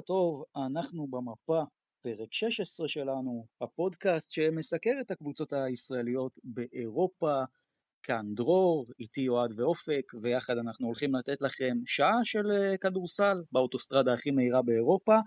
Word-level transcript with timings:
טוב, 0.00 0.44
אנחנו 0.56 1.06
במפה, 1.06 1.62
פרק 2.02 2.32
16 2.32 2.88
שלנו, 2.88 3.46
הפודקאסט 3.60 4.32
שמסקר 4.32 4.90
את 5.00 5.10
הקבוצות 5.10 5.52
הישראליות 5.52 6.38
באירופה. 6.44 7.42
כאן 8.02 8.34
דרור, 8.34 8.86
איתי 9.00 9.28
אוהד 9.28 9.50
ואופק, 9.56 10.12
ויחד 10.22 10.58
אנחנו 10.58 10.86
הולכים 10.86 11.14
לתת 11.14 11.42
לכם 11.42 11.76
שעה 11.86 12.20
של 12.24 12.50
אה, 12.50 12.76
כדורסל 12.76 13.42
באוטוסטרדה 13.52 14.14
הכי 14.14 14.30
מהירה 14.30 14.62
באירופה. 14.62 15.18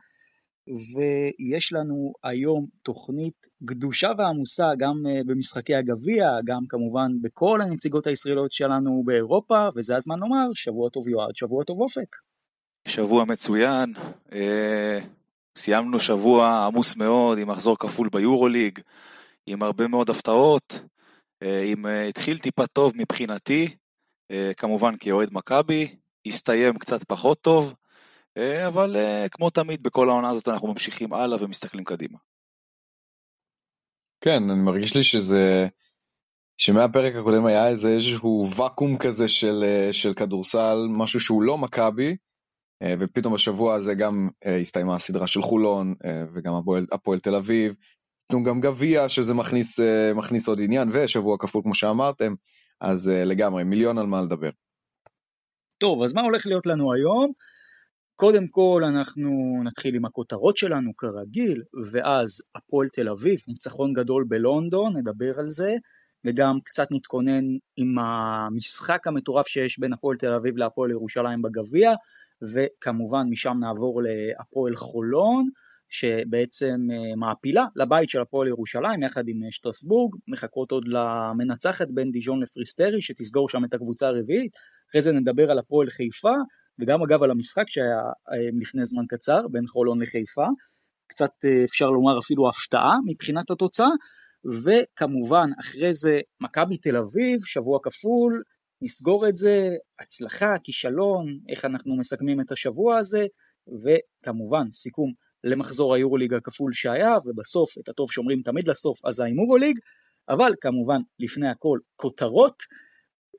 ויש 0.67 1.73
לנו 1.73 2.13
היום 2.23 2.65
תוכנית 2.83 3.47
גדושה 3.63 4.11
ועמוסה 4.17 4.67
גם 4.77 5.03
אה, 5.07 5.21
במשחקי 5.25 5.75
הגביע, 5.75 6.25
גם 6.45 6.61
כמובן 6.69 7.11
בכל 7.21 7.61
הנציגות 7.61 8.07
הישראליות 8.07 8.51
שלנו 8.51 9.03
באירופה, 9.05 9.67
וזה 9.75 9.95
הזמן 9.95 10.19
לומר, 10.19 10.47
שבוע 10.53 10.89
טוב 10.89 11.07
יועד, 11.07 11.35
שבוע 11.35 11.63
טוב 11.63 11.81
אופק. 11.81 12.15
שבוע 12.87 13.25
מצוין, 13.25 13.93
אה, 14.33 14.99
סיימנו 15.57 15.99
שבוע 15.99 16.65
עמוס 16.65 16.95
מאוד 16.95 17.37
עם 17.37 17.49
מחזור 17.49 17.77
כפול 17.79 18.09
ביורוליג, 18.09 18.79
עם 19.45 19.63
הרבה 19.63 19.87
מאוד 19.87 20.09
הפתעות, 20.09 20.81
אה, 21.43 21.63
עם 21.65 21.85
אה, 21.85 22.07
התחיל 22.07 22.37
טיפה 22.37 22.67
טוב 22.67 22.93
מבחינתי, 22.95 23.75
כמובן 24.57 24.93
כאוהד 24.99 25.29
מכבי, 25.31 25.95
הסתיים 26.25 26.77
קצת 26.77 27.03
פחות 27.03 27.41
טוב, 27.41 27.73
אבל 28.67 28.95
כמו 29.31 29.49
תמיד 29.49 29.83
בכל 29.83 30.09
העונה 30.09 30.29
הזאת 30.29 30.47
אנחנו 30.47 30.67
ממשיכים 30.67 31.13
הלאה 31.13 31.43
ומסתכלים 31.43 31.83
קדימה. 31.83 32.17
כן, 34.21 34.49
אני 34.49 34.61
מרגיש 34.61 34.95
לי 34.95 35.03
שזה, 35.03 35.67
שמהפרק 36.57 37.15
הקודם 37.15 37.45
היה 37.45 37.67
איזה 37.67 37.89
איזשהו 37.89 38.47
ואקום 38.55 38.97
כזה 38.97 39.27
של, 39.27 39.63
של 39.91 40.13
כדורסל, 40.13 40.77
משהו 40.89 41.19
שהוא 41.19 41.41
לא 41.41 41.57
מכבי, 41.57 42.15
ופתאום 42.83 43.33
בשבוע 43.33 43.75
הזה 43.75 43.93
גם 43.93 44.29
אה, 44.45 44.57
הסתיימה 44.57 44.95
הסדרה 44.95 45.27
של 45.27 45.41
חולון, 45.41 45.95
אה, 46.05 46.23
וגם 46.33 46.53
הפועל, 46.91 47.19
תל 47.19 47.35
אביב, 47.35 47.73
פתאום 48.27 48.43
גם 48.43 48.61
גביע 48.61 49.09
שזה 49.09 49.33
מכניס, 49.33 49.79
אה, 49.79 50.13
מכניס 50.13 50.47
עוד 50.47 50.59
עניין, 50.61 50.89
ושבוע 50.93 51.37
כפול 51.39 51.61
כמו 51.63 51.75
שאמרתם, 51.75 52.33
אז 52.81 53.09
אה, 53.09 53.25
לגמרי, 53.25 53.63
מיליון 53.63 53.97
על 53.97 54.05
מה 54.05 54.21
לדבר. 54.21 54.49
טוב, 55.77 56.03
אז 56.03 56.13
מה 56.13 56.21
הולך 56.21 56.45
להיות 56.45 56.65
לנו 56.65 56.93
היום? 56.93 57.31
קודם 58.15 58.47
כל 58.47 58.81
אנחנו 58.85 59.61
נתחיל 59.63 59.95
עם 59.95 60.05
הכותרות 60.05 60.57
שלנו 60.57 60.91
כרגיל, 60.97 61.63
ואז 61.91 62.41
הפועל 62.55 62.87
תל 62.89 63.09
אביב, 63.09 63.39
ניצחון 63.47 63.93
גדול 63.93 64.25
בלונדון, 64.27 64.97
נדבר 64.97 65.39
על 65.39 65.49
זה, 65.49 65.73
וגם 66.25 66.59
קצת 66.63 66.87
נתכונן 66.91 67.43
עם 67.77 67.99
המשחק 67.99 69.07
המטורף 69.07 69.47
שיש 69.47 69.79
בין 69.79 69.93
הפועל 69.93 70.17
תל 70.17 70.33
אביב 70.33 70.57
להפועל 70.57 70.91
ירושלים 70.91 71.41
בגביע, 71.41 71.91
וכמובן 72.41 73.27
משם 73.29 73.57
נעבור 73.59 74.01
להפועל 74.03 74.75
חולון, 74.75 75.49
שבעצם 75.89 76.87
אה, 76.91 77.15
מעפילה 77.15 77.65
לבית 77.75 78.09
של 78.09 78.21
הפועל 78.21 78.47
ירושלים 78.47 79.03
יחד 79.03 79.27
עם 79.27 79.43
אה, 79.43 79.51
שטרסבורג, 79.51 80.15
מחכות 80.27 80.71
עוד 80.71 80.87
למנצחת 80.87 81.87
בין 81.89 82.11
דיז'ון 82.11 82.41
לפריסטרי 82.41 83.01
שתסגור 83.01 83.49
שם 83.49 83.65
את 83.65 83.73
הקבוצה 83.73 84.07
הרביעית, 84.07 84.51
אחרי 84.89 85.01
זה 85.01 85.11
נדבר 85.11 85.51
על 85.51 85.59
הפועל 85.59 85.89
חיפה, 85.89 86.33
וגם 86.79 87.03
אגב 87.03 87.23
על 87.23 87.31
המשחק 87.31 87.63
שהיה 87.67 88.01
אה, 88.31 88.37
לפני 88.61 88.85
זמן 88.85 89.03
קצר 89.09 89.47
בין 89.51 89.67
חולון 89.67 90.01
לחיפה, 90.01 90.45
קצת 91.07 91.31
אפשר 91.63 91.89
לומר 91.89 92.19
אפילו 92.19 92.49
הפתעה 92.49 92.95
מבחינת 93.05 93.49
התוצאה, 93.51 93.89
וכמובן 94.65 95.49
אחרי 95.59 95.93
זה 95.93 96.19
מכבי 96.41 96.77
תל 96.77 96.97
אביב, 96.97 97.39
שבוע 97.45 97.79
כפול, 97.83 98.43
נסגור 98.81 99.29
את 99.29 99.35
זה, 99.35 99.69
הצלחה, 99.99 100.53
כישלון, 100.63 101.39
איך 101.49 101.65
אנחנו 101.65 101.97
מסכמים 101.97 102.41
את 102.41 102.51
השבוע 102.51 102.97
הזה, 102.97 103.25
וכמובן 103.67 104.71
סיכום 104.71 105.13
למחזור 105.43 105.95
היורוליג 105.95 106.33
הכפול 106.33 106.73
שהיה, 106.73 107.15
ובסוף 107.25 107.77
את 107.77 107.89
הטוב 107.89 108.11
שומרים 108.11 108.41
תמיד 108.41 108.67
לסוף, 108.67 109.05
אז 109.05 109.19
ההימורוליג, 109.19 109.79
אבל 110.29 110.51
כמובן 110.61 110.99
לפני 111.19 111.49
הכל 111.49 111.79
כותרות. 111.95 112.63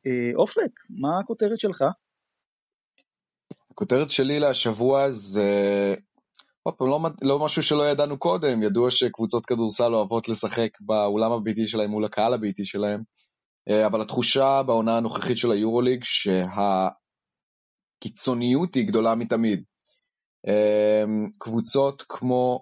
אה, 0.07 0.31
אופק, 0.35 0.71
מה 0.91 1.21
הכותרת 1.21 1.59
שלך? 1.59 1.85
הכותרת 3.71 4.11
שלי 4.11 4.41
להשבוע 4.41 5.11
זה 5.11 5.51
עוד 6.63 6.75
פעם, 6.75 6.89
לא, 6.89 7.01
לא 7.23 7.39
משהו 7.39 7.63
שלא 7.63 7.91
ידענו 7.91 8.19
קודם, 8.19 8.63
ידוע 8.63 8.91
שקבוצות 8.91 9.47
כדורסל 9.47 9.95
אוהבות 9.95 10.29
לשחק 10.29 10.71
באולם 10.81 11.33
הביתי 11.33 11.67
שלהם 11.67 11.91
מול 11.91 12.05
הקהל 12.05 12.35
הביתי 12.35 12.65
שלהם, 12.65 13.03
אבל 13.87 14.01
התחושה 14.01 14.63
בעונה 14.67 14.97
הנוכחית 14.97 15.37
של 15.37 15.51
היורוליג 15.51 16.05
שהקיצוניות 18.05 18.75
היא 18.75 18.89
גדולה 18.89 19.15
מתמיד. 19.15 19.65
אה, 20.49 21.05
קבוצות 21.39 22.05
כמו 22.09 22.61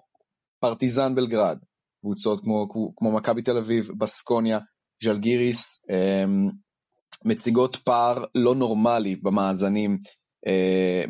פרטיזן 0.61 1.15
בלגרד, 1.15 1.57
קבוצות 2.01 2.43
כמו, 2.43 2.67
כמו 2.95 3.11
מכבי 3.11 3.41
תל 3.41 3.57
אביב, 3.57 3.89
בסקוניה, 3.97 4.59
ז'לגיריס, 5.03 5.81
אה, 5.91 6.25
מציגות 7.25 7.75
פער 7.75 8.23
לא 8.35 8.55
נורמלי 8.55 9.15
במאזנים, 9.15 9.97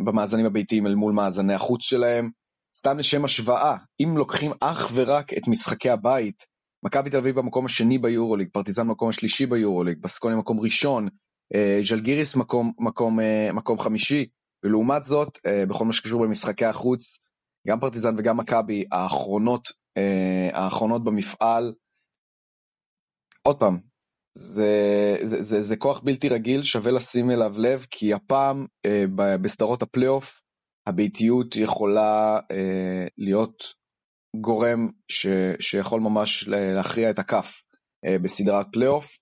במאזנים 0.05 0.45
הביתיים 0.45 0.87
אל 0.87 0.95
מול 0.95 1.13
מאזני 1.13 1.53
החוץ 1.53 1.81
שלהם. 1.83 2.29
סתם 2.77 2.97
לשם 2.97 3.25
השוואה, 3.25 3.77
אם 3.99 4.17
לוקחים 4.17 4.51
אך 4.61 4.91
ורק 4.93 5.33
את 5.33 5.47
משחקי 5.47 5.89
הבית, 5.89 6.43
מכבי 6.83 7.09
תל 7.09 7.17
אביב 7.17 7.35
במקום 7.35 7.65
השני 7.65 7.97
ביורוליג, 7.97 8.49
פרטיזן 8.51 8.88
במקום 8.88 9.09
השלישי 9.09 9.45
ביורוליג, 9.45 9.97
בסקוניה 10.01 10.38
מקום 10.38 10.59
ראשון, 10.59 11.07
אה, 11.55 11.79
ז'לגיריס 11.83 12.35
מקום, 12.35 12.73
מקום, 12.79 13.19
אה, 13.19 13.49
מקום 13.53 13.79
חמישי, 13.79 14.25
ולעומת 14.65 15.03
זאת, 15.03 15.38
אה, 15.45 15.65
בכל 15.65 15.85
מה 15.85 15.93
שקשור 15.93 16.23
במשחקי 16.23 16.65
החוץ, 16.65 17.19
גם 17.67 17.79
פרטיזן 17.79 18.15
וגם 18.17 18.38
מכבי, 18.38 18.85
האחרונות, 18.91 19.88
האחרונות 20.53 21.03
במפעל, 21.03 21.73
עוד 23.44 23.59
פעם, 23.59 23.79
זה, 24.38 25.17
זה, 25.23 25.44
זה, 25.44 25.63
זה 25.63 25.75
כוח 25.75 25.99
בלתי 25.99 26.29
רגיל, 26.29 26.63
שווה 26.63 26.91
לשים 26.91 27.31
אליו 27.31 27.55
לב, 27.57 27.85
כי 27.91 28.13
הפעם 28.13 28.65
בסדרות 29.41 29.81
הפלייאוף, 29.81 30.41
הביתיות 30.88 31.55
יכולה 31.55 32.39
להיות 33.17 33.63
גורם 34.41 34.89
ש, 35.07 35.27
שיכול 35.59 36.01
ממש 36.01 36.47
להכריע 36.47 37.09
את 37.09 37.19
הכף 37.19 37.61
אה, 38.05 38.19
בסדרת 38.19 38.65
פלייאוף. 38.71 39.17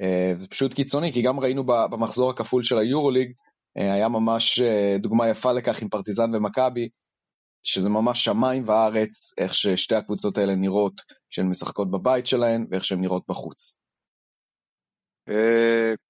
אה, 0.00 0.32
זה 0.36 0.48
פשוט 0.48 0.74
קיצוני, 0.74 1.12
כי 1.12 1.22
גם 1.22 1.40
ראינו 1.40 1.64
במחזור 1.64 2.30
הכפול 2.30 2.62
של 2.62 2.78
היורוליג, 2.78 3.32
אה, 3.78 3.92
היה 3.92 4.08
ממש 4.08 4.60
דוגמה 4.98 5.28
יפה 5.28 5.52
לכך 5.52 5.82
עם 5.82 5.88
פרטיזן 5.88 6.34
ומכבי, 6.34 6.88
שזה 7.62 7.90
ממש 7.90 8.24
שמיים 8.24 8.68
וארץ, 8.68 9.32
איך 9.38 9.54
ששתי 9.54 9.94
הקבוצות 9.94 10.38
האלה 10.38 10.54
נראות 10.54 10.94
כשהן 11.30 11.48
משחקות 11.48 11.90
בבית 11.90 12.26
שלהן, 12.26 12.66
ואיך 12.70 12.84
שהן 12.84 13.00
נראות 13.00 13.22
בחוץ. 13.28 13.74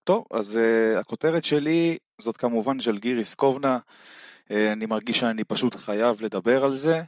טוב, 0.05 0.25
אז 0.31 0.59
הכותרת 1.01 1.45
שלי 1.45 1.97
זאת 2.21 2.37
כמובן 2.37 2.81
ז'לגיריס 2.81 3.35
קובנה. 3.35 3.79
אה, 4.51 4.73
אני 4.73 4.87
מרגיש 4.87 5.21
שאני 5.21 5.45
פשוט 5.45 5.77
חייב 5.77 6.23
לדבר 6.23 6.65
על 6.65 6.77
זה. 6.77 7.03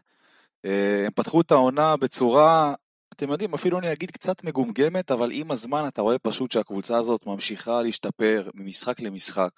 אה, 0.64 1.06
הם 1.06 1.12
פתחו 1.14 1.40
את 1.40 1.50
העונה 1.50 1.96
בצורה, 1.96 2.74
אתם 3.12 3.30
יודעים, 3.30 3.54
אפילו 3.54 3.78
אני 3.78 3.92
אגיד 3.92 4.10
קצת 4.10 4.44
מגומגמת, 4.44 5.10
אבל 5.10 5.30
עם 5.32 5.50
הזמן 5.50 5.84
אתה 5.88 6.02
רואה 6.02 6.18
פשוט 6.18 6.52
שהקבוצה 6.52 6.98
הזאת 6.98 7.26
ממשיכה 7.26 7.82
להשתפר 7.82 8.50
ממשחק 8.54 9.00
למשחק. 9.00 9.50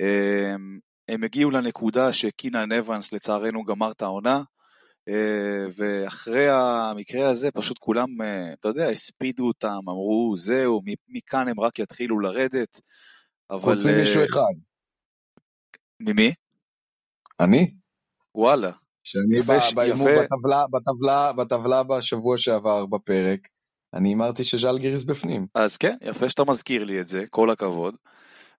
אה, 0.00 0.54
הם 1.08 1.24
הגיעו 1.24 1.50
לנקודה 1.50 2.12
שקינן 2.12 2.72
אבנס 2.72 3.12
לצערנו 3.12 3.64
גמר 3.64 3.90
את 3.90 4.02
העונה, 4.02 4.42
ואחרי 5.76 6.48
המקרה 6.50 7.30
הזה 7.30 7.50
פשוט 7.50 7.78
כולם, 7.78 8.08
אתה 8.60 8.68
יודע, 8.68 8.88
הספידו 8.88 9.46
אותם, 9.46 9.78
אמרו 9.88 10.34
זהו, 10.36 10.80
מכאן 11.08 11.48
הם 11.48 11.60
רק 11.60 11.78
יתחילו 11.78 12.20
לרדת. 12.20 12.80
אבל... 13.50 13.76
חוץ 13.76 13.84
ממישהו 13.84 14.24
אחד. 14.24 14.54
ממי? 16.00 16.32
אני? 17.40 17.74
וואלה. 18.34 18.70
שאני 19.08 19.40
בהימור 19.74 20.08
בטבלה, 20.08 20.64
בטבלה, 20.70 21.32
בטבלה 21.32 21.82
בשבוע 21.82 22.38
שעבר 22.38 22.86
בפרק, 22.86 23.48
אני 23.94 24.14
אמרתי 24.14 24.44
שז'אלגיריס 24.44 25.04
בפנים. 25.04 25.46
אז 25.54 25.76
כן, 25.76 25.96
יפה 26.02 26.28
שאתה 26.28 26.44
מזכיר 26.44 26.84
לי 26.84 27.00
את 27.00 27.08
זה, 27.08 27.24
כל 27.30 27.50
הכבוד. 27.50 27.94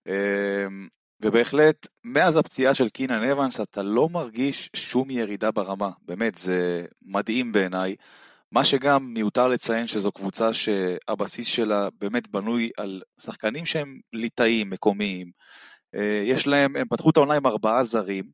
אמ, 0.06 0.88
ובהחלט, 1.22 1.86
מאז 2.04 2.36
הפציעה 2.36 2.74
של 2.74 2.88
קינן 2.88 3.24
אבנס 3.24 3.60
אתה 3.60 3.82
לא 3.82 4.08
מרגיש 4.08 4.70
שום 4.76 5.10
ירידה 5.10 5.50
ברמה, 5.50 5.90
באמת, 6.02 6.38
זה 6.38 6.84
מדהים 7.02 7.52
בעיניי. 7.52 7.96
מה 8.52 8.64
שגם 8.64 9.14
מיותר 9.14 9.48
לציין 9.48 9.86
שזו 9.86 10.12
קבוצה 10.12 10.52
שהבסיס 10.52 11.46
שלה 11.46 11.88
באמת 12.00 12.28
בנוי 12.28 12.70
על 12.76 13.02
שחקנים 13.20 13.66
שהם 13.66 14.00
ליטאים, 14.12 14.70
מקומיים. 14.70 15.30
אה, 15.94 16.22
יש 16.26 16.46
להם, 16.46 16.76
הם 16.76 16.88
פתחו 16.88 17.10
את 17.10 17.16
העונה 17.16 17.34
עם 17.34 17.46
ארבעה 17.46 17.84
זרים, 17.84 18.24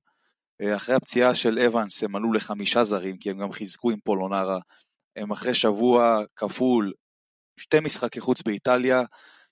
אחרי 0.63 0.95
הפציעה 0.95 1.35
של 1.35 1.59
אבנס 1.59 2.03
הם 2.03 2.17
עלו 2.17 2.33
לחמישה 2.33 2.85
זרים, 2.85 3.17
כי 3.17 3.31
הם 3.31 3.39
גם 3.39 3.53
חיזקו 3.53 3.91
עם 3.91 3.99
פולונרה. 4.05 4.59
הם 5.17 5.33
אחרי 5.33 5.55
שבוע 5.55 6.21
כפול, 6.37 6.93
שתי 7.61 7.81
משחקי 7.81 8.21
חוץ 8.21 8.43
באיטליה, 8.43 9.03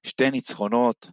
שתי 0.07 0.31
ניצחונות. 0.31 1.11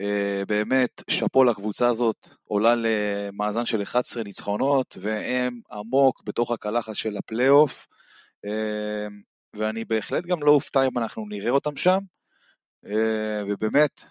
אה, 0.00 0.42
באמת, 0.48 1.02
שאפו 1.10 1.44
לקבוצה 1.44 1.88
הזאת, 1.88 2.28
עולה 2.44 2.74
למאזן 2.76 3.64
של 3.64 3.82
11 3.82 4.22
ניצחונות, 4.22 4.96
והם 5.00 5.60
עמוק 5.72 6.22
בתוך 6.24 6.50
הקלחת 6.50 6.94
של 6.94 7.16
הפלייאוף, 7.16 7.86
אה, 8.44 9.06
ואני 9.56 9.84
בהחלט 9.84 10.24
גם 10.24 10.42
לא 10.42 10.50
אופתע 10.50 10.86
אם 10.86 10.98
אנחנו 10.98 11.26
נראה 11.28 11.50
אותם 11.50 11.76
שם, 11.76 11.98
אה, 12.86 13.42
ובאמת, 13.48 14.04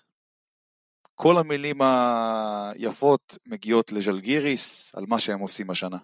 כל 1.21 1.38
המילים 1.38 1.81
היפות 1.81 3.38
מגיעות 3.45 3.92
לז'לגיריס 3.92 4.95
על 4.95 5.06
מה 5.07 5.19
שהם 5.19 5.39
עושים 5.39 5.69
השנה. 5.69 5.98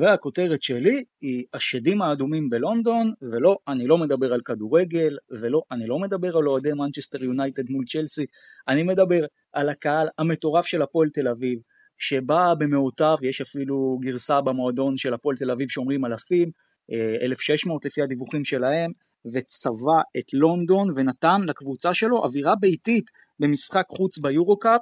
והכותרת 0.00 0.62
שלי 0.62 1.04
היא 1.20 1.44
השדים 1.54 2.02
האדומים 2.02 2.48
בלונדון, 2.48 3.12
ולא, 3.22 3.58
אני 3.68 3.86
לא 3.86 3.98
מדבר 3.98 4.32
על 4.32 4.40
כדורגל, 4.40 5.16
ולא, 5.30 5.62
אני 5.70 5.86
לא 5.86 5.98
מדבר 5.98 6.36
על 6.36 6.48
אוהדי 6.48 6.72
מנצ'סטר 6.72 7.24
יונייטד 7.24 7.70
מול 7.70 7.84
צ'לסי, 7.88 8.26
אני 8.68 8.82
מדבר 8.82 9.24
על 9.52 9.68
הקהל 9.68 10.08
המטורף 10.18 10.66
של 10.66 10.82
הפועל 10.82 11.08
תל 11.10 11.28
אביב, 11.28 11.58
שבא 11.98 12.54
במאותיו, 12.58 13.16
יש 13.22 13.40
אפילו 13.40 13.98
גרסה 14.00 14.40
במועדון 14.40 14.96
של 14.96 15.14
הפועל 15.14 15.36
תל 15.36 15.50
אביב 15.50 15.68
שאומרים 15.68 16.04
אלפים, 16.04 16.50
1,600 17.22 17.84
אה, 17.84 17.88
לפי 17.88 18.02
הדיווחים 18.02 18.44
שלהם, 18.44 18.92
וצבע 19.32 20.00
את 20.18 20.34
לונדון 20.34 20.88
ונתן 20.96 21.40
לקבוצה 21.46 21.94
שלו 21.94 22.24
אווירה 22.24 22.54
ביתית 22.56 23.10
במשחק 23.38 23.84
חוץ 23.88 24.18
ביורו-קאפ, 24.18 24.80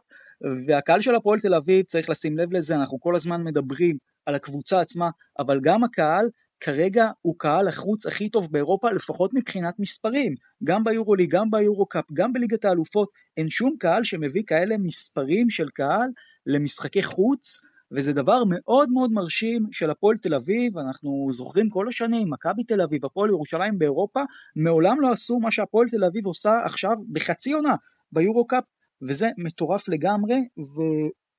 והקהל 0.66 1.00
של 1.00 1.14
הפועל 1.14 1.40
תל 1.40 1.54
אביב, 1.54 1.84
צריך 1.84 2.10
לשים 2.10 2.38
לב 2.38 2.52
לזה, 2.52 2.74
אנחנו 2.74 3.00
כל 3.00 3.16
הזמן 3.16 3.44
מדברים 3.44 3.96
על 4.26 4.34
הקבוצה 4.34 4.80
עצמה, 4.80 5.10
אבל 5.38 5.60
גם 5.62 5.84
הקהל 5.84 6.28
כרגע 6.60 7.10
הוא 7.22 7.34
קהל 7.38 7.68
החוץ 7.68 8.06
הכי 8.06 8.28
טוב 8.28 8.48
באירופה, 8.52 8.90
לפחות 8.90 9.30
מבחינת 9.34 9.74
מספרים. 9.78 10.34
גם 10.64 10.84
ביורולי, 10.84 11.26
גם 11.26 11.50
ביורו-קאפ, 11.50 12.04
גם 12.12 12.32
בליגת 12.32 12.64
האלופות, 12.64 13.08
אין 13.36 13.50
שום 13.50 13.76
קהל 13.78 14.04
שמביא 14.04 14.42
כאלה 14.46 14.76
מספרים 14.78 15.50
של 15.50 15.68
קהל 15.74 16.08
למשחקי 16.46 17.02
חוץ, 17.02 17.60
וזה 17.94 18.12
דבר 18.12 18.42
מאוד 18.46 18.90
מאוד 18.90 19.12
מרשים 19.12 19.66
של 19.72 19.90
הפועל 19.90 20.16
תל 20.16 20.34
אביב, 20.34 20.78
אנחנו 20.78 21.28
זוכרים 21.32 21.68
כל 21.68 21.88
השנים, 21.88 22.30
מכבי 22.30 22.64
תל 22.64 22.80
אביב, 22.80 23.04
הפועל 23.04 23.30
ירושלים 23.30 23.78
באירופה, 23.78 24.20
מעולם 24.56 25.00
לא 25.00 25.12
עשו 25.12 25.38
מה 25.38 25.50
שהפועל 25.50 25.88
תל 25.88 26.04
אביב 26.04 26.26
עושה 26.26 26.58
עכשיו 26.64 26.96
בחצי 27.12 27.52
עונה 27.52 27.74
ביורו-קאפ, 28.12 28.64
וזה 29.02 29.28
מטורף 29.38 29.88
לגמרי, 29.88 30.36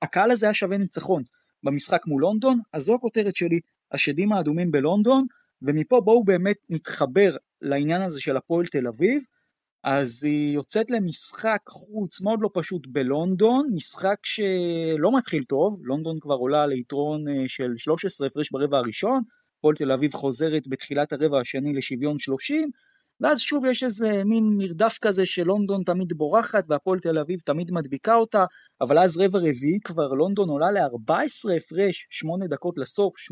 והקהל 0.02 0.32
הזה 0.32 0.46
היה 0.46 0.54
שווה 0.54 0.78
ניצחון. 0.78 1.24
במשחק 1.64 2.02
מול 2.08 2.22
לונדון, 2.22 2.60
אז 2.74 2.84
זו 2.84 2.96
הכותרת 2.96 3.36
שלי, 3.36 3.60
השדים 3.92 4.32
האדומים 4.32 4.72
בלונדון, 4.72 5.26
ומפה 5.62 6.02
בואו 6.02 6.24
באמת 6.24 6.58
נתחבר 6.70 7.36
לעניין 7.62 8.02
הזה 8.02 8.22
של 8.22 8.38
הפועל 8.38 8.66
תל 8.66 8.88
אביב, 8.88 9.24
אז 9.86 10.24
היא 10.24 10.56
יוצאת 10.56 10.92
למשחק 10.92 11.60
חוץ 11.70 12.22
מאוד 12.22 12.40
לא 12.42 12.50
פשוט 12.54 12.88
בלונדון, 12.88 13.70
משחק 13.74 14.16
שלא 14.24 15.18
מתחיל 15.18 15.44
טוב, 15.44 15.80
לונדון 15.84 16.20
כבר 16.20 16.36
עולה 16.36 16.68
ליתרון 16.68 17.28
אה, 17.28 17.34
של 17.48 17.72
13 17.78 18.28
הפרש 18.28 18.52
ברבע 18.52 18.78
הראשון, 18.78 19.22
הפועל 19.58 19.76
תל 19.76 19.92
אביב 19.92 20.14
חוזרת 20.14 20.68
בתחילת 20.68 21.14
הרבע 21.14 21.40
השני 21.40 21.74
לשוויון 21.74 22.20
30, 22.20 22.70
ואז 23.22 23.40
שוב 23.40 23.66
יש 23.66 23.84
איזה 23.84 24.24
מין 24.24 24.44
מרדף 24.58 24.98
כזה 25.02 25.26
שלונדון 25.26 25.84
תמיד 25.84 26.14
בורחת 26.14 26.64
והפועל 26.70 27.00
תל 27.00 27.18
אביב 27.18 27.40
תמיד 27.40 27.72
מדביקה 27.72 28.16
אותה, 28.16 28.46
אבל 28.82 29.00
אז 29.00 29.18
רבע 29.18 29.40
רביעי 29.40 29.80
כבר 29.84 30.08
לונדון 30.08 30.50
עולה 30.50 30.72
ל-14 30.72 31.58
הפרש, 31.58 32.08
8 32.10 32.48
דקות 32.48 32.78
לסוף, 32.78 33.14
81-67, 33.16 33.26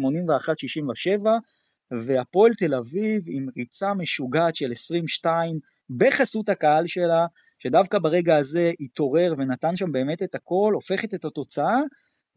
והפועל 2.05 2.53
תל 2.53 2.75
אביב 2.75 3.23
עם 3.27 3.47
ריצה 3.57 3.93
משוגעת 3.93 4.55
של 4.55 4.71
22 4.71 5.59
בחסות 5.89 6.49
הקהל 6.49 6.87
שלה, 6.87 7.25
שדווקא 7.59 7.99
ברגע 7.99 8.37
הזה 8.37 8.71
התעורר 8.79 9.33
ונתן 9.37 9.77
שם 9.77 9.91
באמת 9.91 10.23
את 10.23 10.35
הכל, 10.35 10.71
הופכת 10.73 11.13
את 11.13 11.25
התוצאה, 11.25 11.79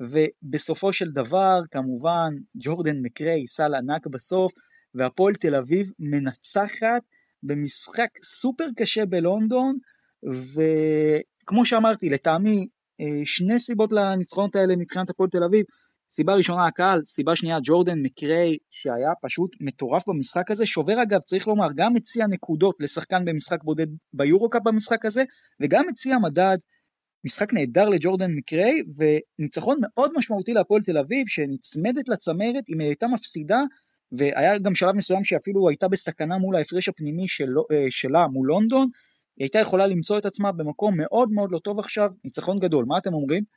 ובסופו 0.01 0.93
של 0.93 1.11
דבר 1.11 1.61
כמובן 1.71 2.31
ג'ורדן 2.57 2.97
מקריי 3.03 3.47
סל 3.47 3.75
ענק 3.75 4.07
בסוף, 4.07 4.53
והפועל 4.95 5.35
תל 5.35 5.55
אביב 5.55 5.93
מנצחת 5.99 7.03
במשחק 7.43 8.09
סופר 8.23 8.67
קשה 8.77 9.07
בלונדון, 9.07 9.79
וכמו 10.25 11.67
שאמרתי, 11.67 12.11
לטעמי 12.11 12.69
אה, 13.01 13.07
שני 13.25 13.59
סיבות 13.59 13.93
לניצחונות 13.93 14.57
האלה 14.57 14.77
מבחינת 14.77 15.11
הפועל 15.11 15.31
תל 15.31 15.45
אביב. 15.45 15.65
סיבה 16.17 16.35
ראשונה 16.35 16.67
הקהל, 16.67 17.05
סיבה 17.05 17.37
שנייה 17.37 17.59
ג'ורדן 17.63 17.99
מקריי 18.03 18.57
שהיה 18.71 19.11
פשוט 19.23 19.51
מטורף 19.61 20.09
במשחק 20.09 20.51
הזה, 20.51 20.67
שובר 20.67 21.03
אגב 21.03 21.21
צריך 21.21 21.47
לומר 21.47 21.69
גם 21.77 21.93
מציע 21.93 22.27
נקודות 22.27 22.77
לשחקן 22.81 23.25
במשחק 23.25 23.65
בודד 23.65 23.87
ביורו-קאפ 24.13 24.63
במשחק 24.65 25.05
הזה 25.05 25.25
וגם 25.61 25.85
מציע 25.89 26.19
מדד, 26.19 26.57
משחק 27.27 27.53
נהדר 27.53 27.89
לג'ורדן 27.89 28.31
מקריי 28.37 28.83
וניצחון 28.97 29.79
מאוד 29.81 30.11
משמעותי 30.17 30.53
להפועל 30.53 30.83
תל 30.83 30.99
אביב 30.99 31.27
שנצמדת 31.29 32.09
לצמרת 32.09 32.65
אם 32.69 32.81
היא 32.81 32.89
הייתה 32.89 33.07
מפסידה 33.07 33.59
והיה 34.13 34.59
גם 34.59 34.75
שלב 34.75 34.95
מסוים 34.95 35.25
שאפילו 35.25 35.69
הייתה 35.69 35.89
בסכנה 35.89 36.39
מול 36.39 36.57
ההפרש 36.57 36.89
הפנימי 36.89 37.29
של, 37.29 37.49
אה, 37.73 37.87
שלה 37.91 38.27
מול 38.27 38.49
לונדון, 38.49 38.89
היא 39.37 39.45
הייתה 39.45 39.59
יכולה 39.59 39.87
למצוא 39.87 40.19
את 40.19 40.27
עצמה 40.27 40.53
במקום 40.53 40.97
מאוד 40.97 41.31
מאוד 41.31 41.51
לא 41.53 41.59
טוב 41.59 41.79
עכשיו, 41.79 42.11
ניצחון 42.25 42.59
גדול, 42.59 42.85
מה 42.89 42.99
אתם 42.99 43.15
אומרים? 43.15 43.56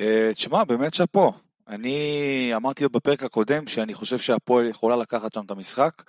אה, 0.00 0.30
תשמע, 0.34 0.64
באמת 0.64 0.94
שאפו. 0.94 1.32
אני 1.68 2.50
אמרתי 2.54 2.84
לו 2.84 2.90
בפרק 2.90 3.22
הקודם 3.22 3.66
שאני 3.66 3.94
חושב 3.94 4.18
שהפועל 4.18 4.66
יכולה 4.66 4.96
לקחת 4.96 5.34
שם 5.34 5.44
את 5.46 5.50
המשחק. 5.50 6.02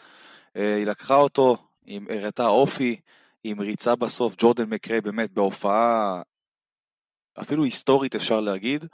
אה, 0.55 0.75
היא 0.75 0.85
לקחה 0.85 1.15
אותו, 1.15 1.57
היא 1.85 2.01
הראתה 2.09 2.47
אופי, 2.47 2.99
עם 3.43 3.59
ריצה 3.61 3.95
בסוף, 3.95 4.35
ג'ורדן 4.37 4.69
מקריי 4.69 5.01
באמת 5.01 5.31
בהופעה 5.31 6.21
אפילו 7.41 7.63
היסטורית 7.63 8.15
אפשר 8.15 8.39
להגיד. 8.39 8.85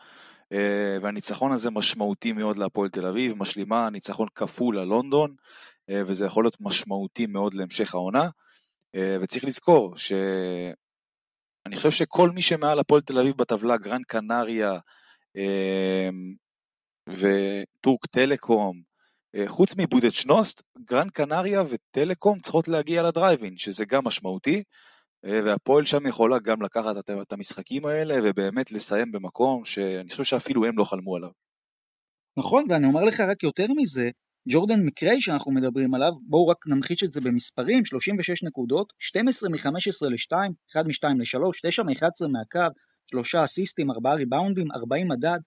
אה, 0.54 0.98
והניצחון 1.02 1.52
הזה 1.52 1.72
משמעותי 1.72 2.32
מאוד 2.32 2.58
להפועל 2.58 2.90
תל 2.90 3.06
אביב, 3.06 3.38
משלימה 3.38 3.90
ניצחון 3.90 4.28
כפול 4.36 4.80
על 4.80 4.88
לונדון, 4.88 5.36
אה, 5.90 6.02
וזה 6.06 6.26
יכול 6.26 6.44
להיות 6.44 6.58
משמעותי 6.62 7.26
מאוד 7.26 7.54
להמשך 7.54 7.96
העונה. 7.96 8.30
וצריך 9.22 9.44
לזכור 9.44 9.98
שאני 11.64 11.76
חושב 11.76 11.92
שכל 11.92 12.30
מי 12.30 12.42
שמעל 12.42 12.80
הפועל 12.80 13.02
תל 13.02 13.20
אביב 13.20 13.38
בטבלה, 13.38 13.78
גרן 13.78 14.02
קנריה 14.08 14.80
וטורק 17.10 18.06
טלקום, 18.06 18.82
חוץ 19.48 19.76
מבודד 19.78 20.12
שנוסט, 20.12 20.62
גרן 20.86 21.10
קנריה 21.10 21.64
וטלקום 21.70 22.40
צריכות 22.40 22.68
להגיע 22.68 23.04
לדרייבין, 23.04 23.58
שזה 23.58 23.86
גם 23.86 24.04
משמעותי. 24.06 24.64
אה, 25.26 25.40
והפועל 25.46 25.86
שם 25.86 26.08
יכולה 26.08 26.40
גם 26.40 26.62
לקחת 26.62 26.96
את 27.22 27.34
המשחקים 27.34 27.86
האלה 27.86 28.16
ובאמת 28.24 28.72
לסיים 28.72 29.12
במקום 29.12 29.66
שאני 29.66 30.10
חושב 30.10 30.24
שאפילו 30.24 30.66
הם 30.66 30.78
לא 30.78 30.84
חלמו 30.84 31.16
עליו. 31.16 31.30
נכון, 32.38 32.64
ואני 32.70 32.86
אומר 32.86 33.02
לך 33.02 33.20
רק 33.20 33.44
יותר 33.44 33.66
מזה, 33.78 34.10
ג'ורדן 34.50 34.86
מקריי 34.86 35.22
שאנחנו 35.22 35.52
מדברים 35.52 35.94
עליו, 35.94 36.12
בואו 36.22 36.48
רק 36.48 36.58
נמחיש 36.68 37.04
את 37.04 37.12
זה 37.12 37.22
במספרים, 37.22 37.86
36 37.86 38.44
נקודות, 38.44 38.94
12 39.00 39.50
מ-15 39.50 40.10
ל-2, 40.10 40.38
1 40.72 40.86
מ-2 40.86 41.08
ל-3, 41.18 41.60
9 41.64 41.84
מ-11 41.84 42.28
מהקו, 42.32 42.74
3 43.12 43.36
אסיסטים, 43.36 43.92
4 43.92 44.14
ריבאונדים, 44.14 44.72
40 44.72 45.08
מדד, 45.08 45.40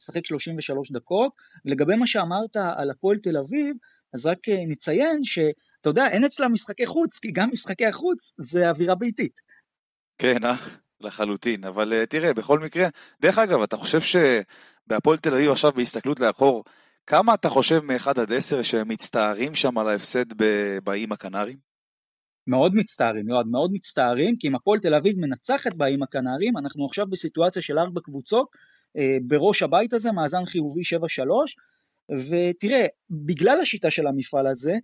משחק 0.00 0.26
33 0.26 0.92
דקות. 0.92 1.32
ולגבי 1.64 1.96
מה 1.96 2.06
שאמרת 2.06 2.56
על 2.56 2.90
הפועל 2.90 3.18
תל 3.18 3.36
אביב, 3.36 3.76
אז 4.14 4.26
רק 4.26 4.48
אה, 4.48 4.64
נציין 4.68 5.24
ש... 5.24 5.38
אתה 5.80 5.90
יודע, 5.90 6.06
אין 6.08 6.24
אצלה 6.24 6.48
משחקי 6.48 6.86
חוץ, 6.86 7.18
כי 7.18 7.30
גם 7.32 7.48
משחקי 7.52 7.86
החוץ 7.86 8.34
זה 8.38 8.68
אווירה 8.68 8.94
ביתית. 8.94 9.40
כן, 10.18 10.44
אה? 10.44 10.56
לחלוטין, 11.00 11.64
אבל 11.64 12.02
uh, 12.02 12.06
תראה, 12.06 12.34
בכל 12.34 12.58
מקרה, 12.58 12.88
דרך 13.20 13.38
אגב, 13.38 13.62
אתה 13.62 13.76
חושב 13.76 14.00
שבהפועל 14.00 15.18
תל 15.18 15.34
אביב 15.34 15.50
עכשיו 15.50 15.72
בהסתכלות 15.72 16.20
לאחור, 16.20 16.64
כמה 17.06 17.34
אתה 17.34 17.48
חושב 17.48 17.80
מ-1 17.80 18.10
עד 18.20 18.32
10 18.32 18.62
שהם 18.62 18.88
מצטערים 18.88 19.54
שם 19.54 19.78
על 19.78 19.88
ההפסד 19.88 20.24
באיים 20.84 21.12
הקנרים? 21.12 21.56
מאוד 22.46 22.74
מצטערים, 22.74 23.28
יועד, 23.28 23.46
מאוד 23.46 23.70
מצטערים, 23.72 24.36
כי 24.36 24.48
אם 24.48 24.54
הפועל 24.54 24.80
תל 24.80 24.94
אביב 24.94 25.18
מנצחת 25.18 25.74
באיים 25.74 26.02
הקנרים, 26.02 26.56
אנחנו 26.56 26.86
עכשיו 26.86 27.06
בסיטואציה 27.06 27.62
של 27.62 27.78
ארבע 27.78 28.00
קבוצות, 28.00 28.48
אה, 28.96 29.16
בראש 29.26 29.62
הבית 29.62 29.92
הזה, 29.92 30.12
מאזן 30.12 30.44
חיובי 30.46 30.84
7-3, 30.84 31.56
ותראה, 32.10 32.86
בגלל 33.10 33.60
השיטה 33.62 33.90
של 33.90 34.06
המפעל 34.06 34.46
הזה, 34.46 34.76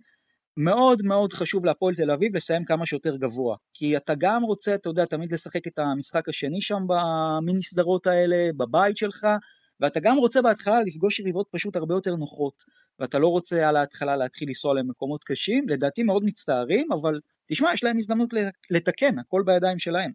מאוד 0.57 1.01
מאוד 1.01 1.33
חשוב 1.33 1.65
להפועל 1.65 1.95
תל 1.95 2.11
אביב 2.11 2.35
לסיים 2.35 2.65
כמה 2.65 2.85
שיותר 2.85 3.15
גבוה. 3.15 3.55
כי 3.73 3.97
אתה 3.97 4.13
גם 4.17 4.43
רוצה, 4.43 4.75
אתה 4.75 4.89
יודע, 4.89 5.05
תמיד 5.05 5.33
לשחק 5.33 5.67
את 5.67 5.79
המשחק 5.79 6.29
השני 6.29 6.61
שם 6.61 6.83
במיני 6.87 7.63
סדרות 7.63 8.07
האלה, 8.07 8.49
בבית 8.57 8.97
שלך, 8.97 9.27
ואתה 9.81 9.99
גם 9.99 10.17
רוצה 10.17 10.41
בהתחלה 10.41 10.83
לפגוש 10.83 11.19
יריבות 11.19 11.47
פשוט 11.51 11.75
הרבה 11.75 11.93
יותר 11.93 12.15
נוחות. 12.15 12.63
ואתה 12.99 13.19
לא 13.19 13.27
רוצה 13.27 13.69
על 13.69 13.75
ההתחלה 13.75 14.15
להתחיל 14.15 14.47
לנסוע 14.47 14.73
למקומות 14.73 15.23
קשים, 15.23 15.69
לדעתי 15.69 16.03
מאוד 16.03 16.23
מצטערים, 16.23 16.91
אבל 16.91 17.19
תשמע, 17.47 17.73
יש 17.73 17.83
להם 17.83 17.97
הזדמנות 17.97 18.29
לתקן, 18.69 19.19
הכל 19.19 19.43
בידיים 19.45 19.79
שלהם. 19.79 20.11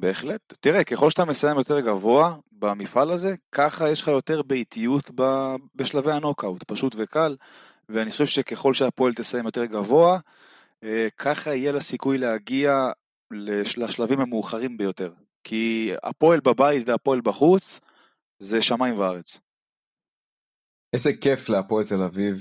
בהחלט. 0.00 0.40
תראה, 0.60 0.84
ככל 0.84 1.10
שאתה 1.10 1.24
מסיים 1.24 1.58
יותר 1.58 1.80
גבוה 1.80 2.36
במפעל 2.52 3.10
הזה, 3.10 3.34
ככה 3.52 3.90
יש 3.90 4.02
לך 4.02 4.08
יותר 4.08 4.42
באיטיות 4.42 5.10
בשלבי 5.74 6.12
הנוקאוט, 6.12 6.64
פשוט 6.66 6.94
וקל. 6.98 7.36
ואני 7.88 8.10
חושב 8.10 8.26
שככל 8.26 8.74
שהפועל 8.74 9.14
תסיים 9.14 9.44
יותר 9.44 9.64
גבוה, 9.64 10.18
אה, 10.84 11.08
ככה 11.18 11.54
יהיה 11.54 11.72
לה 11.72 11.80
סיכוי 11.80 12.18
להגיע 12.18 12.90
לשלבים 13.30 14.20
המאוחרים 14.20 14.76
ביותר. 14.76 15.12
כי 15.44 15.92
הפועל 16.02 16.40
בבית 16.40 16.88
והפועל 16.88 17.20
בחוץ 17.20 17.80
זה 18.38 18.62
שמיים 18.62 18.98
וארץ. 18.98 19.40
איזה 20.92 21.10
כיף 21.20 21.48
להפועל 21.48 21.84
תל 21.84 22.02
אביב, 22.02 22.40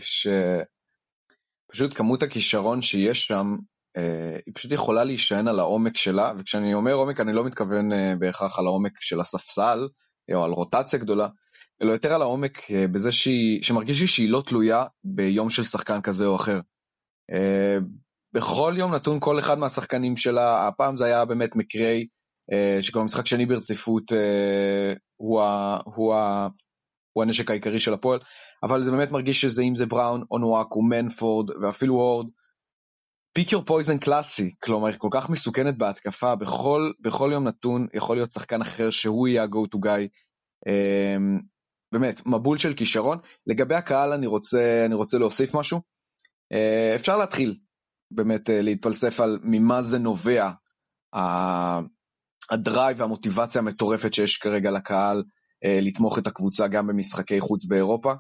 שפשוט 1.70 1.94
כמות 1.98 2.24
הכישרון 2.24 2.82
שיש 2.82 3.26
שם, 3.26 3.56
אה, 3.98 4.38
היא 4.46 4.54
פשוט 4.56 4.72
יכולה 4.72 5.04
להישען 5.04 5.48
על 5.48 5.60
העומק 5.60 5.98
שלה, 5.98 6.34
וכשאני 6.38 6.74
אומר 6.74 6.94
עומק 6.94 7.20
אני 7.20 7.34
לא 7.34 7.46
מתכוון 7.46 7.94
אה, 7.94 8.14
בהכרח 8.20 8.60
על 8.60 8.66
העומק 8.66 9.02
של 9.02 9.20
הספסל, 9.20 9.88
או 10.34 10.44
על 10.44 10.52
רוטציה 10.52 11.00
גדולה, 11.00 11.28
אלא 11.82 11.92
יותר 11.92 12.14
על 12.14 12.22
העומק 12.22 12.72
אה, 12.72 12.88
בזה 12.88 13.12
שהיא, 13.12 13.64
שמרגיש 13.64 14.02
לי 14.02 14.08
שהיא 14.08 14.30
לא 14.30 14.44
תלויה 14.48 14.86
ביום 15.04 15.50
של 15.50 15.64
שחקן 15.64 16.02
כזה 16.02 16.26
או 16.26 16.36
אחר. 16.36 16.60
אה, 17.32 17.78
בכל 18.34 18.74
יום 18.78 18.94
נתון 18.94 19.20
כל 19.20 19.40
אחד 19.40 19.60
מהשחקנים 19.60 20.18
שלה, 20.18 20.68
הפעם 20.68 20.98
זה 20.98 21.06
היה 21.06 21.26
באמת 21.26 21.56
מקריי, 21.56 22.08
אה, 22.52 22.78
שכבר 22.82 23.04
משחק 23.04 23.26
שני 23.26 23.46
ברציפות 23.46 24.04
הוא, 25.18 25.42
ה, 25.42 25.80
הוא, 25.86 26.14
ה, 26.14 26.48
הוא 27.14 27.24
הנשק 27.24 27.50
העיקרי 27.50 27.80
של 27.80 27.94
הפועל, 27.94 28.20
אבל 28.64 28.84
זה 28.84 28.92
באמת 28.92 29.12
מרגיש 29.12 29.42
שזה 29.42 29.64
אם 29.64 29.76
זה 29.76 29.86
בראון, 29.86 30.24
אונואקו, 30.32 30.82
מנפורד 30.82 31.50
ואפילו 31.62 31.96
וורד. 31.96 32.28
פיק 33.34 33.52
יור 33.52 33.64
פויזן 33.66 33.98
קלאסי, 33.98 34.56
כלומר 34.64 34.94
כל 34.98 35.10
כך 35.12 35.30
מסוכנת 35.30 35.78
בהתקפה, 35.78 36.36
בכל, 36.36 36.92
בכל 37.00 37.30
יום 37.34 37.48
נתון 37.48 37.88
יכול 37.94 38.18
להיות 38.18 38.32
שחקן 38.32 38.62
אחר 38.62 38.90
שהוא 38.90 39.28
יהיה 39.28 39.44
ה-go 39.44 39.76
to 39.76 39.80
guy. 39.86 40.08
באמת, 41.92 42.26
מבול 42.26 42.58
של 42.58 42.74
כישרון. 42.74 43.18
לגבי 43.48 43.76
הקהל 43.76 44.14
אני 44.14 44.28
רוצה, 44.28 44.84
אני 44.86 44.96
רוצה 44.96 45.18
להוסיף 45.18 45.56
משהו. 45.56 45.82
אה, 46.52 46.96
אפשר 46.96 47.18
להתחיל 47.18 47.58
באמת 48.12 48.50
אה, 48.50 48.62
להתפלסף 48.62 49.20
על 49.20 49.40
ממה 49.44 49.82
זה 49.82 50.00
נובע, 50.00 50.52
ה 52.50 52.58
drive 52.58 53.00
והמוטיבציה 53.00 53.62
המטורפת 53.62 54.14
שיש 54.14 54.38
כרגע 54.38 54.72
לקהל 54.72 55.24
אה, 55.66 55.80
לתמוך 55.82 56.18
את 56.18 56.28
הקבוצה 56.28 56.68
גם 56.68 56.88
במשחקי 56.88 57.40
חוץ 57.40 57.66
באירופה. 57.66 58.14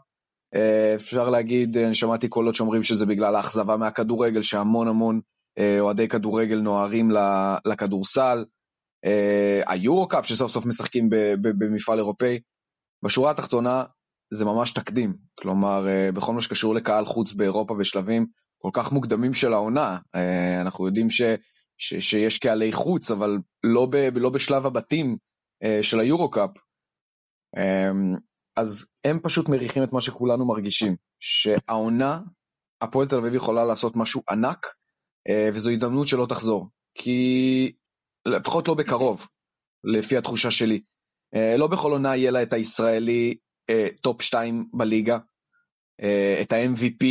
אפשר 0.95 1.29
להגיד, 1.29 1.77
אני 1.77 1.95
שמעתי 1.95 2.27
קולות 2.27 2.55
שאומרים 2.55 2.83
שזה 2.83 3.05
בגלל 3.05 3.35
האכזבה 3.35 3.77
מהכדורגל, 3.77 4.41
שהמון 4.41 4.87
המון 4.87 5.19
אוהדי 5.79 6.07
כדורגל 6.07 6.59
נוהרים 6.59 7.11
לכדורסל. 7.65 8.45
היורו 9.67 10.07
קאפ 10.07 10.25
שסוף 10.25 10.51
סוף 10.51 10.65
משחקים 10.65 11.09
במפעל 11.41 11.97
אירופאי. 11.97 12.39
בשורה 13.03 13.31
התחתונה 13.31 13.83
זה 14.33 14.45
ממש 14.45 14.71
תקדים, 14.71 15.17
כלומר 15.39 15.87
אה, 15.87 16.11
בכל 16.11 16.33
מה 16.33 16.41
שקשור 16.41 16.75
לקהל 16.75 17.05
חוץ 17.05 17.33
באירופה 17.33 17.75
בשלבים 17.75 18.25
כל 18.57 18.69
כך 18.73 18.91
מוקדמים 18.91 19.33
של 19.33 19.53
העונה, 19.53 19.97
אה, 20.15 20.61
אנחנו 20.61 20.85
יודעים 20.85 21.09
ש, 21.09 21.21
ש, 21.77 21.93
שיש 21.93 22.37
קהלי 22.37 22.71
חוץ 22.71 23.11
אבל 23.11 23.37
לא, 23.63 23.85
ב, 23.85 23.95
לא 23.95 24.29
בשלב 24.29 24.65
הבתים 24.65 25.17
אה, 25.63 25.79
של 25.81 25.99
היורו 25.99 26.31
קאפ, 26.31 26.49
אז 28.55 28.85
הם 29.03 29.19
פשוט 29.23 29.49
מריחים 29.49 29.83
את 29.83 29.93
מה 29.93 30.01
שכולנו 30.01 30.47
מרגישים, 30.47 30.95
שהעונה, 31.19 32.21
הפועל 32.81 33.07
תל 33.07 33.15
אביב 33.15 33.33
יכולה 33.33 33.65
לעשות 33.65 33.95
משהו 33.95 34.21
ענק 34.29 34.65
וזו 35.53 35.69
הזדמנות 35.69 36.07
שלא 36.07 36.25
תחזור, 36.29 36.69
כי 36.95 37.71
לפחות 38.25 38.67
לא 38.67 38.73
בקרוב, 38.73 39.27
לפי 39.83 40.17
התחושה 40.17 40.51
שלי. 40.51 40.81
אה, 41.35 41.57
לא 41.57 41.67
בכל 41.67 41.91
עונה 41.91 42.15
יהיה 42.15 42.31
לה 42.31 42.43
את 42.43 42.53
הישראלי 42.53 43.37
אה, 43.69 43.87
top 44.01 44.21
2 44.21 44.69
בליגה, 44.73 45.17
אה, 46.01 46.39
את 46.41 46.51
ה-MVP 46.51 47.05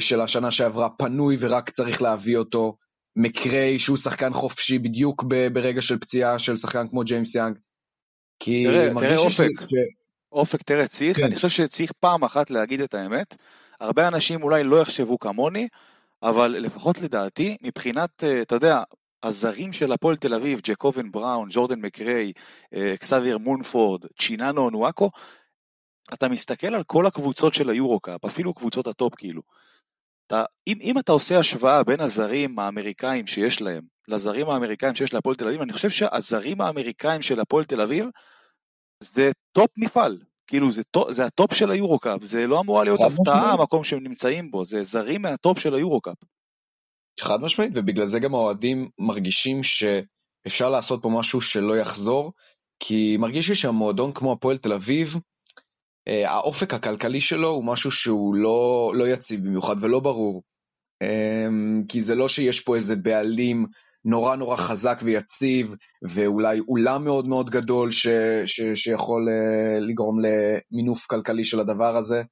של 0.00 0.20
השנה 0.20 0.50
שעברה 0.50 0.88
פנוי 0.90 1.36
ורק 1.40 1.70
צריך 1.70 2.02
להביא 2.02 2.36
אותו, 2.36 2.76
מקריי 3.16 3.78
שהוא 3.78 3.96
שחקן 3.96 4.32
חופשי 4.32 4.78
בדיוק 4.78 5.24
ברגע 5.52 5.82
של 5.82 5.98
פציעה 5.98 6.38
של 6.38 6.56
שחקן 6.56 6.88
כמו 6.88 7.04
ג'יימס 7.04 7.34
יאנג. 7.34 7.58
כי 8.40 8.64
תראה, 8.64 8.90
תראה 9.00 9.16
אופק, 9.16 9.48
ש... 9.68 9.74
אופק 10.32 10.62
תראה 10.62 10.88
צריך, 10.88 11.16
כן. 11.16 11.24
אני 11.24 11.34
חושב 11.34 11.48
שצריך 11.48 11.92
פעם 12.00 12.24
אחת 12.24 12.50
להגיד 12.50 12.80
את 12.80 12.94
האמת, 12.94 13.36
הרבה 13.80 14.08
אנשים 14.08 14.42
אולי 14.42 14.64
לא 14.64 14.80
יחשבו 14.80 15.18
כמוני, 15.18 15.68
אבל 16.22 16.48
לפחות 16.48 17.00
לדעתי, 17.00 17.56
מבחינת, 17.62 18.24
אתה 18.42 18.54
יודע, 18.54 18.82
הזרים 19.22 19.72
של 19.72 19.92
הפועל 19.92 20.16
תל 20.16 20.34
אביב, 20.34 20.60
ג'קובן 20.64 21.10
בראון, 21.10 21.48
ג'ורדן 21.52 21.80
מקריי, 21.80 22.32
אקסאביר 22.94 23.38
מונפורד, 23.38 24.04
צ'יננו 24.20 24.60
אונואקו, 24.60 25.10
אתה 26.12 26.28
מסתכל 26.28 26.74
על 26.74 26.82
כל 26.84 27.06
הקבוצות 27.06 27.54
של 27.54 27.70
היורו-קאפ, 27.70 28.24
אפילו 28.24 28.54
קבוצות 28.54 28.86
ה 28.86 28.93
top 28.93 29.14
כאילו. 29.14 29.42
אתה, 30.26 30.44
אם, 30.66 30.78
אם 30.80 30.98
אתה 30.98 31.12
עושה 31.12 31.38
השוואה 31.38 31.84
בין 31.84 32.00
הזרים 32.00 32.58
האמריקאים 32.58 33.26
שיש 33.26 33.62
להם 33.62 33.82
לזרים 34.08 34.50
האמריקאים 34.50 34.94
שיש 34.94 35.14
להפועל 35.14 35.36
תל 35.36 35.48
אביב, 35.48 35.60
אני 35.60 35.72
חושב 35.72 35.90
שהזרים 35.90 36.60
האמריקאים 36.60 37.22
של 37.22 37.40
הפועל 37.40 37.64
תל 37.64 37.80
אביב 37.80 38.06
זה 39.02 39.30
top 39.52 39.70
מפעל. 39.76 40.18
כאילו 40.46 40.72
זה, 40.72 40.82
זה 41.10 41.24
ה 41.24 41.32
top 41.32 41.54
של 41.54 41.70
היורו-קאפ, 41.70 42.24
זה 42.24 42.46
לא 42.46 42.60
אמורה 42.60 42.84
להיות 42.84 43.00
הפתעה 43.00 43.52
המקום 43.52 43.84
שהם 43.84 44.02
נמצאים 44.02 44.50
בו, 44.50 44.64
זה 44.64 44.82
זרים 44.82 45.22
מה 45.22 45.36
top 45.36 45.58
של 45.58 45.74
היורו-קאפ. 45.74 46.16
חד 47.20 47.40
משמעית, 47.40 47.72
ובגלל 47.74 48.06
זה 48.06 48.18
גם 48.18 48.34
האוהדים 48.34 48.88
מרגישים 48.98 49.62
שאפשר 49.62 50.70
לעשות 50.70 51.02
פה 51.02 51.08
משהו 51.08 51.40
שלא 51.40 51.76
יחזור, 51.76 52.32
כי 52.80 53.16
מרגיש 53.16 53.48
לי 53.48 53.54
שהמועדון 53.54 54.12
כמו 54.12 54.32
הפועל 54.32 54.56
תל 54.56 54.72
אביב, 54.72 55.16
האופק 56.08 56.74
הכלכלי 56.74 57.20
שלו 57.20 57.48
הוא 57.48 57.64
משהו 57.64 57.90
שהוא 57.90 58.34
לא, 58.34 58.92
לא 58.94 59.08
יציב 59.08 59.44
במיוחד 59.44 59.76
ולא 59.80 60.00
ברור. 60.00 60.42
אה, 61.02 61.48
כי 61.88 62.02
זה 62.02 62.14
לא 62.14 62.28
שיש 62.28 62.60
פה 62.60 62.74
איזה 62.74 62.96
בעלים 62.96 63.66
נורא 64.04 64.36
נורא 64.36 64.56
חזק 64.56 64.98
ויציב, 65.02 65.74
ואולי 66.08 66.60
אולם 66.60 67.04
מאוד 67.04 67.26
מאוד 67.26 67.50
גדול 67.50 67.90
ש, 67.90 68.06
ש, 68.46 68.60
שיכול 68.74 69.28
אה, 69.28 69.80
לגרום 69.80 70.18
למינוף 70.20 71.06
כלכלי 71.06 71.44
של 71.44 71.60
הדבר 71.60 71.96
הזה. 71.96 72.22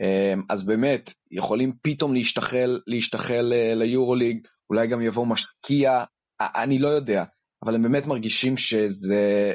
אמ, 0.00 0.42
אז 0.48 0.66
באמת, 0.66 1.12
יכולים 1.30 1.72
פתאום 1.82 2.14
להשתחל, 2.14 2.80
להשתחל 2.86 3.52
אה, 3.52 3.74
ליורוליג, 3.74 4.46
אולי 4.70 4.86
גם 4.86 5.02
יבוא 5.02 5.26
משקיע, 5.26 6.04
אני 6.40 6.78
לא 6.78 6.88
יודע, 6.88 7.24
אבל 7.64 7.74
הם 7.74 7.82
באמת 7.82 8.06
מרגישים 8.06 8.56
שזה 8.56 9.54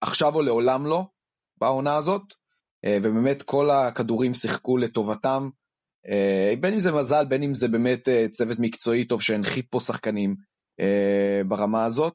עכשיו 0.00 0.34
או 0.34 0.42
לעולם 0.42 0.86
לא, 0.86 1.04
בעונה 1.60 1.96
הזאת, 1.96 2.22
אה, 2.22 2.41
ובאמת 2.86 3.42
כל 3.42 3.70
הכדורים 3.70 4.34
שיחקו 4.34 4.76
לטובתם, 4.76 5.48
אה, 6.08 6.54
בין 6.60 6.72
אם 6.72 6.80
זה 6.80 6.92
מזל, 6.92 7.24
בין 7.24 7.42
אם 7.42 7.54
זה 7.54 7.68
באמת 7.68 8.08
צוות 8.30 8.58
מקצועי 8.58 9.04
טוב 9.04 9.22
שהנחית 9.22 9.66
פה 9.70 9.80
שחקנים 9.80 10.34
ברמה 11.46 11.84
הזאת, 11.84 12.14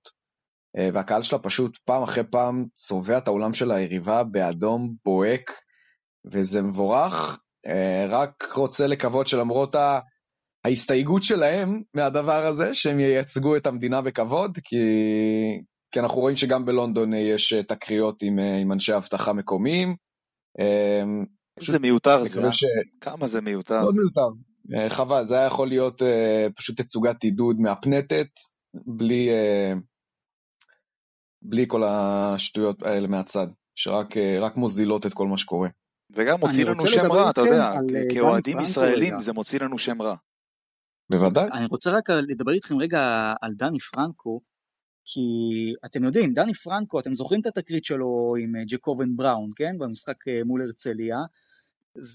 והקהל 0.93 1.23
שלה 1.23 1.39
פשוט 1.39 1.77
פעם 1.77 2.03
אחרי 2.03 2.23
פעם 2.23 2.65
צובע 2.73 3.17
את 3.17 3.27
האולם 3.27 3.53
של 3.53 3.71
היריבה 3.71 4.23
באדום 4.23 4.95
בוהק, 5.05 5.51
וזה 6.31 6.61
מבורך, 6.61 7.39
אה, 7.67 8.05
רק 8.09 8.53
רוצה 8.55 8.87
לקוות 8.87 9.27
שלמרות 9.27 9.75
ההסתייגות 10.65 11.23
שלהם 11.23 11.81
מהדבר 11.93 12.45
הזה, 12.45 12.75
שהם 12.75 12.99
ייצגו 12.99 13.55
את 13.55 13.67
המדינה 13.67 14.01
בכבוד, 14.01 14.57
כי, 14.63 14.77
כי 15.91 15.99
אנחנו 15.99 16.21
רואים 16.21 16.35
שגם 16.35 16.65
בלונדון 16.65 17.13
יש 17.13 17.53
תקריות 17.53 18.21
עם, 18.21 18.39
אה, 18.39 18.57
עם 18.57 18.71
אנשי 18.71 18.95
אבטחה 18.95 19.33
מקומיים. 19.33 19.95
אה, 20.59 21.03
איזה 21.61 21.79
מיותר 21.79 22.23
זה, 22.23 22.41
ש... 22.53 22.63
כמה 23.01 23.27
זה 23.27 23.41
מיותר. 23.41 23.81
מאוד 23.81 23.95
מיותר. 23.95 24.89
חבל, 24.89 25.25
זה 25.25 25.35
היה 25.37 25.45
יכול 25.45 25.67
להיות 25.67 26.01
פשוט 26.55 26.81
תצוגת 26.81 27.23
עידוד 27.23 27.59
מהפנטת, 27.59 28.27
בלי, 28.73 29.29
בלי 31.41 31.65
כל 31.67 31.83
השטויות 31.85 32.83
האלה 32.83 33.07
מהצד, 33.07 33.47
שרק 33.75 34.57
מוזילות 34.57 35.05
את 35.05 35.13
כל 35.13 35.27
מה 35.27 35.37
שקורה. 35.37 35.69
וגם 36.15 36.39
מוציא 36.39 36.65
לנו 36.65 36.87
שם 36.87 37.11
רע, 37.11 37.29
אתה 37.29 37.41
יודע, 37.41 37.73
אה, 37.73 37.79
כאוהדים 38.13 38.59
ישראלים 38.59 39.19
זה 39.19 39.33
מוציא 39.33 39.59
לנו 39.59 39.77
שם 39.77 40.01
רע. 40.01 40.15
בוודאי. 41.09 41.49
אני 41.53 41.65
רוצה 41.65 41.91
רק 41.91 42.09
לדבר 42.09 42.51
איתכם 42.51 42.77
רגע 42.77 43.33
על 43.41 43.53
דני 43.53 43.79
פרנקו, 43.79 44.41
כי 45.09 45.19
אתם 45.85 46.03
יודעים, 46.03 46.33
דני 46.33 46.53
פרנקו, 46.53 46.99
אתם 46.99 47.15
זוכרים 47.15 47.41
את 47.41 47.47
התקרית 47.47 47.85
שלו 47.85 48.35
עם 48.43 48.55
אה, 48.55 48.61
ג'קובן 48.67 49.15
בראון, 49.15 49.49
כן? 49.55 49.77
במשחק 49.77 50.27
אה, 50.27 50.43
מול 50.45 50.61
הרצליה, 50.61 51.17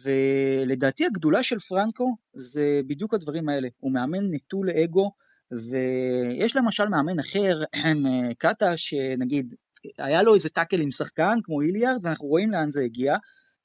ולדעתי 0.02 1.06
הגדולה 1.06 1.42
של 1.42 1.58
פרנקו 1.58 2.16
זה 2.32 2.80
בדיוק 2.87 3.14
הדברים 3.14 3.49
האלה, 3.49 3.68
הוא 3.80 3.92
מאמן 3.92 4.30
נטול 4.30 4.70
אגו, 4.70 5.12
ויש 5.50 6.56
למשל 6.56 6.88
מאמן 6.88 7.18
אחר, 7.18 7.62
קאטה, 8.38 8.76
שנגיד, 8.76 9.54
היה 9.99 10.22
לו 10.22 10.34
איזה 10.34 10.49
טאקל 10.49 10.80
עם 10.80 10.90
שחקן 10.90 11.38
כמו 11.42 11.61
איליארד, 11.61 12.00
ואנחנו 12.06 12.26
רואים 12.26 12.50
לאן 12.50 12.70
זה 12.70 12.80
הגיע, 12.80 13.14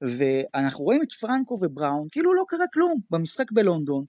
ואנחנו 0.02 0.84
רואים 0.84 1.02
את 1.04 1.12
פרנקו 1.12 1.58
ובראון, 1.62 2.08
כאילו 2.12 2.34
לא 2.34 2.44
קרה 2.48 2.66
כלום 2.74 3.00
במשחק 3.12 3.52
בלונדון. 3.52 4.06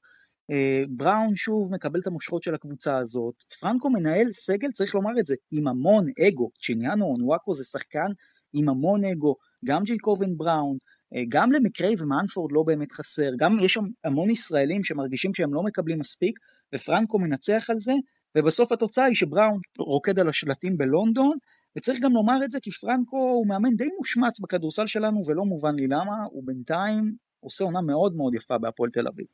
אה, 0.50 0.82
בראון 0.88 1.36
שוב 1.36 1.72
מקבל 1.72 2.00
את 2.00 2.06
המושכות 2.06 2.42
של 2.42 2.54
הקבוצה 2.54 2.98
הזאת, 2.98 3.34
פרנקו 3.60 3.90
מנהל 3.90 4.32
סגל, 4.32 4.70
צריך 4.72 4.94
לומר 4.94 5.20
את 5.20 5.26
זה, 5.26 5.34
עם 5.52 5.68
המון 5.68 6.06
אגו, 6.28 6.50
צ'יניאנו 6.62 7.04
אונוואקו 7.04 7.54
זה 7.54 7.64
שחקן 7.64 8.08
עם 8.52 8.68
המון 8.68 9.04
אגו, 9.04 9.34
גם 9.64 9.84
ג'ייקובן 9.84 10.36
בראון, 10.36 10.76
אה, 11.14 11.22
גם 11.28 11.52
למקריי 11.52 11.94
ומאנפורד 11.98 12.52
לא 12.52 12.62
באמת 12.66 12.92
חסר, 12.92 13.30
גם 13.38 13.56
יש 13.60 13.72
שם 13.72 13.84
המון 14.04 14.30
ישראלים 14.30 14.84
שמרגישים 14.84 15.34
שהם 15.34 15.54
לא 15.54 15.62
מקבלים 15.62 15.98
מספיק, 15.98 16.38
ופרנקו 16.74 17.18
מנצח 17.18 17.66
על 17.70 17.78
זה, 17.78 17.92
ובסוף 18.36 18.72
התוצאה 18.72 19.04
היא 19.04 19.14
שבראון 19.14 19.60
רוקד 19.78 20.18
על 20.18 20.28
השלטים 20.28 20.76
בלונדון, 20.76 21.36
וצריך 21.76 22.00
גם 22.00 22.12
לומר 22.12 22.44
את 22.44 22.50
זה 22.50 22.58
כי 22.62 22.70
פרנקו 22.70 23.16
הוא 23.16 23.48
מאמן 23.48 23.76
די 23.76 23.88
מושמץ 23.98 24.40
בכדורסל 24.40 24.86
שלנו 24.86 25.20
ולא 25.26 25.44
מובן 25.44 25.74
לי 25.74 25.86
למה, 25.86 26.14
הוא 26.30 26.42
בינתיים 26.46 27.14
עושה 27.40 27.64
עונה 27.64 27.80
מאוד 27.80 28.16
מאוד 28.16 28.34
יפה 28.34 28.58
בהפועל 28.58 28.90
תל 28.90 29.08
אביב. 29.08 29.26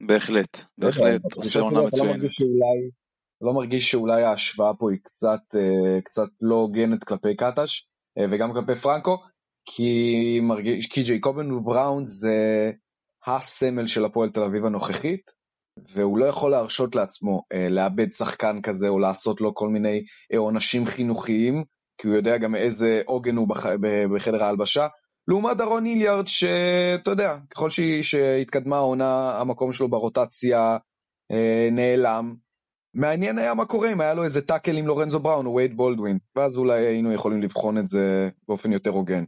בהחלט, 0.00 0.64
בהחלט, 0.78 1.22
עושה 1.34 1.60
עונה 1.60 1.78
לא 1.78 1.86
מצוינת. 1.86 2.30
לא 3.40 3.52
מרגיש 3.52 3.90
שאולי 3.90 4.22
ההשוואה 4.22 4.74
פה 4.74 4.90
היא 4.90 4.98
קצת, 5.02 5.40
אה, 5.54 6.00
קצת 6.00 6.28
לא 6.42 6.54
הוגנת 6.54 7.04
כלפי 7.04 7.36
קטש 7.36 7.86
אה, 8.18 8.24
וגם 8.30 8.52
כלפי 8.52 8.74
פרנקו, 8.74 9.18
כי, 9.64 10.40
מרגיש, 10.42 10.86
כי 10.86 11.02
ג'ייקובן 11.02 11.52
ובראון 11.52 12.04
זה 12.04 12.70
הסמל 13.26 13.86
של 13.86 14.04
הפועל 14.04 14.28
תל 14.28 14.42
אביב 14.42 14.64
הנוכחית, 14.64 15.30
והוא 15.76 16.18
לא 16.18 16.24
יכול 16.24 16.50
להרשות 16.50 16.94
לעצמו 16.94 17.42
אה, 17.52 17.68
לאבד 17.68 18.12
שחקן 18.12 18.62
כזה 18.62 18.88
או 18.88 18.98
לעשות 18.98 19.40
לו 19.40 19.54
כל 19.54 19.68
מיני 19.68 20.04
עונשים 20.36 20.86
חינוכיים, 20.86 21.64
כי 21.98 22.08
הוא 22.08 22.16
יודע 22.16 22.38
גם 22.38 22.54
איזה 22.54 23.02
עוגן 23.06 23.36
הוא 23.36 23.48
בח, 23.48 23.66
בחדר 24.14 24.44
ההלבשה. 24.44 24.86
לעומת 25.28 25.56
דרון 25.56 25.84
היליארד 25.84 26.26
שאתה 26.26 27.10
יודע, 27.10 27.38
ככל 27.50 27.68
שהתקדמה 28.02 28.76
העונה, 28.76 29.40
המקום 29.40 29.72
שלו 29.72 29.88
ברוטציה 29.88 30.76
אה, 31.32 31.68
נעלם. 31.72 32.34
מעניין 32.94 33.38
היה 33.38 33.54
מה 33.54 33.64
קורה 33.64 33.92
אם 33.92 34.00
היה 34.00 34.14
לו 34.14 34.24
איזה 34.24 34.42
טאקל 34.42 34.76
עם 34.76 34.86
לורנזו 34.86 35.20
בראון 35.20 35.46
או 35.46 35.54
וייד 35.54 35.76
בולדווין, 35.76 36.18
ואז 36.36 36.56
אולי 36.56 36.86
היינו 36.86 37.12
יכולים 37.12 37.42
לבחון 37.42 37.78
את 37.78 37.88
זה 37.88 38.28
באופן 38.48 38.72
יותר 38.72 38.90
הוגן. 38.90 39.24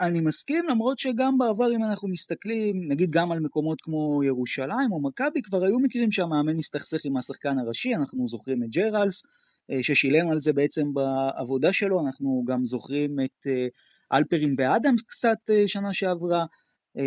אני 0.00 0.20
מסכים, 0.20 0.64
למרות 0.68 0.98
שגם 0.98 1.38
בעבר, 1.38 1.74
אם 1.76 1.84
אנחנו 1.84 2.08
מסתכלים, 2.08 2.92
נגיד 2.92 3.10
גם 3.10 3.32
על 3.32 3.40
מקומות 3.40 3.80
כמו 3.80 4.22
ירושלים 4.24 4.92
או 4.92 5.02
מכבי, 5.02 5.42
כבר 5.42 5.64
היו 5.64 5.78
מקרים 5.78 6.12
שהמאמן 6.12 6.58
הסתכסך 6.58 7.04
עם 7.04 7.16
השחקן 7.16 7.58
הראשי, 7.58 7.94
אנחנו 7.94 8.28
זוכרים 8.28 8.62
את 8.62 8.68
ג'רלס, 8.68 9.22
אה, 9.70 9.82
ששילם 9.82 10.30
על 10.30 10.40
זה 10.40 10.52
בעצם 10.52 10.94
בעבודה 10.94 11.72
שלו, 11.72 12.06
אנחנו 12.06 12.44
גם 12.46 12.66
זוכרים 12.66 13.20
את 13.20 13.46
אה, 13.46 13.66
אלפרין 14.14 14.54
ואדמס 14.58 15.02
קצת 15.02 15.50
אה, 15.50 15.68
שנה 15.68 15.94
שעברה, 15.94 16.44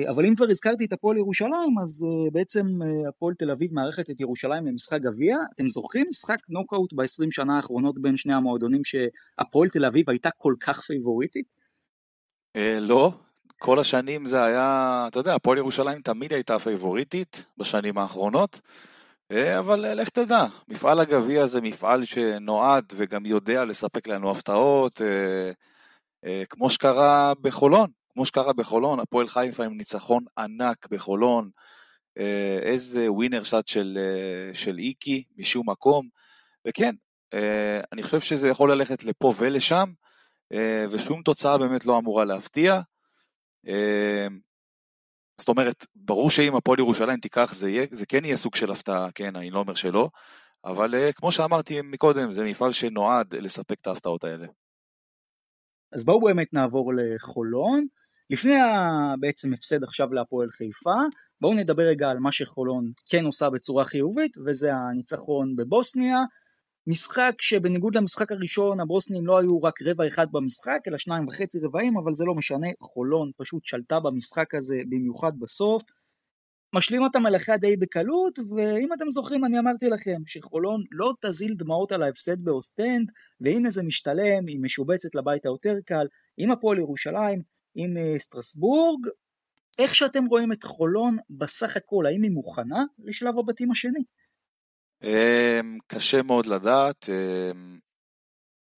אבל 0.09 0.25
אם 0.25 0.35
כבר 0.35 0.45
הזכרתי 0.49 0.85
את 0.85 0.93
הפועל 0.93 1.17
ירושלים, 1.17 1.79
אז 1.83 2.05
בעצם 2.31 2.65
הפועל 3.09 3.33
תל 3.33 3.51
אביב 3.51 3.73
מארחת 3.73 4.09
את 4.09 4.19
ירושלים 4.19 4.65
למשחק 4.65 4.99
גביע. 5.01 5.37
אתם 5.55 5.69
זוכרים 5.69 6.05
משחק 6.09 6.37
נוקאוט 6.49 6.93
ב-20 6.93 7.27
שנה 7.29 7.55
האחרונות 7.55 8.01
בין 8.01 8.17
שני 8.17 8.33
המועדונים 8.33 8.81
שהפועל 8.83 9.69
תל 9.69 9.85
אביב 9.85 10.09
הייתה 10.09 10.29
כל 10.37 10.53
כך 10.59 10.81
פייבוריטית? 10.81 11.53
אה, 12.55 12.79
לא, 12.79 13.11
כל 13.59 13.79
השנים 13.79 14.25
זה 14.25 14.43
היה, 14.43 15.05
אתה 15.07 15.19
יודע, 15.19 15.35
הפועל 15.35 15.57
ירושלים 15.57 16.01
תמיד 16.01 16.33
הייתה 16.33 16.59
פייבוריטית 16.59 17.43
בשנים 17.57 17.97
האחרונות, 17.97 18.61
אה, 19.31 19.59
אבל 19.59 19.85
אה, 19.85 19.93
לך 19.93 20.09
תדע, 20.09 20.45
מפעל 20.67 20.99
הגביע 20.99 21.47
זה 21.47 21.61
מפעל 21.61 22.05
שנועד 22.05 22.93
וגם 22.95 23.25
יודע 23.25 23.63
לספק 23.63 24.07
לנו 24.07 24.31
הפתעות, 24.31 25.01
כמו 26.49 26.69
שקרה 26.69 27.33
בחולון, 27.41 27.89
כמו 28.09 28.25
שקרה 28.25 28.53
בחולון, 28.53 28.99
הפועל 28.99 29.27
חיפה 29.27 29.65
עם 29.65 29.77
ניצחון 29.77 30.23
ענק 30.37 30.87
בחולון, 30.91 31.49
איזה 32.61 33.11
ווינר 33.11 33.43
שט 33.43 33.67
של, 33.67 33.97
של 34.53 34.77
איקי 34.77 35.23
משום 35.37 35.69
מקום, 35.69 36.07
וכן, 36.67 36.95
אני 37.91 38.03
חושב 38.03 38.19
שזה 38.19 38.47
יכול 38.47 38.71
ללכת 38.71 39.03
לפה 39.03 39.33
ולשם, 39.37 39.91
אה, 40.53 40.85
ושום 40.89 41.21
תוצאה 41.21 41.57
באמת 41.57 41.85
לא 41.85 41.97
אמורה 41.97 42.25
להפתיע. 42.25 42.81
אה, 43.67 44.27
זאת 45.37 45.47
אומרת, 45.47 45.85
ברור 45.95 46.29
שאם 46.29 46.55
הפועל 46.55 46.79
ירושלים 46.79 47.19
תיקח 47.19 47.53
זה, 47.53 47.69
יהיה, 47.69 47.85
זה 47.91 48.05
כן 48.05 48.25
יהיה 48.25 48.37
סוג 48.37 48.55
של 48.55 48.71
הפתעה, 48.71 49.11
כן, 49.15 49.35
אני 49.35 49.49
לא 49.49 49.59
אומר 49.59 49.75
שלא, 49.75 50.09
אבל 50.65 50.95
אה, 50.95 51.13
כמו 51.13 51.31
שאמרתי 51.31 51.81
מקודם, 51.81 52.31
זה 52.31 52.43
מפעל 52.43 52.71
שנועד 52.71 53.35
לספק 53.35 53.77
את 53.81 53.87
ההפתעות 53.87 54.23
האלה. 54.23 54.47
אז 55.91 56.05
בואו 56.05 56.21
באמת 56.21 56.53
נעבור 56.53 56.93
לחולון. 56.97 57.87
לפני 58.29 58.53
בעצם 59.19 59.53
הפסד 59.53 59.83
עכשיו 59.83 60.13
להפועל 60.13 60.49
חיפה, 60.51 60.95
בואו 61.41 61.53
נדבר 61.53 61.83
רגע 61.83 62.09
על 62.09 62.19
מה 62.19 62.31
שחולון 62.31 62.91
כן 63.09 63.25
עושה 63.25 63.49
בצורה 63.49 63.85
חיובית, 63.85 64.37
וזה 64.45 64.73
הניצחון 64.73 65.55
בבוסניה, 65.55 66.17
משחק 66.87 67.33
שבניגוד 67.41 67.95
למשחק 67.95 68.31
הראשון 68.31 68.79
הבוסנים 68.79 69.27
לא 69.27 69.39
היו 69.39 69.63
רק 69.63 69.81
רבע 69.81 70.07
אחד 70.07 70.27
במשחק 70.31 70.79
אלא 70.87 70.97
שניים 70.97 71.27
וחצי 71.27 71.59
רבעים 71.59 71.97
אבל 71.97 72.15
זה 72.15 72.25
לא 72.25 72.35
משנה, 72.35 72.67
חולון 72.79 73.31
פשוט 73.37 73.65
שלטה 73.65 73.99
במשחק 73.99 74.55
הזה 74.55 74.75
במיוחד 74.89 75.31
בסוף. 75.39 75.83
משלימה 76.73 77.03
את 77.03 77.19
המלאכה 77.19 77.57
די 77.57 77.77
בקלות 77.77 78.39
ואם 78.39 78.93
אתם 78.93 79.09
זוכרים 79.09 79.45
אני 79.45 79.59
אמרתי 79.59 79.89
לכם 79.89 80.21
שחולון 80.25 80.83
לא 80.91 81.13
תזיל 81.21 81.53
דמעות 81.53 81.91
על 81.91 82.03
ההפסד 82.03 82.41
באוסטנד 82.43 83.11
והנה 83.41 83.69
זה 83.69 83.83
משתלם, 83.83 84.47
היא 84.47 84.59
משובצת 84.61 85.15
לבית 85.15 85.45
היותר 85.45 85.75
קל 85.85 86.07
עם 86.37 86.51
הפועל 86.51 86.77
ירושלים, 86.77 87.41
עם 87.75 87.97
אה, 87.97 88.19
סטרסבורג. 88.19 89.07
איך 89.79 89.95
שאתם 89.95 90.25
רואים 90.25 90.51
את 90.51 90.63
חולון 90.63 91.17
בסך 91.29 91.77
הכל, 91.77 92.05
האם 92.05 92.21
היא 92.23 92.31
מוכנה 92.31 92.83
לשלב 92.99 93.39
הבתים 93.39 93.71
השני? 93.71 94.03
אמ, 95.03 95.77
קשה 95.87 96.23
מאוד 96.23 96.45
לדעת, 96.45 97.09
אמ, 97.09 97.79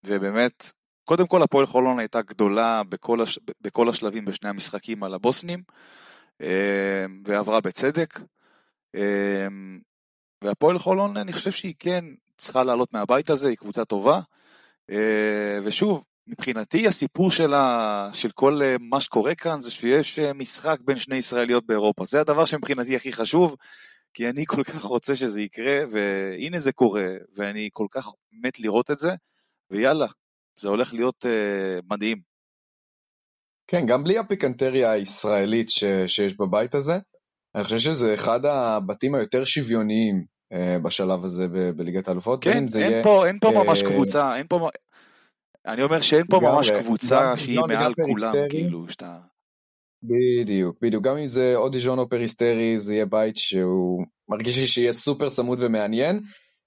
ובאמת, 0.05 0.71
קודם 1.03 1.27
כל 1.27 1.43
הפועל 1.43 1.65
חולון 1.65 1.99
הייתה 1.99 2.21
גדולה 2.21 2.81
בכל, 2.89 3.21
הש... 3.21 3.39
בכל 3.61 3.89
השלבים 3.89 4.25
בשני 4.25 4.49
המשחקים 4.49 5.03
על 5.03 5.13
הבוסנים, 5.13 5.63
ועברה 7.25 7.61
בצדק. 7.61 8.19
והפועל 10.41 10.79
חולון, 10.79 11.17
אני 11.17 11.33
חושב 11.33 11.51
שהיא 11.51 11.75
כן 11.79 12.05
צריכה 12.37 12.63
לעלות 12.63 12.93
מהבית 12.93 13.29
הזה, 13.29 13.49
היא 13.49 13.57
קבוצה 13.57 13.85
טובה. 13.85 14.19
ושוב, 15.63 16.03
מבחינתי 16.29 16.87
הסיפור 16.87 17.31
שלה, 17.31 18.09
של 18.13 18.31
כל 18.31 18.61
אה, 18.61 18.75
מה 18.79 19.01
שקורה 19.01 19.35
כאן 19.35 19.61
זה 19.61 19.71
שיש 19.71 20.19
אה, 20.19 20.33
משחק 20.33 20.77
בין 20.81 20.97
שני 20.97 21.15
ישראליות 21.15 21.65
באירופה. 21.65 22.05
זה 22.05 22.21
הדבר 22.21 22.45
שמבחינתי 22.45 22.95
הכי 22.95 23.13
חשוב. 23.13 23.55
כי 24.13 24.29
אני 24.29 24.45
כל 24.47 24.63
כך 24.63 24.83
רוצה 24.83 25.15
שזה 25.15 25.41
יקרה, 25.41 25.79
והנה 25.91 26.59
זה 26.59 26.71
קורה, 26.71 27.07
ואני 27.35 27.69
כל 27.73 27.87
כך 27.91 28.07
מת 28.31 28.59
לראות 28.59 28.91
את 28.91 28.99
זה, 28.99 29.09
ויאללה, 29.71 30.07
זה 30.55 30.69
הולך 30.69 30.93
להיות 30.93 31.25
מדהים. 31.91 32.28
כן, 33.69 33.85
גם 33.85 34.03
בלי 34.03 34.17
הפיקנטריה 34.17 34.91
הישראלית 34.91 35.69
ש, 35.69 35.83
שיש 36.07 36.37
בבית 36.37 36.75
הזה, 36.75 36.99
אני 37.55 37.63
חושב 37.63 37.79
שזה 37.79 38.13
אחד 38.13 38.45
הבתים 38.45 39.15
היותר 39.15 39.43
שוויוניים 39.43 40.25
uh, 40.53 40.83
בשלב 40.83 41.25
הזה 41.25 41.47
ב, 41.47 41.69
בליגת 41.69 42.07
האלופות. 42.07 42.43
כן, 42.43 42.51
אין, 42.51 42.65
יהיה, 42.75 43.03
פה, 43.03 43.27
אין 43.27 43.39
פה 43.39 43.49
uh, 43.49 43.63
ממש 43.63 43.83
קבוצה, 43.83 44.35
אין 44.35 44.47
פה... 44.47 44.69
אני 45.65 45.83
אומר 45.83 46.01
שאין 46.01 46.25
פה 46.29 46.39
ממש 46.39 46.71
קבוצה 46.71 47.37
שהיא 47.37 47.59
מעל 47.67 47.93
כולם, 48.05 48.33
כאילו, 48.49 48.89
שאתה... 48.89 49.17
בדיוק, 50.03 50.77
בדיוק, 50.81 51.03
גם 51.03 51.17
אם 51.17 51.25
זה 51.25 51.55
או 51.55 51.69
דיז'ון 51.69 51.99
או 51.99 52.09
פריסטרי, 52.09 52.79
זה 52.79 52.93
יהיה 52.93 53.05
בית 53.05 53.37
שהוא 53.37 54.05
מרגיש 54.29 54.57
לי 54.57 54.67
שיהיה 54.67 54.93
סופר 54.93 55.29
צמוד 55.29 55.59
ומעניין, 55.61 56.19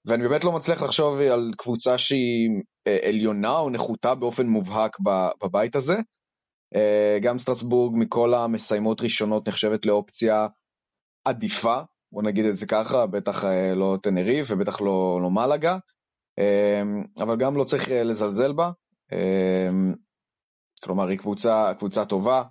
ואני 0.05 0.27
באמת 0.27 0.43
לא 0.43 0.51
מצליח 0.51 0.83
לחשוב 0.83 1.19
על 1.19 1.51
קבוצה 1.57 1.97
שהיא 1.97 2.49
אה, 2.87 2.97
עליונה 3.09 3.57
או 3.59 3.69
נחותה 3.69 4.15
באופן 4.15 4.47
מובהק 4.47 4.97
בבית 5.43 5.75
הזה. 5.75 5.95
אה, 6.75 7.17
גם 7.21 7.39
סטרסבורג 7.39 7.93
מכל 7.95 8.33
המסיימות 8.33 9.01
ראשונות 9.01 9.47
נחשבת 9.47 9.85
לאופציה 9.85 10.47
עדיפה, 11.25 11.77
בוא 12.11 12.23
נגיד 12.23 12.45
את 12.45 12.53
זה 12.53 12.65
ככה, 12.65 13.05
בטח 13.05 13.45
אה, 13.45 13.75
לא 13.75 13.97
טנריף 14.03 14.47
ובטח 14.49 14.81
לא, 14.81 15.19
לא 15.21 15.29
מלאגה, 15.31 15.77
אבל 17.19 17.37
גם 17.37 17.57
לא 17.57 17.63
צריך 17.63 17.87
לזלזל 17.91 18.53
בה. 18.53 18.71
כלומר, 20.83 21.07
היא 21.07 21.17
קבוצה, 21.17 21.73
קבוצה 21.79 22.05
טובה. 22.05 22.43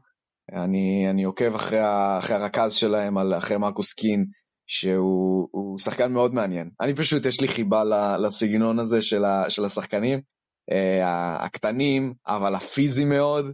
אני, 0.52 1.11
אני 1.11 1.24
עוקב 1.24 1.54
אחרי, 1.54 1.78
אחרי 2.18 2.37
הרכז 2.37 2.72
שלהם, 2.72 3.18
אחרי 3.18 3.56
מרקוס 3.56 3.92
קין, 3.92 4.26
שהוא 4.66 5.78
שחקן 5.78 6.12
מאוד 6.12 6.35
מעניין. 6.35 6.70
אני 6.80 6.94
פשוט, 6.94 7.26
יש 7.26 7.40
לי 7.40 7.48
חיבה 7.48 7.82
לסגנון 8.18 8.78
הזה 8.78 9.02
של, 9.02 9.24
ה, 9.24 9.50
של 9.50 9.64
השחקנים, 9.64 10.20
הקטנים, 11.40 12.14
אבל 12.26 12.54
הפיזי 12.54 13.04
מאוד. 13.04 13.46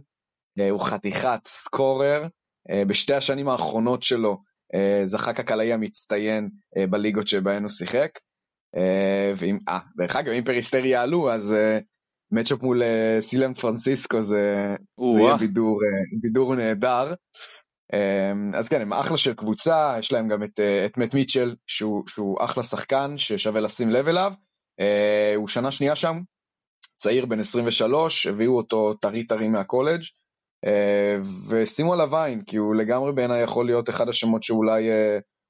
אה, 0.59 0.71
הוא 0.71 0.85
חתיכת 0.85 1.39
scorer. 1.45 2.27
אה, 2.71 2.85
בשתי 2.87 3.13
השנים 3.13 3.49
האחרונות 3.49 4.03
שלו 4.03 4.37
אה, 4.75 5.05
זכה 5.05 5.33
כקלעי 5.33 5.73
המצטיין 5.73 6.49
בליגות 6.89 7.27
שבהן 7.27 7.63
הוא 7.63 7.69
שיחק. 7.69 8.09
ואם, 9.35 9.57
אה, 9.69 9.79
דרך 9.97 10.15
אגב, 10.15 10.33
אם 10.33 10.43
פריסטרי 10.43 10.87
יעלו, 10.87 11.31
אז 11.31 11.55
matchup 12.31 12.61
מול 12.61 12.81
סילבן 13.19 13.53
פרנסיסקו 13.53 14.23
זה, 14.23 14.75
זה 15.13 15.19
יהיה 15.19 15.37
בידור, 15.37 15.79
בידור 16.21 16.55
נהדר. 16.55 17.13
אז 18.53 18.69
כן, 18.69 18.81
הם 18.81 18.93
אחלה 18.93 19.17
של 19.17 19.33
קבוצה, 19.33 19.95
יש 19.99 20.11
להם 20.11 20.27
גם 20.27 20.43
את, 20.43 20.59
את 20.85 20.97
מת 20.97 21.13
מיטשל, 21.13 21.55
שהוא, 21.67 22.03
שהוא 22.07 22.37
אחלה 22.41 22.63
שחקן, 22.63 23.17
ששווה 23.17 23.61
לשים 23.61 23.89
לב 23.89 24.07
אליו. 24.07 24.33
הוא 25.35 25.47
שנה 25.47 25.71
שנייה 25.71 25.95
שם, 25.95 26.19
צעיר 26.95 27.25
בן 27.25 27.39
23, 27.39 28.27
הביאו 28.27 28.57
אותו 28.57 28.93
טרי 28.93 29.23
טרי 29.23 29.47
מהקולג'. 29.47 30.01
אה, 30.65 31.49
ושימו 31.49 31.93
עליו 31.93 32.17
עין, 32.17 32.41
כי 32.41 32.57
הוא 32.57 32.75
לגמרי 32.75 33.13
בעיניי 33.13 33.43
יכול 33.43 33.65
להיות 33.65 33.89
אחד 33.89 34.09
השמות 34.09 34.43
שאולי 34.43 34.89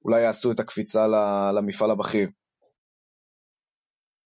אה, 0.09 0.17
יעשו 0.17 0.51
את 0.51 0.59
הקפיצה 0.59 1.07
למפעל 1.55 1.91
הבכיר. 1.91 2.29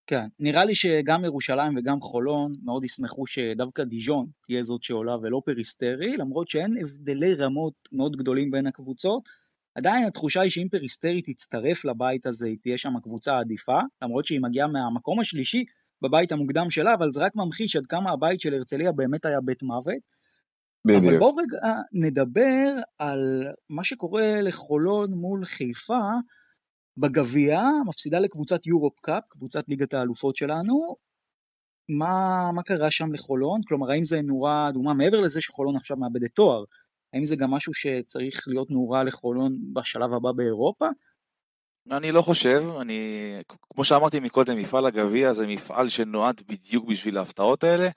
כן, 0.08 0.28
נראה 0.40 0.66
לי 0.66 0.76
שגם 0.76 1.26
ירושלים 1.26 1.78
וגם 1.78 2.02
חולון 2.02 2.52
מאוד 2.64 2.84
ישמחו 2.84 3.28
שדווקא 3.28 3.84
דיז'ון 3.84 4.26
תהיה 4.46 4.64
זאת 4.64 4.84
שעולה 4.84 5.16
ולא 5.22 5.42
פריסטרי, 5.46 6.18
למרות 6.18 6.50
שאין 6.50 6.74
הבדלי 6.82 7.34
רמות 7.34 7.74
מאוד 7.92 8.16
גדולים 8.16 8.52
בין 8.52 8.68
הקבוצות. 8.68 9.24
עדיין 9.76 10.08
התחושה 10.08 10.42
היא 10.42 10.52
שאם 10.52 10.68
פריסטרי 10.72 11.22
תצטרף 11.22 11.86
לבית 11.86 12.26
הזה, 12.26 12.46
היא 12.48 12.58
תהיה 12.62 12.78
שם 12.78 12.96
הקבוצה 12.96 13.34
העדיפה, 13.38 13.80
למרות 14.02 14.26
שהיא 14.26 14.42
מגיעה 14.42 14.68
מהמקום 14.68 15.20
השלישי 15.20 15.66
בבית 16.02 16.32
המוקדם 16.32 16.70
שלה, 16.70 16.94
אבל 16.94 17.12
זה 17.12 17.22
רק 17.22 17.36
ממחיש 17.36 17.76
עד 17.76 17.86
כמה 17.86 18.12
הבית 18.12 18.42
של 18.42 18.54
הרצליה 18.54 18.92
באמת 18.92 19.26
היה 19.26 19.42
בית 19.42 19.64
מוות. 19.64 20.23
בדיוק. 20.86 21.04
אבל 21.04 21.20
בואו 21.20 21.36
רגע 21.36 21.58
נדבר 21.94 22.74
על 23.00 23.44
מה 23.70 23.84
שקורה 23.84 24.42
לחולון 24.42 25.14
מול 25.14 25.46
חיפה, 25.46 26.02
בגביע, 26.98 27.62
מפסידה 27.88 28.20
לקבוצת 28.20 28.66
יורופ 28.66 29.00
קאפ, 29.00 29.24
קבוצת 29.30 29.70
ליגת 29.70 29.94
האלופות 29.94 30.36
שלנו. 30.36 30.96
מה, 31.90 32.52
מה 32.56 32.64
קרה 32.64 32.92
שם 32.92 33.14
לחולון? 33.14 33.62
כלומר, 33.68 33.92
האם 33.92 34.06
זה 34.06 34.22
נורה 34.22 34.70
אדומה 34.70 34.94
מעבר 34.94 35.20
לזה 35.20 35.42
שחולון 35.42 35.76
עכשיו 35.76 35.98
מאבדת 35.98 36.32
תואר? 36.36 36.64
האם 37.14 37.26
זה 37.26 37.36
גם 37.36 37.52
משהו 37.52 37.74
שצריך 37.74 38.48
להיות 38.48 38.72
נורה 38.72 39.04
לחולון 39.04 39.58
בשלב 39.74 40.14
הבא 40.14 40.32
באירופה? 40.32 40.88
אני 41.92 42.12
לא 42.12 42.22
חושב, 42.22 42.64
אני, 42.82 43.00
כמו 43.74 43.84
שאמרתי 43.84 44.20
מקודם, 44.20 44.58
מפעל 44.58 44.86
הגביע 44.86 45.34
זה 45.34 45.48
מפעל 45.48 45.90
שנועד 45.90 46.42
בדיוק 46.48 46.86
בשביל 46.86 47.18
ההפתעות 47.18 47.64
האלה. 47.64 47.90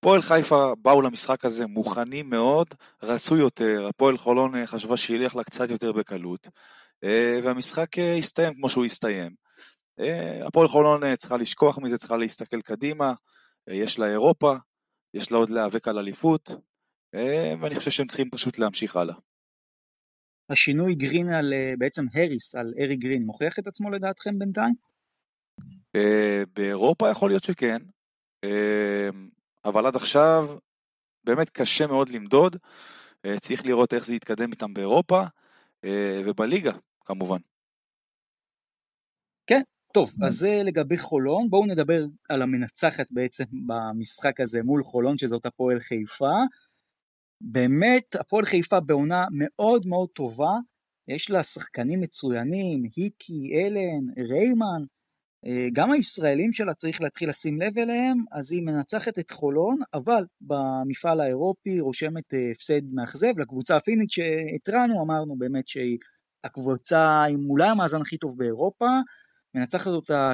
הפועל 0.00 0.22
חיפה 0.22 0.72
באו 0.82 1.02
למשחק 1.02 1.44
הזה 1.44 1.66
מוכנים 1.66 2.30
מאוד, 2.30 2.66
רצו 3.02 3.36
יותר, 3.36 3.86
הפועל 3.88 4.18
חולון 4.18 4.66
חשבה 4.66 4.96
שילך 4.96 5.36
לה 5.36 5.44
קצת 5.44 5.70
יותר 5.70 5.92
בקלות. 5.92 6.48
אה, 7.04 7.40
והמשחק 7.44 7.98
אה, 7.98 8.16
הסתיים 8.16 8.54
כמו 8.54 8.68
שהוא 8.68 8.84
הסתיים. 8.84 9.34
אה, 10.00 10.46
הפועל 10.46 10.68
חולון 10.68 11.16
צריכה 11.16 11.36
לשכוח 11.36 11.78
מזה, 11.78 11.98
צריכה 11.98 12.16
להסתכל 12.16 12.62
קדימה, 12.62 13.12
יש 13.70 13.98
לה 13.98 14.06
אירופה, 14.06 14.54
יש 15.14 15.32
לה 15.32 15.38
עוד 15.38 15.50
להיאבק 15.50 15.88
על 15.88 15.98
אליפות, 15.98 16.50
ואני 17.60 17.74
חושב 17.74 17.90
שהם 17.90 18.06
צריכים 18.06 18.30
פשוט 18.30 18.58
להמשיך 18.58 18.96
הלאה. 18.96 19.14
השינוי 20.50 20.94
גרין 20.94 21.28
על, 21.28 21.52
בעצם 21.78 22.02
הריס 22.14 22.54
על 22.54 22.74
ארי 22.78 22.96
גרין, 22.96 23.22
מוכיח 23.22 23.58
את 23.58 23.66
עצמו 23.66 23.90
לדעתכם 23.90 24.38
בינתיים? 24.38 24.74
באירופה 26.54 27.10
יכול 27.10 27.30
להיות 27.30 27.44
שכן, 27.44 27.78
אבל 29.64 29.86
עד 29.86 29.96
עכשיו 29.96 30.58
באמת 31.24 31.50
קשה 31.50 31.86
מאוד 31.86 32.08
למדוד, 32.08 32.56
צריך 33.40 33.66
לראות 33.66 33.94
איך 33.94 34.06
זה 34.06 34.14
יתקדם 34.14 34.50
איתם 34.50 34.74
באירופה 34.74 35.22
ובליגה. 36.24 36.72
כמובן. 37.10 37.38
כן, 39.46 39.60
טוב, 39.94 40.14
אז 40.26 40.34
זה 40.34 40.60
לגבי 40.64 40.98
חולון, 40.98 41.50
בואו 41.50 41.66
נדבר 41.66 42.04
על 42.28 42.42
המנצחת 42.42 43.06
בעצם 43.10 43.44
במשחק 43.66 44.40
הזה 44.40 44.62
מול 44.64 44.82
חולון, 44.82 45.18
שזאת 45.18 45.46
הפועל 45.46 45.80
חיפה. 45.80 46.36
באמת, 47.40 48.16
הפועל 48.20 48.44
חיפה 48.44 48.80
בעונה 48.80 49.24
מאוד 49.32 49.86
מאוד 49.86 50.08
טובה, 50.08 50.52
יש 51.08 51.30
לה 51.30 51.42
שחקנים 51.44 52.00
מצוינים, 52.00 52.82
היקי, 52.96 53.50
אלן, 53.54 54.24
ריימן, 54.30 54.82
אה, 54.82 54.99
גם 55.72 55.90
הישראלים 55.92 56.52
שלה 56.52 56.74
צריך 56.74 57.00
להתחיל 57.00 57.28
לשים 57.28 57.60
לב 57.60 57.78
אליהם, 57.78 58.24
אז 58.32 58.52
היא 58.52 58.62
מנצחת 58.62 59.18
את 59.18 59.30
חולון, 59.30 59.76
אבל 59.94 60.24
במפעל 60.40 61.20
האירופי 61.20 61.80
רושמת 61.80 62.34
אה, 62.34 62.50
הפסד 62.52 62.82
מאכזב 62.92 63.38
לקבוצה 63.38 63.76
הפינית 63.76 64.10
שהתרענו, 64.10 65.02
אמרנו 65.02 65.36
באמת 65.38 65.68
שהיא 65.68 65.98
הקבוצה 66.44 67.24
עם 67.30 67.50
אולי 67.50 67.68
המאזן 67.68 68.00
הכי 68.00 68.18
טוב 68.18 68.38
באירופה, 68.38 68.88
מנצחת 69.54 69.86
אותה 69.86 70.32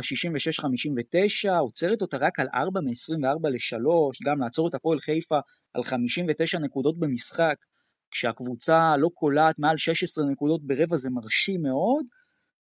66-59, 1.46 1.50
עוצרת 1.60 2.02
אותה 2.02 2.16
רק 2.16 2.40
על 2.40 2.46
4 2.54 2.80
מ-24 2.80 3.48
ל-3, 3.48 4.26
גם 4.26 4.40
לעצור 4.40 4.68
את 4.68 4.74
הפועל 4.74 5.00
חיפה 5.00 5.38
על 5.74 5.84
59 5.84 6.58
נקודות 6.58 6.98
במשחק, 6.98 7.56
כשהקבוצה 8.10 8.96
לא 8.98 9.08
קולעת 9.14 9.58
מעל 9.58 9.76
16 9.76 10.24
נקודות 10.24 10.66
ברבע 10.66 10.96
זה 10.96 11.10
מרשים 11.10 11.62
מאוד, 11.62 12.06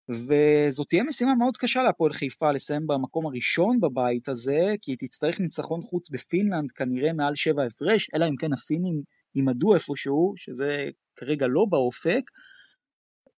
וזאת 0.09 0.89
תהיה 0.89 1.03
משימה 1.03 1.35
מאוד 1.35 1.57
קשה 1.57 1.83
להפועל 1.83 2.13
חיפה 2.13 2.51
לסיים 2.51 2.87
במקום 2.87 3.25
הראשון 3.25 3.79
בבית 3.79 4.29
הזה, 4.29 4.75
כי 4.81 4.91
היא 4.91 4.97
תצטרך 4.99 5.39
ניצחון 5.39 5.81
חוץ 5.81 6.09
בפינלנד 6.09 6.71
כנראה 6.71 7.13
מעל 7.13 7.35
7 7.35 7.63
הפרש, 7.65 8.09
אלא 8.15 8.25
אם 8.25 8.35
כן 8.35 8.53
הפינים 8.53 9.01
יימדו 9.35 9.73
איפשהו, 9.73 10.33
שזה 10.37 10.89
כרגע 11.15 11.47
לא 11.47 11.65
באופק, 11.69 12.31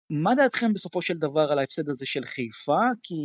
מה 0.09 0.35
דעתכם 0.35 0.73
בסופו 0.73 1.01
של 1.01 1.13
דבר 1.13 1.51
על 1.51 1.59
ההפסד 1.59 1.89
הזה 1.89 2.05
של 2.05 2.25
חיפה? 2.25 2.81
כי 3.03 3.15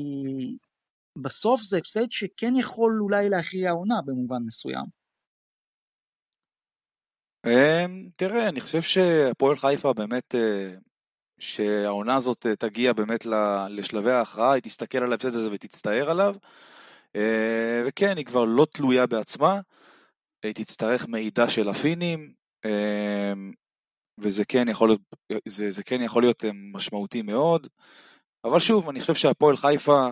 בסוף 1.22 1.61
זה 1.62 1.78
הפסד 1.78 2.11
שכן 2.11 2.57
יכול 2.57 2.98
אולי 3.00 3.28
להכריע 3.28 3.68
העונה 3.68 3.94
במובן 4.07 4.42
מסוים. 4.46 4.85
אמ, 7.46 8.09
תראה, 8.16 8.48
אני 8.48 8.61
חושב 8.61 8.83
שהפועל 8.83 9.57
חיפה 9.57 9.92
באמת, 9.92 10.35
אה, 10.35 10.74
שהעונה 11.42 12.16
הזאת 12.16 12.46
אה, 12.46 12.57
תגיע 12.57 12.92
באמת 12.92 13.26
לשלבי 13.68 14.11
ההכרעה, 14.11 14.52
היא 14.52 14.62
תסתכל 14.62 14.98
על 14.98 15.12
ההפסד 15.12 15.35
הזה 15.35 15.48
ותצטער 15.52 16.11
עליו. 16.11 16.35
אה, 17.16 17.83
וכן, 17.87 18.16
היא 18.16 18.24
כבר 18.24 18.44
לא 18.44 18.66
תלויה 18.72 19.07
בעצמה, 19.07 19.61
היא 20.42 20.55
תצטרך 20.55 21.09
מידע 21.09 21.48
של 21.48 21.68
הפינים, 21.68 22.33
אמ, 22.64 23.52
וזה 24.18 24.44
כן 24.44 24.68
יכול 24.68 24.88
להיות, 24.88 25.00
זה, 25.48 25.70
זה 25.70 25.83
כן 25.83 26.02
יכול 26.02 26.22
להיות 26.22 26.44
אה, 26.44 26.50
משמעותי 26.72 27.22
מאוד, 27.22 27.66
אבל 28.44 28.61
שוב, 28.61 28.88
אני 28.88 29.00
חושב 29.00 29.14
שהפועל 29.14 29.57
חיפה 29.57 30.09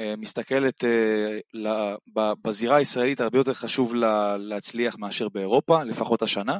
אה, 0.00 0.14
מסתכלת 0.16 0.84
אה, 0.84 1.94
בזירה 2.44 2.76
הישראלית 2.76 3.20
הרבה 3.20 3.38
יותר 3.38 3.54
חשוב 3.54 3.94
לה, 3.94 4.36
להצליח 4.36 4.98
מאשר 4.98 5.28
באירופה, 5.28 5.82
לפחות 5.82 6.22
השנה. 6.22 6.58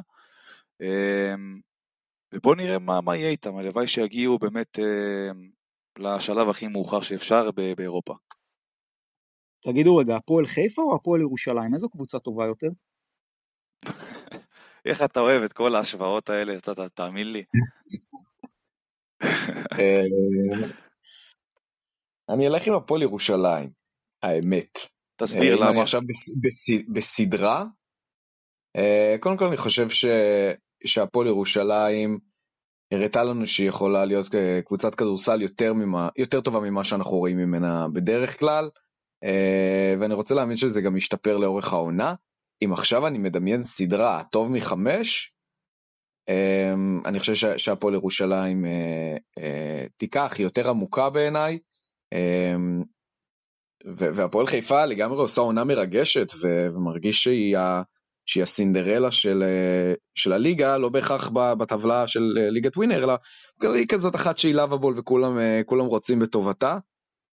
ובואו 2.33 2.55
נראה 2.55 2.79
מה, 2.79 3.01
מה 3.01 3.15
יהיה 3.15 3.29
איתם, 3.29 3.57
הלוואי 3.57 3.87
שיגיעו 3.87 4.39
באמת 4.39 4.79
לשלב 5.97 6.49
הכי 6.49 6.67
מאוחר 6.67 7.01
שאפשר 7.01 7.51
באירופה. 7.77 8.13
תגידו 9.63 9.97
רגע, 9.97 10.15
הפועל 10.15 10.45
חיפה 10.45 10.81
או 10.81 10.95
הפועל 10.95 11.21
ירושלים? 11.21 11.73
איזו 11.73 11.89
קבוצה 11.89 12.19
טובה 12.19 12.45
יותר? 12.45 12.67
איך 14.85 15.01
אתה 15.05 15.19
אוהב 15.19 15.43
את 15.43 15.53
כל 15.53 15.75
ההשוואות 15.75 16.29
האלה, 16.29 16.57
אתה 16.57 16.89
תאמין 16.89 17.31
לי. 17.31 17.43
אה, 19.79 20.03
אני 22.29 22.47
אלך 22.47 22.67
עם 22.67 22.73
הפועל 22.73 23.01
ירושלים, 23.01 23.69
האמת. 24.23 24.77
תסביר 25.15 25.55
למה. 25.55 25.69
אני 25.69 25.81
עכשיו 25.81 26.01
בסדרה, 26.93 27.65
אה, 28.75 29.15
קודם 29.19 29.37
כל 29.37 29.45
אני 29.45 29.57
חושב 29.57 29.89
שהפועל 30.85 31.27
ירושלים 31.27 32.19
הראתה 32.93 33.23
לנו 33.23 33.47
שהיא 33.47 33.69
יכולה 33.69 34.05
להיות 34.05 34.35
אה, 34.35 34.59
קבוצת 34.65 34.95
כדורסל 34.95 35.41
יותר, 35.41 35.73
ממה, 35.73 36.09
יותר 36.17 36.41
טובה 36.41 36.59
ממה 36.59 36.83
שאנחנו 36.83 37.11
רואים 37.11 37.37
ממנה 37.37 37.87
בדרך 37.93 38.39
כלל, 38.39 38.69
ואני 39.99 40.13
רוצה 40.13 40.35
להאמין 40.35 40.57
שזה 40.57 40.81
גם 40.81 40.97
ישתפר 40.97 41.37
לאורך 41.37 41.73
העונה. 41.73 42.13
אם 42.65 42.73
עכשיו 42.73 43.07
אני 43.07 43.17
מדמיין 43.17 43.63
סדרה 43.63 44.23
טוב 44.31 44.51
מחמש, 44.51 45.33
אמ, 46.29 47.01
אני 47.05 47.19
חושב 47.19 47.57
שהפועל 47.57 47.93
ירושלים 47.93 48.65
אה, 48.65 49.17
אה, 49.37 49.85
תיקח, 49.97 50.33
היא 50.37 50.43
יותר 50.43 50.69
עמוקה 50.69 51.09
בעיניי. 51.09 51.59
והפועל 53.95 54.47
חיפה 54.47 54.85
לגמרי 54.85 55.17
עושה 55.17 55.41
עונה 55.41 55.63
מרגשת 55.63 56.27
ומרגיש 56.41 57.23
שהיא, 57.23 57.57
שהיא 58.29 58.43
הסינדרלה 58.43 59.11
של, 59.11 59.43
אה, 59.43 59.93
של 60.15 60.33
הליגה, 60.33 60.77
לא 60.77 60.89
בהכרח 60.89 61.29
בטבלה 61.33 62.07
של 62.07 62.21
ליגת 62.35 62.77
ווינר, 62.77 63.03
אלא 63.03 63.13
היא 63.61 63.87
כזאת 63.87 64.15
אחת 64.15 64.37
שהיא 64.37 64.55
לאבבול 64.55 64.99
וכולם 64.99 65.85
רוצים 65.85 66.19
בטובתה. 66.19 66.77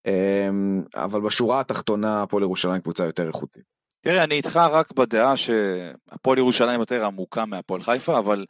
אמ, 0.08 0.84
אבל 0.96 1.22
בשורה 1.22 1.60
התחתונה 1.60 2.22
הפועל 2.22 2.44
ירושלים 2.44 2.82
קבוצה 2.82 3.06
יותר 3.06 3.28
איכותית. 3.28 3.64
תראה, 4.02 4.24
אני 4.24 4.36
איתך 4.36 4.58
רק 4.72 4.92
בדעה 4.92 5.38
שהפועל 5.38 6.38
ירושלים 6.38 6.80
יותר 6.80 7.06
עמוקה 7.06 7.46
מהפועל 7.46 7.82
חיפה, 7.82 8.20
אבל 8.20 8.46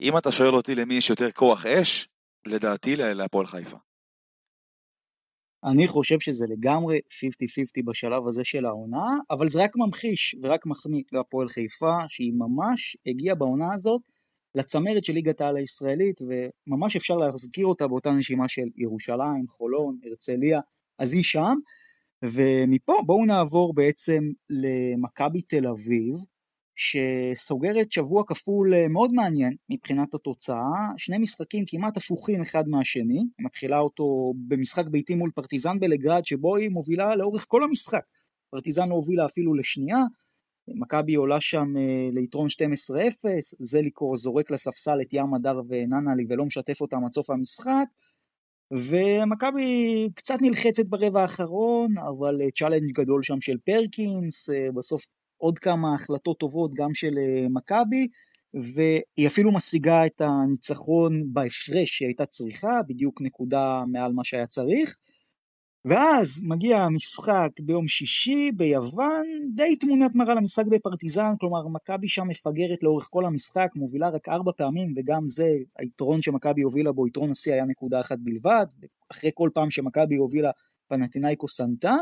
אם 0.00 0.18
אתה 0.18 0.32
שואל 0.32 0.54
אותי 0.54 0.74
למי 0.74 0.94
יש 0.94 1.10
יותר 1.10 1.30
כוח 1.30 1.66
אש, 1.66 2.08
לדעתי 2.46 2.96
להפועל 2.96 3.46
חיפה. 3.46 3.76
אני 5.64 5.86
חושב 5.86 6.20
שזה 6.20 6.44
לגמרי 6.48 6.98
50-50 6.98 7.84
בשלב 7.84 8.26
הזה 8.28 8.44
של 8.44 8.66
העונה, 8.66 9.06
אבל 9.30 9.48
זה 9.48 9.64
רק 9.64 9.76
ממחיש 9.76 10.36
ורק 10.42 10.66
מחמיא 10.66 11.02
להפועל 11.12 11.48
חיפה, 11.48 11.94
שהיא 12.08 12.32
ממש 12.32 12.96
הגיעה 13.06 13.34
בעונה 13.34 13.74
הזאת 13.74 14.02
לצמרת 14.54 15.04
של 15.04 15.12
ליגת 15.12 15.40
העל 15.40 15.56
הישראלית, 15.56 16.20
וממש 16.22 16.96
אפשר 16.96 17.16
להזכיר 17.16 17.66
אותה 17.66 17.88
באותה 17.88 18.10
נשימה 18.10 18.48
של 18.48 18.66
ירושלים, 18.76 19.46
חולון, 19.48 19.96
הרצליה, 20.04 20.60
אז 20.98 21.12
היא 21.12 21.24
שם. 21.24 21.54
ומפה 22.24 22.92
בואו 23.06 23.26
נעבור 23.26 23.74
בעצם 23.74 24.22
למכבי 24.50 25.42
תל 25.42 25.66
אביב, 25.66 26.14
שסוגרת 26.78 27.92
שבוע 27.92 28.22
כפול 28.26 28.74
אה, 28.74 28.88
מאוד 28.88 29.12
מעניין 29.12 29.56
מבחינת 29.70 30.14
התוצאה, 30.14 30.72
שני 30.96 31.18
משחקים 31.18 31.64
כמעט 31.66 31.96
הפוכים 31.96 32.42
אחד 32.42 32.68
מהשני, 32.68 33.24
מתחילה 33.38 33.78
אותו 33.78 34.34
במשחק 34.48 34.86
ביתי 34.86 35.14
מול 35.14 35.30
פרטיזן 35.34 35.80
בלגרד 35.80 36.24
שבו 36.24 36.56
היא 36.56 36.70
מובילה 36.70 37.16
לאורך 37.16 37.44
כל 37.48 37.64
המשחק, 37.64 38.02
פרטיזן 38.50 38.90
הובילה 38.90 39.26
אפילו 39.26 39.54
לשנייה, 39.54 39.98
מכבי 40.68 41.14
עולה 41.14 41.40
שם 41.40 41.76
אה, 41.76 42.08
ליתרון 42.12 42.48
12-0, 42.48 42.50
זליקו 43.60 44.16
זורק 44.16 44.50
לספסל 44.50 45.00
את 45.02 45.12
ים 45.12 45.34
הדר 45.34 45.60
וננלי 45.68 46.26
ולא 46.28 46.44
משתף 46.44 46.80
אותם 46.80 47.04
עד 47.04 47.12
סוף 47.12 47.30
המשחק, 47.30 47.86
ומכבי 48.72 50.08
קצת 50.14 50.36
נלחצת 50.40 50.88
ברבע 50.88 51.22
האחרון, 51.22 51.98
אבל 51.98 52.38
challenge 52.58 52.92
גדול 52.92 53.22
שם 53.22 53.40
של 53.40 53.56
פרקינס, 53.64 54.50
בסוף 54.74 55.06
עוד 55.38 55.58
כמה 55.58 55.94
החלטות 55.94 56.38
טובות 56.38 56.74
גם 56.74 56.94
של 56.94 57.18
אה, 57.18 57.46
מכבי, 57.50 58.08
והיא 58.54 59.26
אפילו 59.26 59.52
משיגה 59.52 60.06
את 60.06 60.20
הניצחון 60.20 61.24
בהפרש 61.32 61.88
שהיא 61.90 62.08
הייתה 62.08 62.26
צריכה, 62.26 62.80
בדיוק 62.88 63.20
נקודה 63.20 63.82
מעל 63.92 64.12
מה 64.12 64.24
שהיה 64.24 64.46
צריך. 64.46 64.96
ואז 65.84 66.42
מגיע 66.44 66.78
המשחק 66.78 67.48
ביום 67.60 67.88
שישי 67.88 68.50
ביוון, 68.56 69.26
די 69.54 69.76
תמונת 69.76 70.14
מראה 70.14 70.34
למשחק 70.34 70.66
בפרטיזן, 70.66 71.32
כלומר 71.40 71.68
מכבי 71.68 72.08
שם 72.08 72.28
מפגרת 72.28 72.82
לאורך 72.82 73.08
כל 73.10 73.26
המשחק, 73.26 73.68
מובילה 73.76 74.08
רק 74.08 74.28
ארבע 74.28 74.52
פעמים, 74.56 74.92
וגם 74.96 75.28
זה, 75.28 75.48
היתרון 75.78 76.22
שמכבי 76.22 76.62
הובילה 76.62 76.92
בו, 76.92 77.06
יתרון 77.06 77.30
השיא 77.30 77.52
היה 77.52 77.64
נקודה 77.64 78.00
אחת 78.00 78.18
בלבד, 78.18 78.66
אחרי 79.10 79.30
כל 79.34 79.50
פעם 79.54 79.70
שמכבי 79.70 80.16
הובילה 80.16 80.50
פנטינאיקו 80.88 81.48
סנטה, 81.48 81.96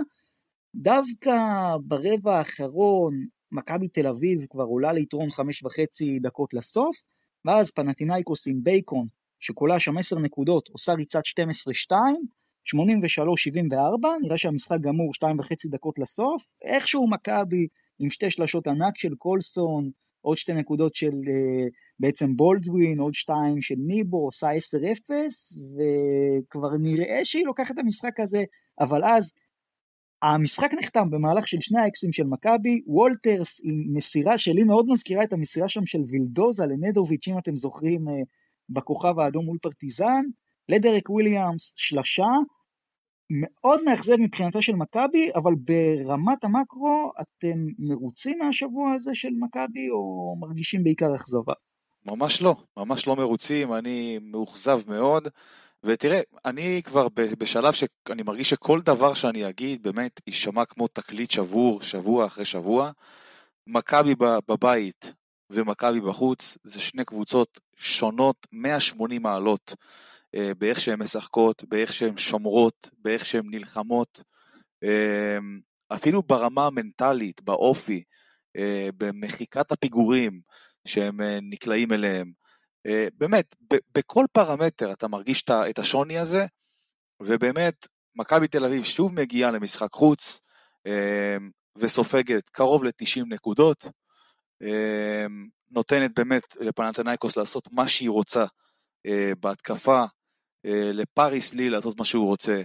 דווקא 0.77 1.37
ברבע 1.85 2.39
האחרון 2.39 3.27
מכבי 3.53 3.89
תל 3.89 4.07
אביב 4.07 4.47
כבר 4.51 4.65
עולה 4.65 4.93
ליתרון 4.93 5.31
חמש 5.31 5.63
וחצי 5.65 6.19
דקות 6.19 6.55
לסוף, 6.55 6.97
ואז 7.45 7.71
פנטינאיקוס 7.71 8.49
עם 8.49 8.63
בייקון, 8.63 9.07
שכולה 9.41 9.81
שם 9.81 9.99
עשר 9.99 10.19
נקודות, 10.19 10.69
עושה 10.69 10.93
ריצת 10.93 11.23
12-2, 11.91 11.93
83-74, 11.93 11.95
נראה 14.23 14.37
שהמשחק 14.37 14.81
גמור 14.81 15.15
שתיים 15.15 15.39
וחצי 15.39 15.69
דקות 15.69 15.99
לסוף, 15.99 16.43
איכשהו 16.63 17.11
מכבי 17.11 17.67
עם 17.99 18.11
שתי 18.11 18.31
שלשות 18.31 18.67
ענק 18.67 18.99
של 18.99 19.15
קולסון, 19.15 19.91
עוד 20.21 20.37
שתי 20.37 20.53
נקודות 20.53 20.95
של 20.95 21.11
אה, 21.11 21.71
בעצם 22.01 22.37
בולדווין, 22.37 22.99
עוד 22.99 23.15
שתיים 23.15 23.63
של 23.63 23.75
ניבו, 23.87 24.25
עושה 24.25 24.47
10-0, 24.51 25.11
וכבר 25.77 26.71
נראה 26.81 27.25
שהיא 27.25 27.47
לוקחת 27.47 27.75
את 27.75 27.79
המשחק 27.79 28.21
הזה, 28.21 28.45
אבל 28.81 29.05
אז 29.05 29.33
המשחק 30.35 30.75
נחתם 30.79 31.11
במהלך 31.11 31.49
של 31.49 31.61
שני 31.61 31.81
האקסים 31.81 32.13
של 32.13 32.25
מכבי, 32.25 32.83
וולטרס 32.87 33.61
עם 33.65 33.95
מסירה 33.95 34.39
שלי 34.39 34.65
מאוד 34.65 34.87
מזכירה 34.89 35.25
את 35.25 35.33
המסירה 35.33 35.69
שם 35.69 35.87
של 35.87 36.01
וילדוזה 36.11 36.67
לנדוביץ', 36.67 37.29
אם 37.29 37.39
אתם 37.39 37.57
זוכרים, 37.57 38.09
אה, 38.09 38.15
בכוכב 38.69 39.19
האדום 39.19 39.45
מול 39.45 39.59
פרטיזן, 39.63 40.23
לדרק 40.69 41.11
וויליאמס 41.11 41.75
שלשה, 41.77 42.27
מאוד 43.31 43.81
מאכזב 43.85 44.17
מבחינתה 44.21 44.63
של 44.63 44.77
מכבי, 44.77 45.31
אבל 45.35 45.53
ברמת 45.55 46.45
המקרו 46.45 47.13
אתם 47.21 47.67
מרוצים 47.79 48.39
מהשבוע 48.39 48.93
הזה 48.93 49.15
של 49.15 49.31
מכבי 49.39 49.91
או 49.91 50.37
מרגישים 50.41 50.85
בעיקר 50.85 51.15
אכזבה? 51.15 51.53
ממש 52.07 52.43
לא, 52.43 52.57
ממש 52.77 53.07
לא 53.07 53.17
מרוצים, 53.17 53.75
אני 53.75 54.19
מאוכזב 54.23 54.81
מאוד. 54.87 55.29
ותראה, 55.87 56.21
אני 56.45 56.83
כבר 56.85 57.09
בשלב 57.39 57.73
שאני 57.73 58.23
מרגיש 58.23 58.51
שכל 58.51 58.81
דבר 58.81 59.15
שאני 59.15 59.49
אגיד 59.49 59.83
באמת 59.83 60.21
יישמע 60.27 60.65
כמו 60.65 60.89
תקליט 60.89 61.31
שבור, 61.31 61.83
שבוע 61.83 62.27
אחרי 62.27 62.45
שבוע. 62.45 62.91
מכבי 63.67 64.15
בבית 64.49 65.15
ומכבי 65.51 66.01
בחוץ 66.01 66.59
זה 66.63 66.81
שני 66.81 67.05
קבוצות 67.05 67.61
שונות 67.77 68.47
180 68.53 69.23
מעלות 69.23 69.75
אה, 70.35 70.55
באיך 70.59 70.81
שהן 70.81 71.03
משחקות, 71.03 71.65
באיך 71.69 71.93
שהן 71.93 72.17
שומרות, 72.17 72.91
באיך 72.99 73.27
שהן 73.27 73.45
נלחמות. 73.51 74.21
אה, 74.85 75.39
אפילו 75.89 76.23
ברמה 76.23 76.67
המנטלית, 76.67 77.43
באופי, 77.43 78.03
אה, 78.57 78.89
במחיקת 78.97 79.73
הפיגורים 79.73 80.41
שהם 80.87 81.21
נקלעים 81.43 81.93
אליהם. 81.93 82.46
אה, 82.87 83.07
באמת, 83.19 83.55
בכל 83.95 84.25
פרמטר 84.33 84.93
אתה 84.93 85.09
מרגיש 85.09 85.45
את 85.71 85.79
השוני 85.79 86.19
הזה, 86.19 86.47
ובאמת, 87.23 87.87
מכבי 88.15 88.49
תל 88.49 88.65
אביב 88.65 88.85
שוב 88.85 89.15
מגיעה 89.15 89.51
למשחק 89.51 89.93
חוץ, 89.93 90.41
אה, 90.87 91.37
וסופגת 91.79 92.49
קרוב 92.49 92.85
ל-90 92.85 93.25
נקודות, 93.29 93.87
אה, 94.63 95.27
נותנת 95.71 96.11
באמת 96.17 96.57
לפנתנייקוס 96.61 97.37
לעשות 97.37 97.69
מה 97.73 97.89
שהיא 97.89 98.11
רוצה 98.11 98.45
בהתקפה, 99.41 100.05
לפאריס 100.93 101.55
לי 101.55 101.71
לעשות 101.71 101.99
מה 101.99 102.05
שהוא 102.05 102.27
רוצה. 102.27 102.63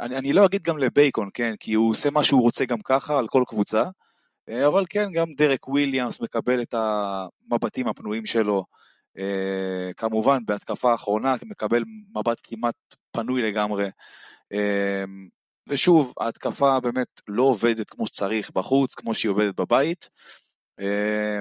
אני, 0.00 0.16
אני 0.16 0.32
לא 0.32 0.46
אגיד 0.46 0.62
גם 0.62 0.78
לבייקון, 0.78 1.28
כן, 1.34 1.54
כי 1.60 1.74
הוא 1.74 1.90
עושה 1.90 2.10
מה 2.10 2.24
שהוא 2.24 2.42
רוצה 2.42 2.64
גם 2.64 2.78
ככה 2.84 3.18
על 3.18 3.28
כל 3.28 3.44
קבוצה, 3.48 3.84
אבל 4.66 4.84
כן, 4.90 5.12
גם 5.12 5.26
דרק 5.36 5.68
וויליאמס 5.68 6.20
מקבל 6.20 6.62
את 6.62 6.74
המבטים 6.74 7.88
הפנויים 7.88 8.26
שלו, 8.26 8.64
כמובן 9.96 10.38
בהתקפה 10.46 10.92
האחרונה 10.92 11.34
מקבל 11.42 11.84
מבט 12.14 12.40
כמעט 12.42 12.74
פנוי 13.10 13.42
לגמרי. 13.42 13.88
אה, 14.52 15.04
ושוב, 15.68 16.14
ההתקפה 16.20 16.80
באמת 16.80 17.20
לא 17.28 17.42
עובדת 17.42 17.90
כמו 17.90 18.06
שצריך 18.06 18.50
בחוץ, 18.50 18.94
כמו 18.94 19.14
שהיא 19.14 19.30
עובדת 19.30 19.60
בבית. 19.60 20.08
אה, 20.80 21.40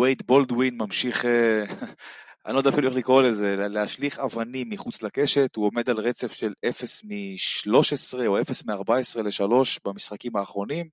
וייד 0.00 0.22
בולדווין 0.26 0.78
ממשיך, 0.78 1.24
אני 2.46 2.54
לא 2.54 2.58
יודע 2.58 2.70
אפילו 2.70 2.88
איך 2.88 2.96
לקרוא 2.96 3.22
לזה, 3.22 3.56
להשליך 3.56 4.18
אבנים 4.18 4.70
מחוץ 4.70 5.02
לקשת, 5.02 5.56
הוא 5.56 5.66
עומד 5.66 5.90
על 5.90 5.98
רצף 5.98 6.32
של 6.32 6.52
0 6.68 7.04
מ-13 7.04 8.26
או 8.26 8.40
0 8.40 8.64
מ-14 8.64 9.22
ל-3 9.22 9.52
במשחקים 9.84 10.36
האחרונים. 10.36 10.88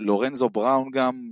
לורנזו 0.00 0.50
בראון 0.50 0.90
גם 0.90 1.29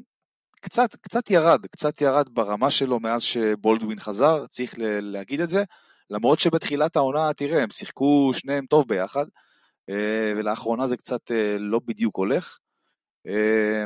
קצת, 0.61 0.97
קצת 0.97 1.31
ירד, 1.31 1.67
קצת 1.67 2.01
ירד 2.01 2.29
ברמה 2.33 2.71
שלו 2.71 3.01
מאז 3.01 3.23
שבולדווין 3.23 4.01
חזר, 4.01 4.47
צריך 4.47 4.75
להגיד 5.01 5.41
את 5.41 5.49
זה, 5.49 5.65
למרות 6.11 6.41
שבתחילת 6.41 6.97
העונה, 6.97 7.35
תראה, 7.35 7.63
הם 7.63 7.71
שיחקו 7.71 8.31
שניהם 8.35 8.67
טוב 8.67 8.89
ביחד, 8.89 9.27
אה, 9.91 10.33
ולאחרונה 10.37 10.87
זה 10.87 10.97
קצת 10.97 11.31
אה, 11.31 11.59
לא 11.59 11.81
בדיוק 11.85 12.17
הולך. 12.17 12.59
אה, 13.27 13.85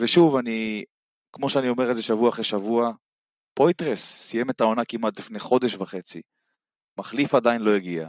ושוב, 0.00 0.36
אני, 0.36 0.84
כמו 1.32 1.50
שאני 1.50 1.68
אומר 1.68 1.90
את 1.90 1.96
זה 1.96 2.02
שבוע 2.02 2.30
אחרי 2.30 2.44
שבוע, 2.44 2.92
פויטרס 3.54 4.00
סיים 4.00 4.50
את 4.50 4.60
העונה 4.60 4.84
כמעט 4.84 5.18
לפני 5.18 5.38
חודש 5.38 5.74
וחצי, 5.74 6.22
מחליף 6.98 7.34
עדיין 7.34 7.60
לא 7.60 7.74
הגיע. 7.74 8.08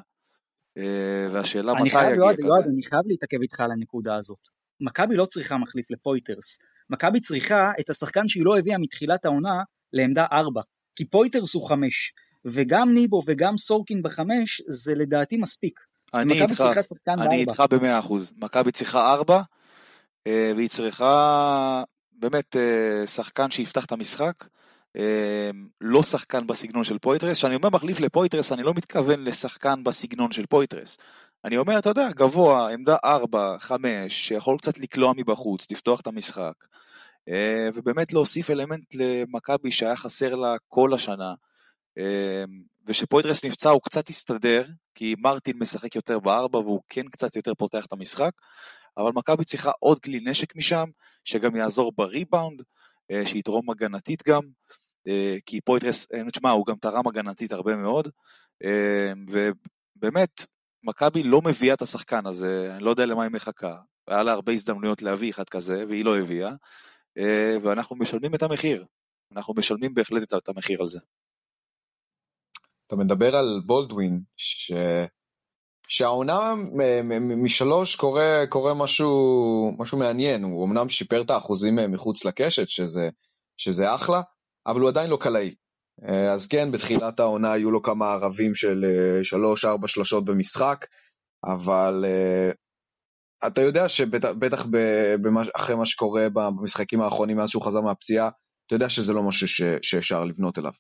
והשאלה 1.32 1.74
מתי 1.74 1.84
יגיע 1.84 2.04
כזה. 2.38 2.48
יועד, 2.48 2.64
אני 2.74 2.84
חייב 2.84 3.02
להתעכב 3.06 3.42
איתך 3.42 3.60
על 3.60 3.72
הנקודה 3.72 4.16
הזאת. 4.16 4.48
מכבי 4.82 5.16
לא 5.16 5.26
צריכה 5.26 5.58
מחליף 5.58 5.92
לפויטרס. 5.92 6.60
מכבי 6.90 7.20
צריכה 7.20 7.72
את 7.80 7.90
השחקן 7.90 8.28
שהיא 8.28 8.46
לא 8.46 8.58
הביאה 8.58 8.78
מתחילת 8.78 9.26
העונה 9.26 9.64
לעמדה 9.94 10.26
4, 10.32 10.62
כי 10.96 11.06
פויטרס 11.06 11.54
הוא 11.54 11.70
5, 11.70 12.14
וגם 12.46 12.94
ניבו 12.94 13.22
וגם 13.26 13.58
סורקין 13.58 14.02
ב-5 14.02 14.22
זה 14.68 14.96
לדעתי 14.96 15.38
מספיק. 15.38 15.80
אני 16.14 16.42
איתך, 16.42 16.64
אני 17.08 17.36
איתך 17.36 17.64
במאה 17.70 18.00
אחוז. 18.00 18.34
מכבי 18.38 18.72
צריכה 18.72 19.14
4, 19.14 19.42
אה, 20.28 20.52
והיא 20.56 20.70
צריכה 20.70 21.84
באמת 22.12 22.56
אה, 22.56 23.08
שחקן 23.08 23.52
שיפתח 23.52 23.86
את 23.86 23.92
המשחק. 23.92 24.46
אה, 24.98 25.50
לא 25.82 26.04
שחקן 26.04 26.48
בסגנון 26.48 26.84
של 26.84 26.98
פויטרס, 26.98 27.38
כשאני 27.38 27.56
אומר 27.56 27.70
מחליף 27.70 28.00
לפויטרס 28.00 28.52
אני 28.52 28.64
לא 28.64 28.74
מתכוון 28.74 29.24
לשחקן 29.24 29.84
בסגנון 29.84 30.32
של 30.32 30.46
פויטרס. 30.46 30.98
אני 31.46 31.58
אומר, 31.58 31.80
אתה 31.80 31.90
יודע, 31.90 32.12
גבוה, 32.12 32.74
עמדה 32.74 32.98
4, 33.04 33.56
5, 33.60 34.28
שיכול 34.28 34.58
קצת 34.58 34.78
לקלוע 34.78 35.14
מבחוץ, 35.18 35.72
לפתוח 35.72 36.02
את 36.02 36.08
המשחק, 36.08 36.54
אה, 37.30 37.70
ובאמת 37.74 38.14
להוסיף 38.14 38.50
אלמנט 38.50 38.96
למכבי 38.96 39.72
שהיה 39.72 39.96
חסר 39.96 40.36
לה 40.36 40.56
כל 40.68 40.94
השנה. 40.94 41.34
אה, 41.98 42.44
ושפויטרס 42.86 43.46
נפצע 43.46 43.70
הוא 43.70 43.82
קצת 43.82 44.10
הסתדר, 44.10 44.64
כי 44.96 45.16
מרטין 45.20 45.58
משחק 45.60 45.96
יותר 45.96 46.20
בארבע 46.20 46.60
והוא 46.60 46.82
כן 46.90 47.08
קצת 47.08 47.36
יותר 47.36 47.54
פותח 47.54 47.86
את 47.86 47.94
המשחק, 47.94 48.32
אבל 48.98 49.12
מכבי 49.16 49.44
צריכה 49.44 49.72
עוד 49.80 50.00
כלי 50.00 50.20
נשק 50.24 50.56
משם, 50.56 50.86
שגם 51.24 51.56
יעזור 51.56 51.92
בריבאונד, 51.96 52.62
אה, 53.12 53.26
שיתרום 53.26 53.70
הגנתית 53.70 54.24
גם, 54.28 54.42
כי 55.46 55.62
פויטרס, 55.62 56.08
תשמע, 56.32 56.52
הוא 56.52 56.66
גם 56.66 56.76
תרם 56.82 57.08
הגנתית 57.08 57.52
הרבה 57.52 57.76
מאוד, 57.76 58.08
ובאמת, 59.28 60.46
מכבי 60.84 61.24
לא 61.24 61.42
מביאה 61.42 61.74
את 61.74 61.82
השחקן 61.82 62.26
הזה, 62.26 62.74
אני 62.76 62.84
לא 62.84 62.90
יודע 62.90 63.06
למה 63.06 63.24
היא 63.24 63.32
מחכה. 63.32 63.76
היה 64.08 64.24
לה 64.24 64.32
הרבה 64.32 64.52
הזדמנויות 64.52 65.02
להביא 65.02 65.30
אחד 65.30 65.50
כזה, 65.50 65.84
והיא 65.88 66.06
לא 66.06 66.18
הביאה, 66.20 66.52
אה, 67.18 67.58
ואנחנו 67.64 67.96
משלמים 67.96 68.36
את 68.36 68.44
המחיר. 68.44 68.86
אנחנו 69.32 69.54
משלמים 69.54 69.94
בהחלט 69.94 70.34
את 70.34 70.50
המחיר 70.50 70.82
על 70.82 70.88
זה. 70.88 71.00
אתה 72.88 72.96
מדבר 72.96 73.36
על 73.36 73.62
בולדווין, 73.66 74.22
ש... 74.38 74.72
שהעונה 75.88 76.54
משלוש 77.44 77.96
קורה, 77.96 78.44
קורה 78.50 78.74
משהו, 78.74 79.72
משהו 79.78 79.98
מעניין, 79.98 80.44
הוא 80.44 80.66
אמנם 80.66 80.90
שיפר 80.90 81.22
את 81.22 81.30
האחוזים 81.30 81.76
מחוץ 81.92 82.26
לקשת, 82.26 82.70
שזה, 82.70 83.10
שזה 83.58 83.96
אחלה, 83.96 84.22
אבל 84.68 84.82
הוא 84.82 84.90
עדיין 84.90 85.10
לא 85.10 85.18
קלעי. 85.22 85.56
אז 86.08 86.48
כן, 86.48 86.72
בתחילת 86.72 87.20
העונה 87.20 87.52
היו 87.52 87.72
לו 87.72 87.82
כמה 87.82 88.12
ערבים 88.12 88.56
של 88.56 88.86
שלוש-ארבע 89.24 89.88
שלשות 89.88 90.26
במשחק, 90.26 90.86
אבל 91.46 92.06
אתה 93.48 93.62
יודע 93.62 93.90
שבטח 93.90 94.66
אחרי 95.56 95.76
מה 95.76 95.86
שקורה 95.86 96.30
במשחקים 96.30 97.02
האחרונים 97.02 97.38
מאז 97.38 97.50
שהוא 97.50 97.64
חזר 97.64 97.82
מהפציעה, 97.82 98.30
אתה 98.68 98.76
יודע 98.76 98.90
שזה 98.90 99.14
לא 99.14 99.24
משהו 99.24 99.48
שאפשר 99.82 100.26
לבנות 100.26 100.60
אליו. 100.60 100.72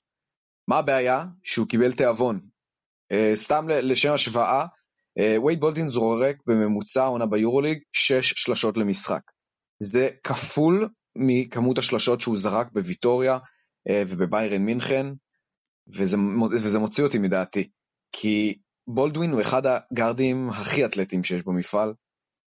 מה 0.69 0.77
הבעיה? 0.77 1.23
שהוא 1.43 1.67
קיבל 1.67 1.93
תיאבון. 1.93 2.39
סתם 3.33 3.67
לשם 3.69 4.13
השוואה, 4.13 4.65
וייד 5.45 5.59
בולדווין 5.59 5.89
זורק 5.89 6.35
בממוצע 6.47 7.05
עונה 7.05 7.25
ביורוליג 7.25 7.79
6 7.93 8.33
שלשות 8.35 8.77
למשחק. 8.77 9.21
זה 9.83 10.09
כפול 10.23 10.89
מכמות 11.15 11.77
השלשות 11.77 12.21
שהוא 12.21 12.37
זרק 12.37 12.67
בוויטוריה 12.71 13.37
ובביירן 13.89 14.61
מינכן, 14.61 15.07
וזה, 15.87 16.17
וזה 16.51 16.79
מוציא 16.79 17.03
אותי 17.03 17.17
מדעתי. 17.17 17.69
כי 18.11 18.57
בולדווין 18.87 19.31
הוא 19.31 19.41
אחד 19.41 19.61
הגארדים 19.65 20.49
הכי 20.49 20.85
אתלטיים 20.85 21.23
שיש 21.23 21.43
במפעל, 21.43 21.93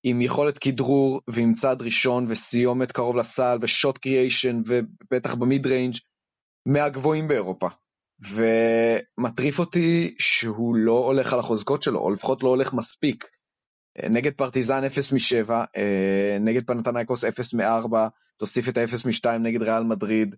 עם 0.04 0.20
יכולת 0.20 0.58
כדרור 0.58 1.20
ועם 1.28 1.52
צעד 1.52 1.82
ראשון 1.82 2.26
וסיומת 2.28 2.92
קרוב 2.92 3.16
לסל 3.16 3.58
ו 3.60 3.68
shot 3.68 3.98
creation 3.98 4.62
ובטח 4.66 5.34
ב 5.34 5.66
mid-range 5.66 5.94
מהגבוהים 6.66 7.28
באירופה. 7.28 7.68
ומטריף 8.30 9.58
אותי 9.58 10.14
שהוא 10.18 10.76
לא 10.76 11.06
הולך 11.06 11.32
על 11.32 11.38
החוזקות 11.38 11.82
שלו, 11.82 12.00
או 12.00 12.10
לפחות 12.10 12.42
לא 12.42 12.48
הולך 12.48 12.72
מספיק. 12.74 13.28
נגד 14.10 14.32
פרטיזן 14.32 14.84
0 14.84 15.12
מ-7, 15.12 15.50
נגד 16.40 16.66
פנתנייקוס 16.66 17.24
0 17.24 17.54
מ-4, 17.54 17.96
תוסיף 18.36 18.68
את 18.68 18.76
ה-0 18.76 19.06
מ-2 19.06 19.38
נגד 19.38 19.62
ריאל 19.62 19.82
מדריד. 19.82 20.34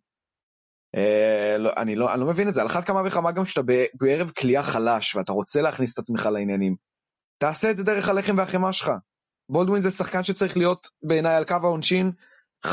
לא, 1.58 1.70
אני, 1.76 1.96
לא, 1.96 2.12
אני 2.12 2.20
לא 2.20 2.26
מבין 2.26 2.48
את 2.48 2.54
זה, 2.54 2.60
על 2.60 2.66
אחת 2.66 2.84
כמה 2.84 3.02
וכמה 3.06 3.32
גם 3.32 3.44
כשאתה 3.44 3.72
בערב 3.94 4.30
כליאה 4.30 4.62
חלש 4.62 5.14
ואתה 5.14 5.32
רוצה 5.32 5.62
להכניס 5.62 5.92
את 5.92 5.98
עצמך 5.98 6.28
לעניינים. 6.32 6.76
תעשה 7.38 7.70
את 7.70 7.76
זה 7.76 7.84
דרך 7.84 8.08
הלחם 8.08 8.34
והחמאה 8.38 8.72
שלך. 8.72 8.90
בולדווין 9.48 9.82
זה 9.82 9.90
שחקן 9.90 10.22
שצריך 10.22 10.56
להיות 10.56 10.88
בעיניי 11.02 11.34
על 11.34 11.44
קו 11.44 11.56
העונשין 11.62 12.12
5-6 12.66 12.68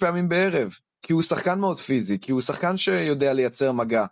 פעמים 0.00 0.28
בערב, 0.28 0.72
כי 1.02 1.12
הוא 1.12 1.22
שחקן 1.22 1.58
מאוד 1.58 1.78
פיזי, 1.78 2.18
כי 2.20 2.32
הוא 2.32 2.40
שחקן 2.40 2.76
שיודע 2.76 3.32
לייצר 3.32 3.72
מגע. 3.72 4.06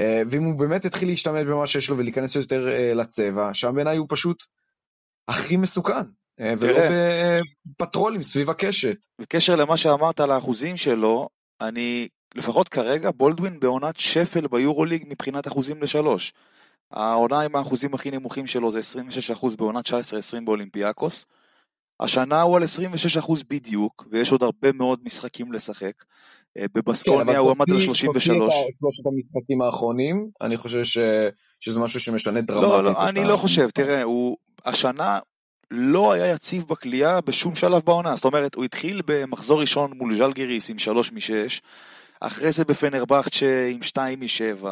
אה, 0.00 0.22
ואם 0.30 0.44
הוא 0.44 0.58
באמת 0.58 0.84
יתחיל 0.84 1.08
להשתמש 1.08 1.44
במה 1.44 1.66
שיש 1.66 1.90
לו 1.90 1.98
ולהיכנס 1.98 2.34
יותר 2.34 2.68
אה, 2.68 2.94
לצבע, 2.94 3.54
שם 3.54 3.74
בעיניי 3.74 3.96
הוא 3.96 4.06
פשוט 4.10 4.44
הכי 5.28 5.56
מסוכן. 5.56 6.04
אה, 6.40 6.54
ולא 6.58 6.78
בפטרולים 7.66 8.22
סביב 8.22 8.50
הקשת. 8.50 9.06
בקשר 9.20 9.56
למה 9.56 9.76
שאמרת 9.76 10.20
על 10.20 10.30
האחוזים 10.30 10.76
שלו, 10.76 11.28
אני, 11.60 12.08
לפחות 12.36 12.68
כרגע, 12.68 13.10
בולדווין 13.10 13.60
בעונת 13.60 13.96
שפל 13.96 14.46
ביורוליג 14.46 15.04
מבחינת 15.08 15.46
אחוזים 15.46 15.82
לשלוש. 15.82 16.32
העונה 16.90 17.40
עם 17.40 17.56
האחוזים 17.56 17.94
הכי 17.94 18.10
נמוכים 18.10 18.46
שלו 18.46 18.72
זה 18.72 18.80
26% 19.34 19.56
בעונת 19.56 19.86
19-20 19.86 19.90
באולימפיאקוס. 20.44 21.26
השנה 22.00 22.42
הוא 22.42 22.56
על 22.56 22.62
26% 22.62 23.32
בדיוק, 23.50 24.06
ויש 24.10 24.32
עוד 24.32 24.42
הרבה 24.42 24.72
מאוד 24.72 25.00
משחקים 25.04 25.52
לשחק. 25.52 26.04
אה, 26.58 26.64
בבסקוניה 26.74 27.34
כן, 27.34 27.40
הוא 27.40 27.50
עמד 27.50 27.70
על 27.70 27.80
33. 27.80 28.54
שלושת 28.54 29.06
המשחקים 29.06 29.62
האחרונים, 29.62 30.30
אני 30.40 30.56
חושב 30.56 30.84
ש... 30.84 30.98
שזה 31.60 31.80
משהו 31.80 32.00
שמשנה 32.00 32.40
דרמטית. 32.40 32.70
לא, 32.70 32.84
לא, 32.84 33.08
אני 33.08 33.24
לא 33.24 33.36
חושב, 33.36 33.70
תראה, 33.70 34.02
הוא 34.02 34.36
השנה 34.64 35.18
לא 35.70 36.12
היה 36.12 36.32
יציב 36.34 36.64
בכלייה 36.68 37.20
בשום 37.20 37.54
שלב 37.54 37.82
בעונה, 37.84 38.16
זאת 38.16 38.24
אומרת, 38.24 38.54
הוא 38.54 38.64
התחיל 38.64 39.02
במחזור 39.06 39.60
ראשון 39.60 39.92
מול 39.94 40.16
ז'לגיריס 40.16 40.70
עם 40.70 40.78
3 40.78 41.12
מ-6, 41.12 41.60
אחרי 42.20 42.52
זה 42.52 42.64
בפנרבכצ'ה 42.64 43.70
עם 43.72 43.82
2 43.82 44.20
מ-7, 44.20 44.66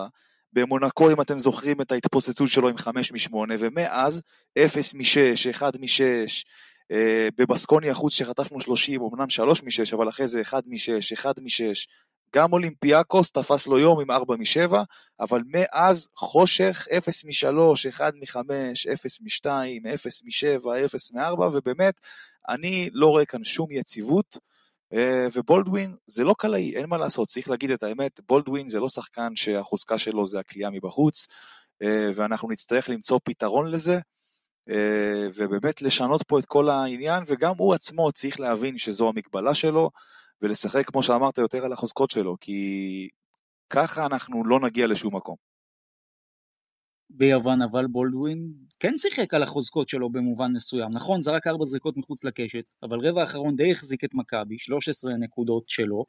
במונקו, 0.53 1.11
אם 1.11 1.21
אתם 1.21 1.39
זוכרים 1.39 1.81
את 1.81 1.93
ההתפוצצות 1.93 2.49
שלו 2.49 2.69
עם 2.69 2.79
5 2.79 3.13
מ-8, 3.13 3.35
ומאז 3.59 4.23
0 4.59 4.95
מ-6, 4.95 5.51
1 5.51 5.77
מ-6, 5.77 6.45
אה, 6.93 7.29
בבסקוני 7.39 7.91
החוץ 7.91 8.13
שחטפנו 8.13 8.61
30, 8.61 9.01
אמנם 9.03 9.31
3 9.31 9.63
מ-6, 9.63 9.97
אבל 9.97 10.09
אחרי 10.09 10.29
זה 10.29 10.41
1 10.41 10.65
מ-6, 10.67 11.15
1 11.15 11.39
מ-6. 11.39 11.87
גם 12.35 12.53
אולימפיאקוס 12.53 13.31
תפס 13.31 13.67
לו 13.67 13.79
יום 13.79 14.01
עם 14.01 14.11
4 14.11 14.37
מ-7, 14.37 14.75
אבל 15.21 15.43
מאז 15.47 16.09
חושך 16.17 16.87
0 16.99 17.25
מ-3, 17.25 17.89
1 17.89 18.15
מ-5, 18.15 18.37
0 18.93 19.21
מ-2, 19.21 19.49
0 19.95 20.23
מ-7, 20.25 20.85
0 20.85 21.13
מ-4, 21.13 21.41
ובאמת, 21.53 21.95
אני 22.49 22.89
לא 22.93 23.07
רואה 23.07 23.25
כאן 23.25 23.45
שום 23.45 23.71
יציבות. 23.71 24.39
אה, 24.95 25.27
ובולדווין 25.33 25.97
זה 26.07 26.25
לא 26.25 26.35
קלעי, 26.39 26.77
אין 26.77 26.87
מה 26.89 26.99
לעשות, 26.99 27.29
צריך 27.29 27.49
להגיד 27.51 27.71
את 27.71 27.83
האמת, 27.83 28.21
בולדווין 28.29 28.69
זה 28.69 28.81
לא 28.81 28.89
שחקן 28.89 29.37
שהחוזקה 29.37 29.99
שלו 29.99 30.27
זה 30.27 30.41
הכלייה 30.41 30.71
מבחוץ, 30.71 31.27
אה, 31.83 32.11
ואנחנו 32.15 32.49
נצטרך 32.51 32.89
למצוא 32.89 33.19
פתרון 33.25 33.71
לזה, 33.71 33.99
אה, 34.71 35.29
ובאמת 35.35 35.83
לשנות 35.83 36.23
פה 36.23 36.39
את 36.39 36.45
כל 36.45 36.69
העניין, 36.69 37.25
וגם 37.27 37.55
הוא 37.59 37.75
עצמו 37.75 38.13
צריך 38.13 38.41
להבין 38.41 38.79
שזו 38.79 39.09
המגבלה 39.09 39.55
שלו, 39.55 39.91
ולשחק, 40.43 40.87
כמו 40.87 41.03
שאמרת, 41.03 41.39
יותר 41.39 41.65
על 41.65 41.73
החוזקות 41.73 42.11
שלו, 42.11 42.37
כי 42.41 43.09
ככה 43.71 44.07
אנחנו 44.07 44.45
לא 44.45 44.61
נגיע 44.61 44.87
לשום 44.87 45.17
מקום. 45.17 45.54
ביוון, 47.11 47.63
אבל 47.63 47.87
בולדווין 47.87 48.53
כן 48.81 48.93
שיחק 48.97 49.35
על 49.35 49.43
החוזקות 49.43 49.89
שלו 49.89 50.11
במובן 50.11 50.53
מסוים. 50.53 50.93
נכון, 50.93 51.23
זרק 51.23 51.47
ארבע 51.47 51.65
זריקות 51.65 51.97
מחוץ 51.97 52.25
לקשת, 52.25 52.65
אבל 52.83 53.09
רבע 53.09 53.21
האחרון 53.21 53.57
די 53.57 53.73
החזיק 53.73 54.05
את 54.05 54.15
מכבי, 54.15 54.59
13 54.59 55.17
נקודות 55.17 55.69
שלו. 55.69 56.05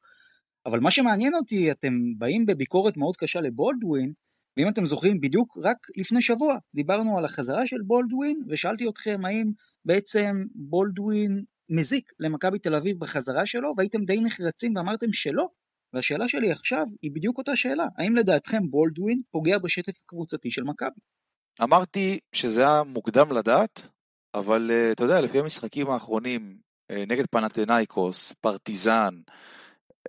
אבל 0.66 0.80
מה 0.80 0.92
שמעניין 0.92 1.36
אותי, 1.36 1.72
אתם 1.72 1.94
באים 2.18 2.46
בביקורת 2.46 2.98
מאוד 2.98 3.18
קשה 3.18 3.42
לבולדווין, 3.42 4.14
ואם 4.58 4.68
אתם 4.68 4.86
זוכרים, 4.86 5.22
בדיוק 5.22 5.58
רק 5.64 5.78
לפני 5.98 6.22
שבוע 6.22 6.58
דיברנו 6.76 7.18
על 7.18 7.26
החזרה 7.26 7.68
של 7.68 7.82
בולדווין, 7.86 8.44
ושאלתי 8.48 8.90
אתכם 8.90 9.26
האם 9.26 9.52
בעצם 9.86 10.44
בולדווין 10.56 11.44
מזיק 11.70 12.12
למכבי 12.20 12.60
תל 12.60 12.76
אביב 12.76 13.00
בחזרה 13.00 13.46
שלו, 13.46 13.72
והייתם 13.78 14.06
די 14.06 14.22
נחרצים 14.22 14.76
ואמרתם 14.76 15.14
שלא, 15.14 15.50
והשאלה 15.96 16.28
שלי 16.28 16.52
עכשיו 16.52 16.86
היא 17.02 17.12
בדיוק 17.14 17.38
אותה 17.38 17.56
שאלה, 17.56 17.86
האם 17.98 18.16
לדעתכם 18.16 18.70
בולדווין 18.70 19.22
פוגע 19.32 19.58
בשטף 19.58 19.94
הקבוצתי 20.04 20.52
של 20.52 20.64
מכבי? 20.64 21.00
אמרתי 21.64 22.20
שזה 22.34 22.62
היה 22.62 22.84
מוקדם 22.84 23.32
לדעת, 23.32 23.88
אבל 24.34 24.72
uh, 24.72 24.94
אתה 24.94 25.04
יודע, 25.04 25.22
לפי 25.22 25.40
המשחקים 25.40 25.90
האחרונים 25.90 26.58
uh, 26.92 26.96
נגד 27.08 27.26
פנתנאיקוס, 27.32 28.34
פרטיזן, 28.42 29.16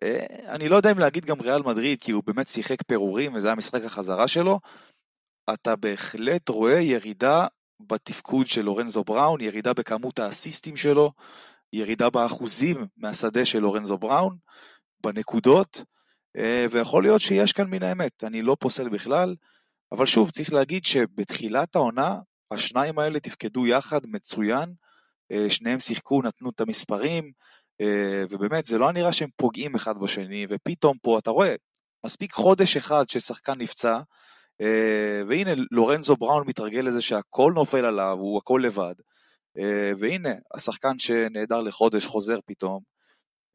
uh, 0.04 0.06
אני 0.48 0.68
לא 0.68 0.76
יודע 0.76 0.92
אם 0.92 0.98
להגיד 0.98 1.24
גם 1.24 1.40
ריאל 1.40 1.62
מדריד, 1.62 1.98
כי 2.00 2.12
הוא 2.12 2.22
באמת 2.26 2.48
שיחק 2.48 2.82
פירורים 2.82 3.34
וזה 3.34 3.46
היה 3.46 3.56
משחק 3.56 3.82
החזרה 3.84 4.28
שלו, 4.28 4.60
אתה 5.54 5.76
בהחלט 5.76 6.48
רואה 6.48 6.80
ירידה 6.80 7.46
בתפקוד 7.80 8.46
של 8.46 8.62
לורנזו 8.62 9.04
בראון, 9.04 9.40
ירידה 9.40 9.72
בכמות 9.72 10.18
האסיסטים 10.18 10.76
שלו, 10.76 11.12
ירידה 11.72 12.10
באחוזים 12.10 12.86
מהשדה 12.96 13.44
של 13.44 13.58
לורנזו 13.58 13.98
בראון, 13.98 14.36
בנקודות, 15.06 15.84
אה, 16.36 16.66
ויכול 16.70 17.02
להיות 17.02 17.20
שיש 17.20 17.52
כאן 17.52 17.70
מן 17.70 17.82
האמת, 17.82 18.24
אני 18.24 18.42
לא 18.42 18.56
פוסל 18.60 18.88
בכלל, 18.88 19.34
אבל 19.92 20.06
שוב, 20.06 20.30
צריך 20.30 20.52
להגיד 20.52 20.84
שבתחילת 20.84 21.76
העונה, 21.76 22.18
השניים 22.50 22.98
האלה 22.98 23.20
תפקדו 23.20 23.66
יחד 23.66 24.00
מצוין, 24.06 24.72
אה, 25.32 25.50
שניהם 25.50 25.80
שיחקו, 25.80 26.22
נתנו 26.22 26.50
את 26.50 26.60
המספרים, 26.60 27.32
אה, 27.80 28.22
ובאמת, 28.30 28.64
זה 28.64 28.78
לא 28.78 28.92
נראה 28.92 29.12
שהם 29.12 29.28
פוגעים 29.36 29.74
אחד 29.74 29.98
בשני, 29.98 30.46
ופתאום 30.48 30.96
פה, 31.02 31.18
אתה 31.18 31.30
רואה, 31.30 31.54
מספיק 32.06 32.32
חודש 32.32 32.76
אחד 32.76 33.08
ששחקן 33.08 33.54
נפצע, 33.58 34.00
והנה 35.28 35.50
לורנזו 35.70 36.16
בראון 36.16 36.46
מתרגל 36.46 36.80
לזה 36.80 37.00
שהכל 37.00 37.52
נופל 37.54 37.84
עליו, 37.84 38.16
הוא 38.20 38.38
הכל 38.38 38.60
לבד. 38.64 38.94
והנה, 39.98 40.30
השחקן 40.54 40.98
שנעדר 40.98 41.60
לחודש 41.60 42.06
חוזר 42.06 42.38
פתאום, 42.46 42.80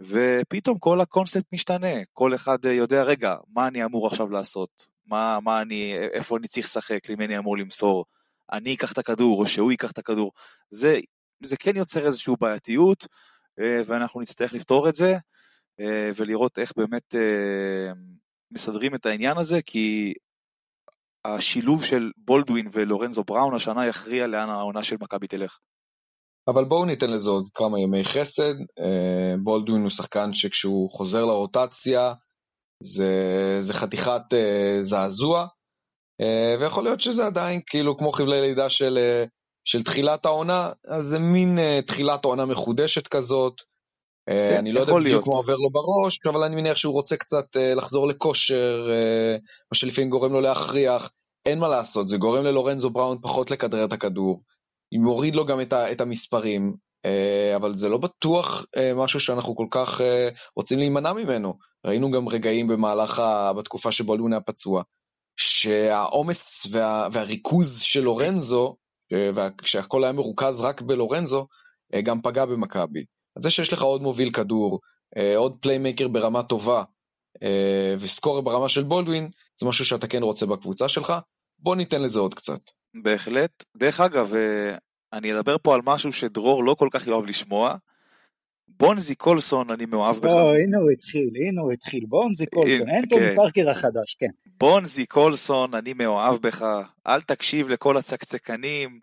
ופתאום 0.02 0.80
כל 0.80 1.02
הקונספט 1.02 1.54
משתנה, 1.54 2.04
כל 2.14 2.36
אחד 2.36 2.66
יודע, 2.66 3.04
רגע, 3.04 3.36
מה 3.54 3.68
אני 3.68 3.86
אמור 3.86 4.08
עכשיו 4.08 4.30
לעשות? 4.30 4.88
מה, 5.06 5.40
מה 5.40 5.62
אני, 5.62 5.98
איפה 6.14 6.38
אני 6.38 6.48
צריך 6.48 6.66
לשחק, 6.66 7.10
למי 7.10 7.26
אני 7.26 7.38
אמור 7.38 7.58
למסור? 7.58 8.06
אני 8.52 8.74
אקח 8.74 8.92
את 8.92 8.98
הכדור, 8.98 9.40
או 9.40 9.48
שהוא 9.48 9.72
ייקח 9.72 9.92
את 9.92 9.98
הכדור. 9.98 10.32
זה, 10.70 11.00
זה 11.44 11.58
כן 11.58 11.76
יוצר 11.76 12.06
איזושהי 12.06 12.34
בעייתיות, 12.40 13.08
אה, 13.60 13.82
ואנחנו 13.86 14.22
נצטרך 14.22 14.54
לפתור 14.54 14.90
את 14.90 14.96
זה, 14.96 15.18
אה, 15.80 16.12
ולראות 16.16 16.60
איך 16.60 16.72
באמת 16.78 17.16
אה, 17.16 17.92
מסדרים 18.52 18.96
את 18.96 19.06
העניין 19.06 19.38
הזה, 19.38 19.62
כי 19.62 20.14
השילוב 21.26 21.84
של 21.84 22.12
בולדווין 22.18 22.70
ולורנזו 22.72 23.24
בראון 23.24 23.54
השנה 23.54 23.88
יכריע 23.88 24.28
לאן 24.28 24.50
העונה 24.50 24.84
של 24.84 24.96
מכבי 25.00 25.28
תלך. 25.28 25.58
אבל 26.48 26.66
בואו 26.66 26.86
ניתן 26.86 27.10
לזה 27.10 27.30
עוד 27.30 27.50
כמה 27.54 27.80
ימי 27.80 28.04
חסד. 28.04 28.56
אה, 28.80 29.36
בולדווין 29.44 29.82
הוא 29.82 29.90
שחקן 29.90 30.34
שכשהוא 30.34 30.92
חוזר 30.92 31.26
לרוטציה 31.26 32.14
זה, 32.84 33.58
זה 33.60 33.74
חתיכת 33.74 34.22
uh, 34.34 34.82
זעזוע, 34.82 35.46
uh, 36.22 36.62
ויכול 36.62 36.84
להיות 36.84 37.02
שזה 37.02 37.26
עדיין 37.26 37.62
כאילו 37.66 37.98
כמו 37.98 38.12
חבלי 38.12 38.42
לידה 38.42 38.70
של, 38.70 39.24
של 39.66 39.84
תחילת 39.84 40.26
העונה, 40.26 40.70
אז 40.88 41.06
זה 41.06 41.20
מין 41.20 41.58
תחילת 41.86 42.26
עונה 42.26 42.46
מחודשת 42.46 43.08
כזאת. 43.08 43.62
כן, 44.30 44.58
אני 44.58 44.72
לא 44.72 44.80
יודע 44.80 44.94
בדיוק. 44.94 45.28
מה 45.28 45.34
עובר 45.34 45.56
לו 45.56 45.70
בראש, 45.70 46.20
אבל 46.26 46.44
אני 46.44 46.56
מניח 46.56 46.78
שהוא 46.78 46.94
רוצה 46.94 47.18
קצת 47.18 47.46
לחזור 47.76 48.08
לכושר, 48.08 48.90
מה 49.72 49.78
שלפעמים 49.78 50.10
גורם 50.10 50.34
לו 50.34 50.42
להכריח. 50.42 51.10
אין 51.46 51.60
מה 51.60 51.68
לעשות, 51.68 52.08
זה 52.08 52.18
גורם 52.18 52.44
ללורנזו 52.44 52.90
בראון 52.90 53.18
פחות 53.22 53.52
לכדרר 53.52 53.86
את 53.86 53.94
הכדור. 53.94 54.42
מוריד 55.00 55.36
לו 55.36 55.46
גם 55.46 55.62
את, 55.62 55.74
ה, 55.74 55.92
את 55.92 56.02
המספרים, 56.02 56.74
uh, 57.08 57.56
אבל 57.56 57.78
זה 57.78 57.90
לא 57.90 57.98
בטוח 57.98 58.66
uh, 58.76 58.80
משהו 58.96 59.20
שאנחנו 59.20 59.56
כל 59.56 59.68
כך 59.72 60.02
uh, 60.02 60.04
רוצים 60.56 60.80
להימנע 60.80 61.14
ממנו. 61.14 61.58
ראינו 61.86 62.12
גם 62.12 62.30
רגעים 62.30 62.68
במהלך, 62.68 63.20
ה, 63.20 63.54
בתקופה 63.54 63.92
שבולדווין 63.92 64.34
היה 64.34 64.42
פצוע, 64.42 64.84
שהעומס 65.38 66.68
וה, 66.72 67.08
והריכוז 67.12 67.80
של 67.80 68.02
לורנזו, 68.02 68.76
כשהכל 69.58 70.04
היה 70.04 70.14
מרוכז 70.14 70.62
רק 70.62 70.82
בלורנזו, 70.82 71.48
אה, 71.94 72.02
גם 72.02 72.22
פגע 72.22 72.46
במכבי. 72.46 73.06
אז 73.38 73.44
זה 73.44 73.50
שיש 73.50 73.74
לך 73.74 73.82
עוד 73.82 74.02
מוביל 74.02 74.32
כדור, 74.32 74.80
אה, 75.18 75.38
עוד 75.38 75.58
playmaker 75.62 76.08
ברמה 76.08 76.44
טובה, 76.44 76.84
אה, 77.44 77.96
ו 78.00 78.06
scorer 78.06 78.42
ברמה 78.42 78.70
של 78.70 78.84
בולדווין, 78.84 79.30
זה 79.60 79.66
משהו 79.66 79.86
שאתה 79.86 80.08
כן 80.08 80.24
רוצה 80.24 80.46
בקבוצה 80.46 80.90
שלך, 80.90 81.14
בוא 81.60 81.76
ניתן 81.76 82.02
לזה 82.02 82.20
עוד 82.20 82.34
קצת. 82.34 82.62
בהחלט. 82.94 83.64
דרך 83.78 84.00
אגב, 84.00 84.36
אה, 84.36 84.76
אני 85.14 85.34
אדבר 85.34 85.56
פה 85.62 85.76
על 85.76 85.82
משהו 85.86 86.14
שדרור 86.14 86.64
לא 86.64 86.74
כל 86.74 86.90
כך 86.92 87.08
יאהב 87.08 87.26
לשמוע. 87.26 87.76
בונזי 88.68 89.16
קולסון, 89.16 89.72
אני 89.72 89.86
מאוהב 89.86 90.16
בך. 90.16 90.24
בוא, 90.24 90.56
הנה 90.56 90.78
הוא 90.78 90.92
התחיל, 90.92 91.30
הנה 91.36 91.62
הוא 91.62 91.72
התחיל. 91.72 92.06
בונזי 92.06 92.46
קולסון, 92.46 92.90
הנה, 92.90 93.00
אנטוני 93.00 93.22
כן. 93.22 93.36
פארקר 93.36 93.70
החדש, 93.70 94.16
כן. 94.20 94.30
בונזי 94.46 95.06
קולסון, 95.06 95.76
אני 95.76 95.94
מאוהב 95.94 96.38
בך. 96.42 96.66
אל 97.08 97.22
תקשיב 97.22 97.70
לכל 97.70 97.98
הצקצקנים, 97.98 99.00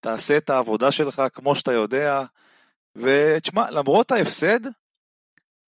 תעשה 0.00 0.36
את 0.36 0.50
העבודה 0.50 0.92
שלך 0.92 1.22
כמו 1.34 1.54
שאתה 1.54 1.72
יודע. 1.72 2.24
ותשמע, 2.96 3.70
למרות 3.70 4.10
ההפסד, 4.10 4.60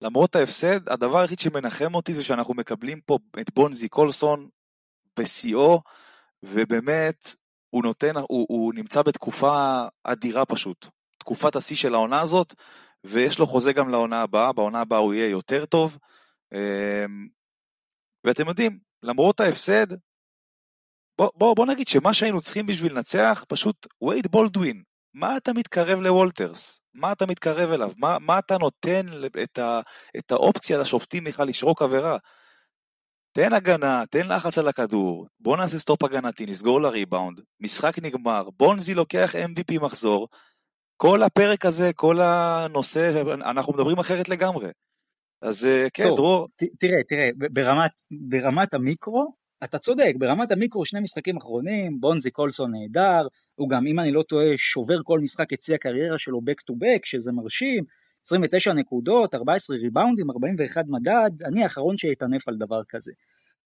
למרות 0.02 0.36
ההפסד, 0.36 0.88
הדבר 0.88 1.18
היחיד 1.18 1.38
שמנחם 1.38 1.94
אותי 1.94 2.14
זה 2.14 2.24
שאנחנו 2.24 2.54
מקבלים 2.54 3.00
פה 3.00 3.18
את 3.40 3.54
בונזי 3.54 3.88
קולסון 3.88 4.48
בשיאו, 5.18 5.80
ובאמת, 6.42 7.34
הוא 7.70 7.82
נותן, 7.82 8.16
הוא, 8.16 8.46
הוא 8.48 8.74
נמצא 8.74 9.02
בתקופה 9.02 9.84
אדירה 10.04 10.44
פשוט. 10.46 10.86
תקופת 11.18 11.56
השיא 11.56 11.76
של 11.76 11.94
העונה 11.94 12.20
הזאת, 12.20 12.54
ויש 13.04 13.38
לו 13.38 13.46
חוזה 13.46 13.72
גם 13.72 13.88
לעונה 13.88 14.22
הבאה, 14.22 14.52
בעונה 14.52 14.80
הבאה 14.80 14.98
הוא 14.98 15.14
יהיה 15.14 15.28
יותר 15.28 15.66
טוב. 15.66 15.98
אמ, 16.54 17.28
ואתם 18.24 18.48
יודעים, 18.48 18.78
למרות 19.02 19.40
ההפסד, 19.40 19.86
בוא, 21.18 21.30
בוא, 21.34 21.56
בוא 21.56 21.66
נגיד 21.66 21.88
שמה 21.88 22.14
שהיינו 22.14 22.40
צריכים 22.40 22.66
בשביל 22.66 22.92
לנצח, 22.92 23.44
פשוט 23.48 23.86
וייד 24.02 24.26
בולדווין, 24.26 24.82
מה 25.14 25.36
אתה 25.36 25.52
מתקרב 25.52 26.00
לוולטרס? 26.00 26.80
מה 26.94 27.12
אתה 27.12 27.26
מתקרב 27.26 27.72
אליו? 27.72 27.92
מה, 27.96 28.18
מה 28.18 28.38
אתה 28.38 28.58
נותן 28.58 29.06
את, 29.42 29.58
ה, 29.58 29.80
את 30.18 30.32
האופציה 30.32 30.78
לשופטים 30.78 31.24
בכלל 31.24 31.48
לשרוק 31.48 31.82
עבירה? 31.82 32.16
תן 33.32 33.52
הגנה, 33.52 34.04
תן 34.10 34.28
לחץ 34.28 34.58
על 34.58 34.68
הכדור, 34.68 35.26
בוא 35.40 35.56
נעשה 35.56 35.78
stop 35.78 36.02
הגנתי, 36.02 36.46
נסגור 36.46 36.80
לריבאונד, 36.80 37.40
משחק 37.60 37.98
נגמר, 38.02 38.48
בונזי 38.56 38.94
לוקח 38.94 39.34
MVP 39.34 39.80
מחזור, 39.80 40.28
כל 40.96 41.22
הפרק 41.22 41.66
הזה, 41.66 41.90
כל 41.94 42.20
הנושא, 42.20 43.22
אנחנו 43.34 43.72
מדברים 43.72 43.98
אחרת 43.98 44.28
לגמרי. 44.28 44.68
אז 45.42 45.66
אה, 45.66 45.86
כן, 45.94 46.04
טוב, 46.08 46.16
דרור, 46.16 46.48
ת- 46.56 46.78
תראה, 46.80 47.02
תראה, 47.08 47.28
ברמת, 47.52 47.90
ברמת 48.28 48.74
המיקרו, 48.74 49.32
אתה 49.64 49.78
צודק, 49.78 50.12
ברמת 50.18 50.52
המיקרו 50.52 50.86
שני 50.86 51.00
משחקים 51.00 51.36
אחרונים, 51.36 52.00
בונזי 52.00 52.30
קולסון 52.30 52.72
נהדר, 52.74 53.26
הוא 53.54 53.70
גם, 53.70 53.86
אם 53.86 54.00
אני 54.00 54.12
לא 54.12 54.22
טועה, 54.22 54.46
שובר 54.56 54.98
כל 55.04 55.20
משחק 55.20 55.52
את 55.52 55.62
שיא 55.62 55.74
הקריירה 55.74 56.18
שלו 56.18 56.38
back 56.38 56.72
to 56.72 56.74
back, 56.74 57.00
שזה 57.04 57.32
מרשים, 57.32 57.84
29 58.24 58.72
נקודות, 58.72 59.34
14 59.34 59.76
ריבאונדים, 59.76 60.30
41 60.30 60.84
מדד, 60.88 61.30
אני 61.44 61.62
האחרון 61.62 61.98
שיטנף 61.98 62.48
על 62.48 62.56
דבר 62.56 62.80
כזה. 62.88 63.12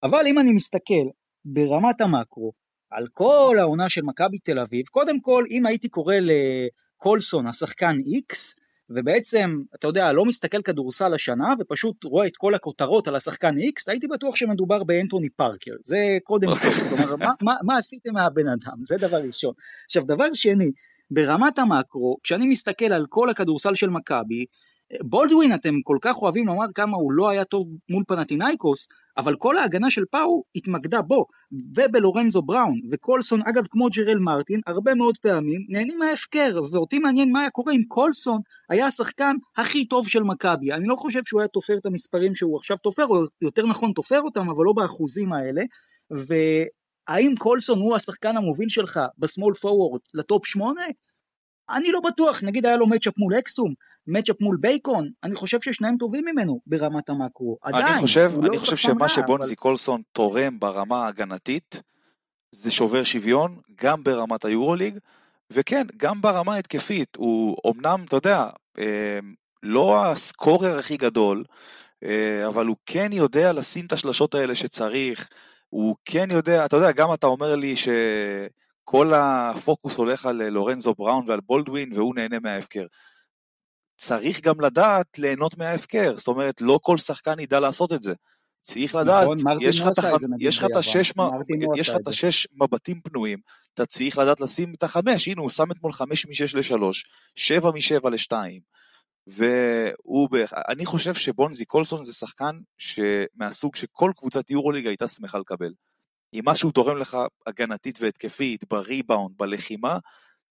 אבל 0.02 0.26
אם 0.26 0.38
אני 0.38 0.52
מסתכל 0.52 1.08
ברמת 1.44 2.00
המקרו, 2.00 2.52
על 2.90 3.06
כל 3.12 3.56
העונה 3.60 3.88
של 3.88 4.02
מכבי 4.02 4.38
תל 4.38 4.58
אביב, 4.58 4.86
קודם 4.86 5.20
כל, 5.20 5.44
אם 5.50 5.66
הייתי 5.66 5.88
קורא 5.88 6.14
לקולסון 6.20 7.46
השחקן 7.46 7.96
X, 7.98 8.60
ובעצם, 8.90 9.62
אתה 9.74 9.86
יודע, 9.86 10.12
לא 10.12 10.24
מסתכל 10.24 10.62
כדורסל 10.62 11.14
השנה, 11.14 11.54
ופשוט 11.60 12.04
רואה 12.04 12.26
את 12.26 12.36
כל 12.36 12.54
הכותרות 12.54 13.08
על 13.08 13.16
השחקן 13.16 13.54
X, 13.54 13.90
הייתי 13.90 14.06
בטוח 14.06 14.36
שמדובר 14.36 14.84
באנטוני 14.84 15.30
פארקר. 15.30 15.72
זה 15.84 16.18
קודם 16.24 16.48
כל, 16.48 16.70
כלומר, 16.88 17.16
מה, 17.16 17.30
מה, 17.42 17.54
מה 17.62 17.78
עשיתם 17.78 18.12
מהבן 18.12 18.48
אדם? 18.48 18.84
זה 18.84 18.96
דבר 18.96 19.22
ראשון. 19.22 19.54
עכשיו, 19.84 20.04
דבר 20.06 20.34
שני, 20.34 20.70
ברמת 21.14 21.58
המקרו, 21.58 22.16
כשאני 22.22 22.46
מסתכל 22.46 22.92
על 22.92 23.06
כל 23.08 23.30
הכדורסל 23.30 23.74
של 23.74 23.90
מכבי, 23.90 24.44
בולדווין, 25.02 25.54
אתם 25.54 25.74
כל 25.82 25.98
כך 26.00 26.16
אוהבים 26.22 26.46
לומר 26.46 26.66
כמה 26.74 26.96
הוא 26.96 27.12
לא 27.12 27.28
היה 27.28 27.44
טוב 27.44 27.66
מול 27.90 28.04
פנטינאיקוס, 28.08 28.88
אבל 29.16 29.36
כל 29.36 29.58
ההגנה 29.58 29.90
של 29.90 30.04
פאו 30.10 30.42
התמקדה 30.54 31.02
בו, 31.02 31.26
ובלורנזו 31.74 32.42
בראון, 32.42 32.76
וקולסון, 32.90 33.40
אגב, 33.46 33.66
כמו 33.70 33.88
ג'רל 33.96 34.18
מרטין, 34.18 34.60
הרבה 34.66 34.94
מאוד 34.94 35.18
פעמים 35.18 35.66
נהנים 35.68 35.98
מההפקר, 35.98 36.60
ואותי 36.72 36.98
מעניין 36.98 37.32
מה 37.32 37.40
היה 37.40 37.50
קורה 37.50 37.72
אם 37.72 37.82
קולסון 37.88 38.40
היה 38.70 38.86
השחקן 38.86 39.36
הכי 39.56 39.84
טוב 39.84 40.08
של 40.08 40.22
מכבי. 40.22 40.72
אני 40.72 40.86
לא 40.86 40.96
חושב 40.96 41.20
שהוא 41.24 41.40
היה 41.40 41.48
תופר 41.48 41.74
את 41.80 41.86
המספרים 41.86 42.34
שהוא 42.34 42.56
עכשיו 42.56 42.76
תופר, 42.76 43.06
או 43.06 43.24
יותר 43.42 43.66
נכון 43.66 43.92
תופר 43.92 44.20
אותם, 44.20 44.50
אבל 44.50 44.64
לא 44.64 44.72
באחוזים 44.76 45.32
האלה, 45.32 45.62
והאם 47.08 47.34
קולסון 47.38 47.78
הוא 47.78 47.96
השחקן 47.96 48.36
המוביל 48.36 48.68
שלך 48.68 49.00
ב 49.18 49.24
small 49.24 49.54
forward 49.54 50.00
ל 50.14 50.22
top 50.22 50.46
8? 50.46 50.80
אני 51.70 51.92
לא 51.92 52.00
בטוח, 52.00 52.42
נגיד 52.44 52.66
היה 52.66 52.76
לו 52.76 52.86
matchup 52.88 53.18
מול 53.18 53.38
אקסום, 53.38 53.74
matchup 54.06 54.40
מול 54.40 54.56
בייקון, 54.60 55.10
אני 55.22 55.34
חושב 55.34 55.60
ששניהם 55.60 55.96
טובים 55.96 56.24
ממנו 56.24 56.60
ברמת 56.66 57.08
המקרו. 57.08 57.58
עדיין, 57.62 57.86
אני 57.86 58.00
חושב, 58.00 58.32
אני 58.38 58.48
לא 58.48 58.58
חושב 58.58 58.76
שמה 58.76 59.08
שבונזי 59.08 59.46
אבל- 59.48 59.54
קולסון 59.54 60.02
תורם 60.12 60.60
ברמה 60.60 61.04
ההגנתית, 61.04 61.82
זה 62.54 62.70
שובר 62.70 63.04
שוויון, 63.04 63.58
גם 63.80 64.04
ברמת 64.04 64.44
היורוליג, 64.44 64.98
וכן, 65.50 65.86
גם 65.96 66.20
ברמה 66.22 66.54
ההתקפית. 66.54 67.16
הוא 67.16 67.56
אמנם, 67.70 68.04
אתה 68.04 68.16
יודע, 68.16 68.46
אה, 68.78 69.18
לא 69.62 70.04
הסקורר 70.06 70.78
הכי 70.78 70.96
גדול, 70.96 71.44
אה, 72.04 72.46
אבל 72.46 72.66
הוא 72.66 72.76
כן 72.86 73.12
יודע 73.12 73.52
לשים 73.52 73.86
את 73.86 73.92
השלשות 73.92 74.34
האלה 74.34 74.54
שצריך, 74.54 75.28
הוא 75.74 75.96
כן 76.04 76.30
יודע, 76.30 76.64
אתה 76.64 76.76
יודע, 76.76 76.92
גם 76.92 77.14
אתה 77.14 77.26
אומר 77.26 77.56
לי 77.56 77.74
שכל 77.76 79.12
הפוקוס 79.14 79.96
הולך 79.96 80.26
על 80.26 80.48
לורנזו 80.48 80.94
בראון 80.98 81.24
ועל 81.28 81.40
בולדווין, 81.40 81.92
והוא 81.92 82.14
נהנה 82.14 82.38
מההפקר. 82.38 82.86
צריך 83.96 84.40
גם 84.40 84.60
לדעת 84.60 85.18
ליהנות 85.18 85.58
מההפקר, 85.58 86.14
זאת 86.16 86.28
אומרת, 86.28 86.60
לא 86.60 86.78
כל 86.82 86.98
שחקן 86.98 87.40
ידע 87.40 87.60
לעשות 87.60 87.92
את 87.92 88.02
זה. 88.02 88.14
צריך 88.62 88.94
לדעת, 88.94 89.22
נכון, 89.22 89.36
יש 89.62 89.80
לך 90.58 90.62
לא 90.62 90.66
את 90.66 90.72
לא. 92.04 92.10
השש 92.10 92.46
מבטים 92.52 93.00
פנויים, 93.00 93.38
אתה 93.74 93.86
צריך 93.86 94.18
לדעת 94.18 94.40
לשים 94.40 94.72
את 94.78 94.82
החמש, 94.82 95.28
הנה 95.28 95.40
הוא 95.40 95.50
שם 95.50 95.70
אתמול 95.70 95.92
חמש 95.92 96.26
משש 96.26 96.54
לשלוש, 96.54 97.04
שבע 97.36 97.70
משבע 97.70 98.10
לשתיים, 98.10 98.60
והוא. 99.26 100.28
אני 100.68 100.86
חושב 100.86 101.14
שבונזי 101.14 101.64
קולסון 101.64 102.04
זה 102.04 102.12
שחקן 102.12 102.58
מהסוג 103.34 103.76
שכל 103.76 104.12
קבוצת 104.16 104.50
יורוליג 104.50 104.86
הייתה 104.86 105.08
שמחה 105.08 105.38
לקבל. 105.38 105.72
עם 106.32 106.44
מה 106.44 106.56
שהוא 106.56 106.72
תורם 106.72 106.96
לך 106.96 107.16
הגנתית 107.46 107.98
והתקפית, 108.00 108.64
בריבאונד, 108.70 109.34
בלחימה, 109.36 109.98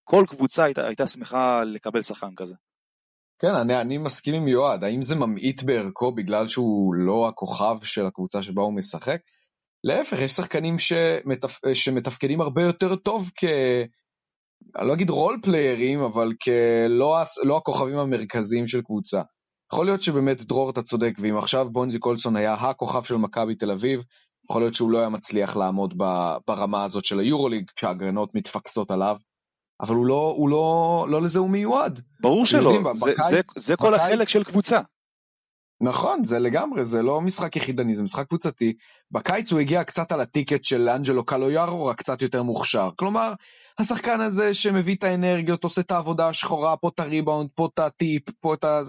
כל 0.04 0.26
קבוצה 0.28 0.64
הייתה, 0.64 0.88
הייתה 0.88 1.08
שמחה 1.08 1.64
לקבל 1.64 2.02
שחקן 2.02 2.36
כזה. 2.36 2.56
כן, 3.40 3.56
אני, 3.56 3.82
אני 3.82 3.98
מסכים 3.98 4.36
עם 4.36 4.48
יועד, 4.48 4.84
האם 4.84 5.02
זה 5.02 5.16
ממעיט 5.16 5.64
בערכו 5.64 6.12
בגלל 6.12 6.48
שהוא 6.48 6.94
לא 6.94 7.28
הכוכב 7.28 7.78
של 7.84 8.06
הקבוצה 8.06 8.44
שבה 8.44 8.62
הוא 8.62 8.74
משחק? 8.74 9.22
להפך, 9.84 10.20
יש 10.20 10.32
שחקנים 10.32 10.80
שמתפ... 10.80 11.60
שמתפקדים 11.74 12.42
הרבה 12.42 12.64
יותר 12.64 12.96
טוב 12.96 13.32
כ... 13.36 13.44
אני 14.76 14.88
לא 14.88 14.94
אגיד 14.94 15.10
רול 15.10 15.40
פליירים, 15.44 16.02
אבל 16.02 16.32
כלא 16.44 17.24
לא 17.44 17.58
הכוכבים 17.58 17.98
המרכזיים 17.98 18.68
של 18.68 18.82
קבוצה. 18.82 19.22
יכול 19.74 19.86
להיות 19.86 20.02
שבאמת 20.02 20.42
דרור 20.42 20.70
אתה 20.70 20.82
צודק, 20.82 21.14
ואם 21.20 21.38
עכשיו 21.38 21.70
בונזי 21.70 22.00
קולסון 22.00 22.36
היה 22.36 22.54
הכוכב 22.54 23.04
של 23.04 23.16
מכבי 23.18 23.56
תל 23.56 23.72
אביב, 23.72 24.04
יכול 24.50 24.62
להיות 24.62 24.74
שהוא 24.74 24.92
לא 24.92 25.00
היה 25.00 25.10
מצליח 25.10 25.56
לעמוד 25.56 25.94
ברמה 26.48 26.84
הזאת 26.84 27.06
של 27.06 27.20
היורוליג 27.20 27.72
כשההגרנות 27.76 28.36
מתפקסות 28.36 28.92
עליו. 28.92 29.16
אבל 29.82 29.96
הוא 29.96 30.06
לא, 30.06 30.34
הוא 30.38 30.50
לא, 30.50 31.06
לא 31.10 31.22
לזה 31.22 31.40
הוא 31.40 31.50
מיועד. 31.50 32.02
ברור 32.22 32.46
שלא, 32.46 32.70
יודעים, 32.70 32.96
זה, 32.96 33.12
בקיץ, 33.12 33.30
זה, 33.30 33.62
זה 33.62 33.76
כל 33.76 33.92
בקיץ, 33.92 34.02
החלק 34.02 34.30
של 34.30 34.44
קבוצה. 34.44 34.80
נכון, 35.82 36.24
זה 36.24 36.40
לגמרי, 36.40 36.86
זה 36.86 37.02
לא 37.02 37.22
משחק 37.22 37.56
יחידני, 37.56 37.96
זה 37.96 38.04
משחק 38.04 38.28
קבוצתי. 38.28 38.74
בקיץ 39.12 39.52
הוא 39.52 39.60
הגיע 39.60 39.84
קצת 39.84 40.12
על 40.12 40.22
הטיקט 40.22 40.64
של 40.64 40.90
אנג'לו 40.90 41.26
קלויארו, 41.26 41.86
רק 41.86 41.98
קצת 41.98 42.22
יותר 42.22 42.44
מוכשר. 42.44 42.90
כלומר, 42.96 43.34
השחקן 43.80 44.22
הזה 44.22 44.54
שמביא 44.54 44.96
את 44.96 45.04
האנרגיות, 45.04 45.64
עושה 45.64 45.82
את 45.82 45.92
העבודה 45.92 46.28
השחורה, 46.28 46.78
פה 46.78 46.90
את 46.96 47.00
הריבאונד, 47.00 47.50
פה 47.56 47.70
את 47.74 47.80
הטיפ, 47.80 48.24
פה 48.40 48.54
את 48.54 48.64
ה... 48.64 48.82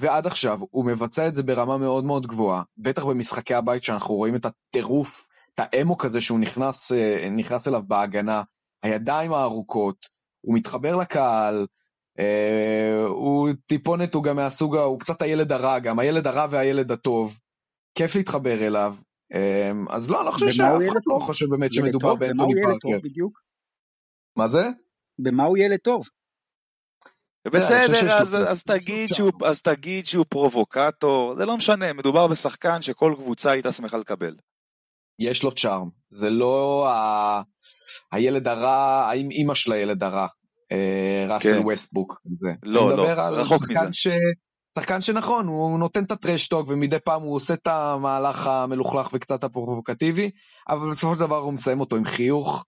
ועד 0.00 0.26
עכשיו 0.26 0.60
הוא 0.70 0.84
מבצע 0.84 1.28
את 1.28 1.34
זה 1.34 1.42
ברמה 1.42 1.78
מאוד 1.78 2.04
מאוד 2.04 2.26
גבוהה, 2.26 2.62
בטח 2.78 3.04
במשחקי 3.04 3.54
הבית 3.54 3.84
שאנחנו 3.84 4.14
רואים 4.14 4.34
את 4.34 4.46
הטירוף, 4.46 5.26
את 5.54 5.60
האמו 5.60 5.98
כזה 5.98 6.20
שהוא 6.20 6.38
נכנס, 6.38 6.92
נכנס 7.30 7.68
אליו 7.68 7.82
בהגנה, 7.86 8.42
הידיים 8.82 9.32
הארוכות, 9.32 10.06
הוא 10.40 10.54
מתחבר 10.54 10.96
לקהל, 10.96 11.66
אה, 12.18 13.04
הוא 13.08 13.48
טיפונת, 13.66 14.14
הוא 14.14 14.22
גם 14.22 14.36
מהסוג, 14.36 14.76
הוא 14.76 15.00
קצת 15.00 15.22
הילד 15.22 15.52
הרע 15.52 15.78
גם, 15.78 15.98
הילד 15.98 16.26
הרע 16.26 16.46
והילד 16.50 16.92
הטוב, 16.92 17.38
כיף 17.94 18.14
להתחבר 18.14 18.66
אליו. 18.66 18.94
אה, 19.34 19.72
אז 19.88 20.10
לא, 20.10 20.18
אני 20.18 20.26
לא 20.26 20.30
חושב 20.30 20.50
שאף 20.50 20.82
אחד 20.88 21.00
לא 21.06 21.18
חושב 21.20 21.46
באמת 21.50 21.72
שמדובר 21.72 22.14
באנטוני 22.14 22.54
פארקר. 22.62 22.98
מה 24.36 24.48
זה? 24.48 24.68
במה 25.18 25.44
הוא 25.44 25.58
ילד 25.58 25.78
טוב? 25.78 26.08
בסדר, 27.46 28.20
אז, 28.20 28.36
אז, 28.48 28.62
תגיד 28.62 29.12
שהוא, 29.12 29.32
אז 29.44 29.62
תגיד 29.62 30.06
שהוא 30.06 30.24
פרובוקטור, 30.28 31.34
זה 31.36 31.46
לא 31.46 31.56
משנה, 31.56 31.92
מדובר 31.92 32.26
בשחקן 32.26 32.82
שכל 32.82 33.14
קבוצה 33.16 33.50
הייתה 33.50 33.72
שמחה 33.72 33.96
לקבל. 33.96 34.36
יש 35.18 35.42
לו 35.42 35.52
צ'ארם, 35.52 35.88
זה 36.08 36.30
לא 36.30 36.88
ה... 36.88 37.42
הילד 38.12 38.48
הרע, 38.48 39.06
האם 39.10 39.30
אימא 39.30 39.54
של 39.54 39.72
הילד 39.72 40.02
הרע, 40.02 40.26
אה, 40.72 41.26
ראסל 41.28 41.58
כן. 41.58 41.60
ווסטבוק, 41.64 42.20
זה. 42.30 42.52
לא, 42.62 42.96
לא, 42.96 43.02
רחוק 43.30 43.62
מזה. 43.70 43.92
ש... 43.92 44.08
שחקן 44.78 45.00
שנכון, 45.00 45.46
הוא 45.46 45.78
נותן 45.78 46.04
את 46.04 46.12
הטרשטוק 46.12 46.68
ומדי 46.68 46.98
פעם 46.98 47.22
הוא 47.22 47.34
עושה 47.34 47.54
את 47.54 47.66
המהלך 47.66 48.46
המלוכלך 48.46 49.08
וקצת 49.12 49.44
הפרובוקטיבי, 49.44 50.30
אבל 50.68 50.90
בסופו 50.90 51.14
של 51.14 51.20
דבר 51.20 51.36
הוא 51.36 51.52
מסיים 51.52 51.80
אותו 51.80 51.96
עם 51.96 52.04
חיוך, 52.04 52.64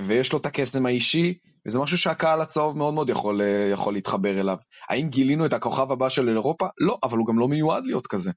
ויש 0.00 0.32
לו 0.32 0.38
את 0.38 0.46
הקסם 0.46 0.86
האישי, 0.86 1.38
וזה 1.68 1.78
משהו 1.78 1.98
שהקהל 1.98 2.40
הצהוב 2.40 2.78
מאוד 2.78 2.94
מאוד 2.94 3.10
יכול, 3.10 3.42
אה, 3.42 3.68
יכול 3.72 3.94
להתחבר 3.94 4.40
אליו. 4.40 4.56
האם 4.88 5.08
גילינו 5.08 5.46
את 5.46 5.52
הכוכב 5.52 5.92
הבא 5.92 6.08
של 6.08 6.28
אירופה? 6.28 6.66
לא, 6.80 6.98
אבל 7.02 7.18
הוא 7.18 7.26
גם 7.26 7.38
לא 7.38 7.48
מיועד 7.48 7.86
להיות 7.86 8.06
כזה. 8.06 8.30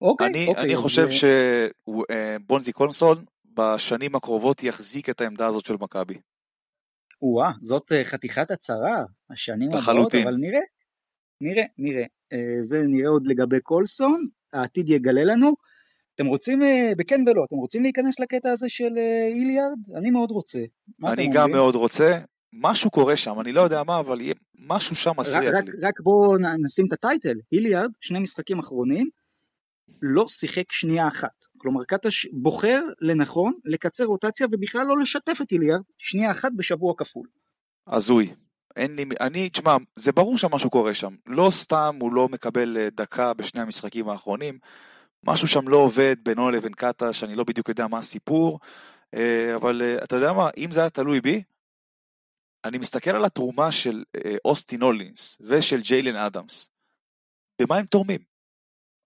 אוקיי, 0.00 0.26
אני, 0.26 0.46
אוקיי. 0.46 0.64
אני 0.64 0.76
חושב 0.76 1.06
זה... 1.06 1.68
שבונזי 2.46 2.72
קונסון 2.72 3.24
בשנים 3.56 4.14
הקרובות 4.14 4.62
יחזיק 4.62 5.10
את 5.10 5.20
העמדה 5.20 5.46
הזאת 5.46 5.66
של 5.66 5.76
מכבי. 5.80 6.18
או-אה, 7.22 7.52
זאת 7.62 7.92
אה, 7.92 8.04
חתיכת 8.04 8.50
הצהרה, 8.50 9.04
השנים 9.30 9.72
הבאות, 9.72 10.14
אבל 10.14 10.34
נראה, 10.36 10.60
נראה, 11.40 11.64
נראה. 11.78 12.04
זה 12.60 12.82
נראה 12.88 13.08
עוד 13.08 13.26
לגבי 13.26 13.60
קולסון, 13.60 14.28
העתיד 14.52 14.88
יגלה 14.88 15.24
לנו. 15.24 15.54
אתם 16.20 16.28
רוצים, 16.28 16.62
אה, 16.62 16.92
בכן 16.96 17.20
ולא, 17.26 17.44
אתם 17.48 17.56
רוצים 17.56 17.82
להיכנס 17.82 18.20
לקטע 18.20 18.50
הזה 18.50 18.68
של 18.68 18.98
אה, 18.98 19.26
איליארד? 19.26 19.78
אני 19.96 20.10
מאוד 20.10 20.30
רוצה. 20.30 20.58
אני 21.04 21.28
גם 21.28 21.36
אומרים? 21.36 21.56
מאוד 21.56 21.74
רוצה. 21.74 22.18
משהו 22.52 22.90
קורה 22.90 23.16
שם, 23.16 23.40
אני 23.40 23.52
לא 23.52 23.60
יודע 23.60 23.82
מה, 23.82 23.98
אבל 23.98 24.18
משהו 24.58 24.96
שם 24.96 25.12
מסריח 25.16 25.40
לי. 25.40 25.50
רק, 25.50 25.64
רק 25.82 26.00
בואו 26.00 26.36
נשים 26.64 26.86
את 26.86 26.92
הטייטל. 26.92 27.34
איליארד, 27.52 27.90
שני 28.00 28.18
משחקים 28.18 28.58
אחרונים, 28.58 29.08
לא 30.02 30.28
שיחק 30.28 30.72
שנייה 30.72 31.08
אחת. 31.08 31.44
כלומר, 31.56 31.84
קטש 31.84 32.26
בוחר 32.32 32.80
לנכון 33.00 33.52
לקצר 33.64 34.04
רוטציה 34.04 34.46
ובכלל 34.52 34.86
לא 34.86 34.98
לשתף 34.98 35.38
את 35.42 35.52
איליארד 35.52 35.80
שנייה 35.98 36.30
אחת 36.30 36.50
בשבוע 36.56 36.94
כפול. 36.96 37.26
הזוי. 37.86 38.34
אין 38.76 38.96
לי, 38.96 39.04
אני, 39.20 39.48
תשמע, 39.48 39.76
זה 39.96 40.12
ברור 40.12 40.38
שמשהו 40.38 40.70
קורה 40.70 40.94
שם. 40.94 41.14
לא 41.26 41.48
סתם 41.50 41.96
הוא 42.00 42.12
לא 42.12 42.28
מקבל 42.28 42.76
אה, 42.78 42.88
דקה 42.96 43.34
בשני 43.34 43.60
המשחקים 43.62 44.08
האחרונים. 44.08 44.58
משהו 45.24 45.48
שם 45.48 45.68
לא 45.68 45.76
עובד 45.76 46.16
בינו 46.22 46.50
לבין 46.50 46.72
קאטה, 46.72 47.12
שאני 47.12 47.34
לא 47.34 47.44
בדיוק 47.44 47.68
יודע 47.68 47.86
מה 47.86 47.98
הסיפור, 47.98 48.60
אה, 49.14 49.56
אבל 49.56 49.82
אה, 49.82 50.04
אתה 50.04 50.16
יודע 50.16 50.32
מה, 50.32 50.48
אם 50.56 50.70
זה 50.70 50.80
היה 50.80 50.90
תלוי 50.90 51.20
בי, 51.20 51.42
אני 52.64 52.78
מסתכל 52.78 53.10
על 53.10 53.24
התרומה 53.24 53.72
של 53.72 54.04
אה, 54.16 54.36
אוסטין 54.44 54.82
הולינס 54.82 55.38
ושל 55.40 55.80
ג'יילן 55.80 56.16
אדמס. 56.16 56.68
במה 57.62 57.76
הם 57.76 57.86
תורמים? 57.86 58.20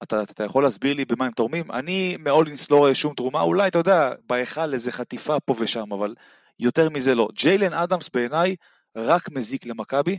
אתה, 0.02 0.22
אתה 0.22 0.44
יכול 0.44 0.62
להסביר 0.62 0.94
לי 0.94 1.04
במה 1.04 1.26
הם 1.26 1.32
תורמים? 1.32 1.72
אני 1.72 2.16
מהולינס 2.16 2.70
לא 2.70 2.76
רואה 2.76 2.94
שום 2.94 3.14
תרומה, 3.14 3.40
אולי 3.40 3.68
אתה 3.68 3.78
יודע, 3.78 4.12
בהיכל 4.26 4.74
איזה 4.74 4.92
חטיפה 4.92 5.40
פה 5.40 5.54
ושם, 5.58 5.92
אבל 5.92 6.14
יותר 6.58 6.90
מזה 6.90 7.14
לא. 7.14 7.28
ג'יילן 7.32 7.72
אדמס 7.72 8.08
בעיניי 8.14 8.56
רק 8.96 9.30
מזיק 9.30 9.66
למכבי, 9.66 10.18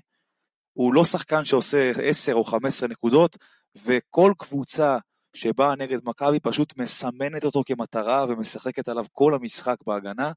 הוא 0.74 0.94
לא 0.94 1.06
שחקן 1.06 1.46
שעושה 1.46 1.92
10 2.04 2.34
או 2.34 2.44
15 2.44 2.88
נקודות, 2.88 3.38
וכל 3.86 4.34
קבוצה 4.38 4.98
שבאה 5.36 5.76
נגד 5.76 6.00
מכבי 6.04 6.40
פשוט 6.40 6.78
מסמנת 6.78 7.46
אותו 7.46 7.64
כמטרה 7.66 8.26
ומשחקת 8.30 8.88
עליו 8.88 9.06
כל 9.12 9.36
המשחק 9.36 9.76
בהגנה. 9.88 10.32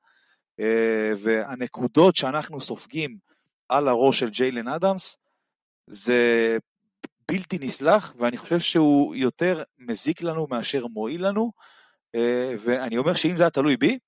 אה, 0.61 1.13
והנקודות 1.17 2.17
שאנחנו 2.17 2.61
סופגים 2.61 3.17
על 3.69 3.89
הראש 3.89 4.19
של 4.21 4.31
ג'יילן 4.31 4.69
אדמס 4.69 5.17
זה 5.87 6.59
בלתי 7.29 7.59
נסלח, 7.61 8.15
ואני 8.19 8.37
חושב 8.37 8.59
שהוא 8.59 9.15
יותר 9.15 9.63
מזיק 9.79 10.23
לנו 10.23 10.47
מאשר 10.51 10.87
מועיל 10.87 11.27
לנו, 11.27 11.53
אה, 12.15 12.55
ואני 12.59 12.99
אומר 12.99 13.15
שאם 13.15 13.37
זה 13.37 13.43
היה 13.43 13.51
תלוי 13.51 13.77
בי, 13.77 13.99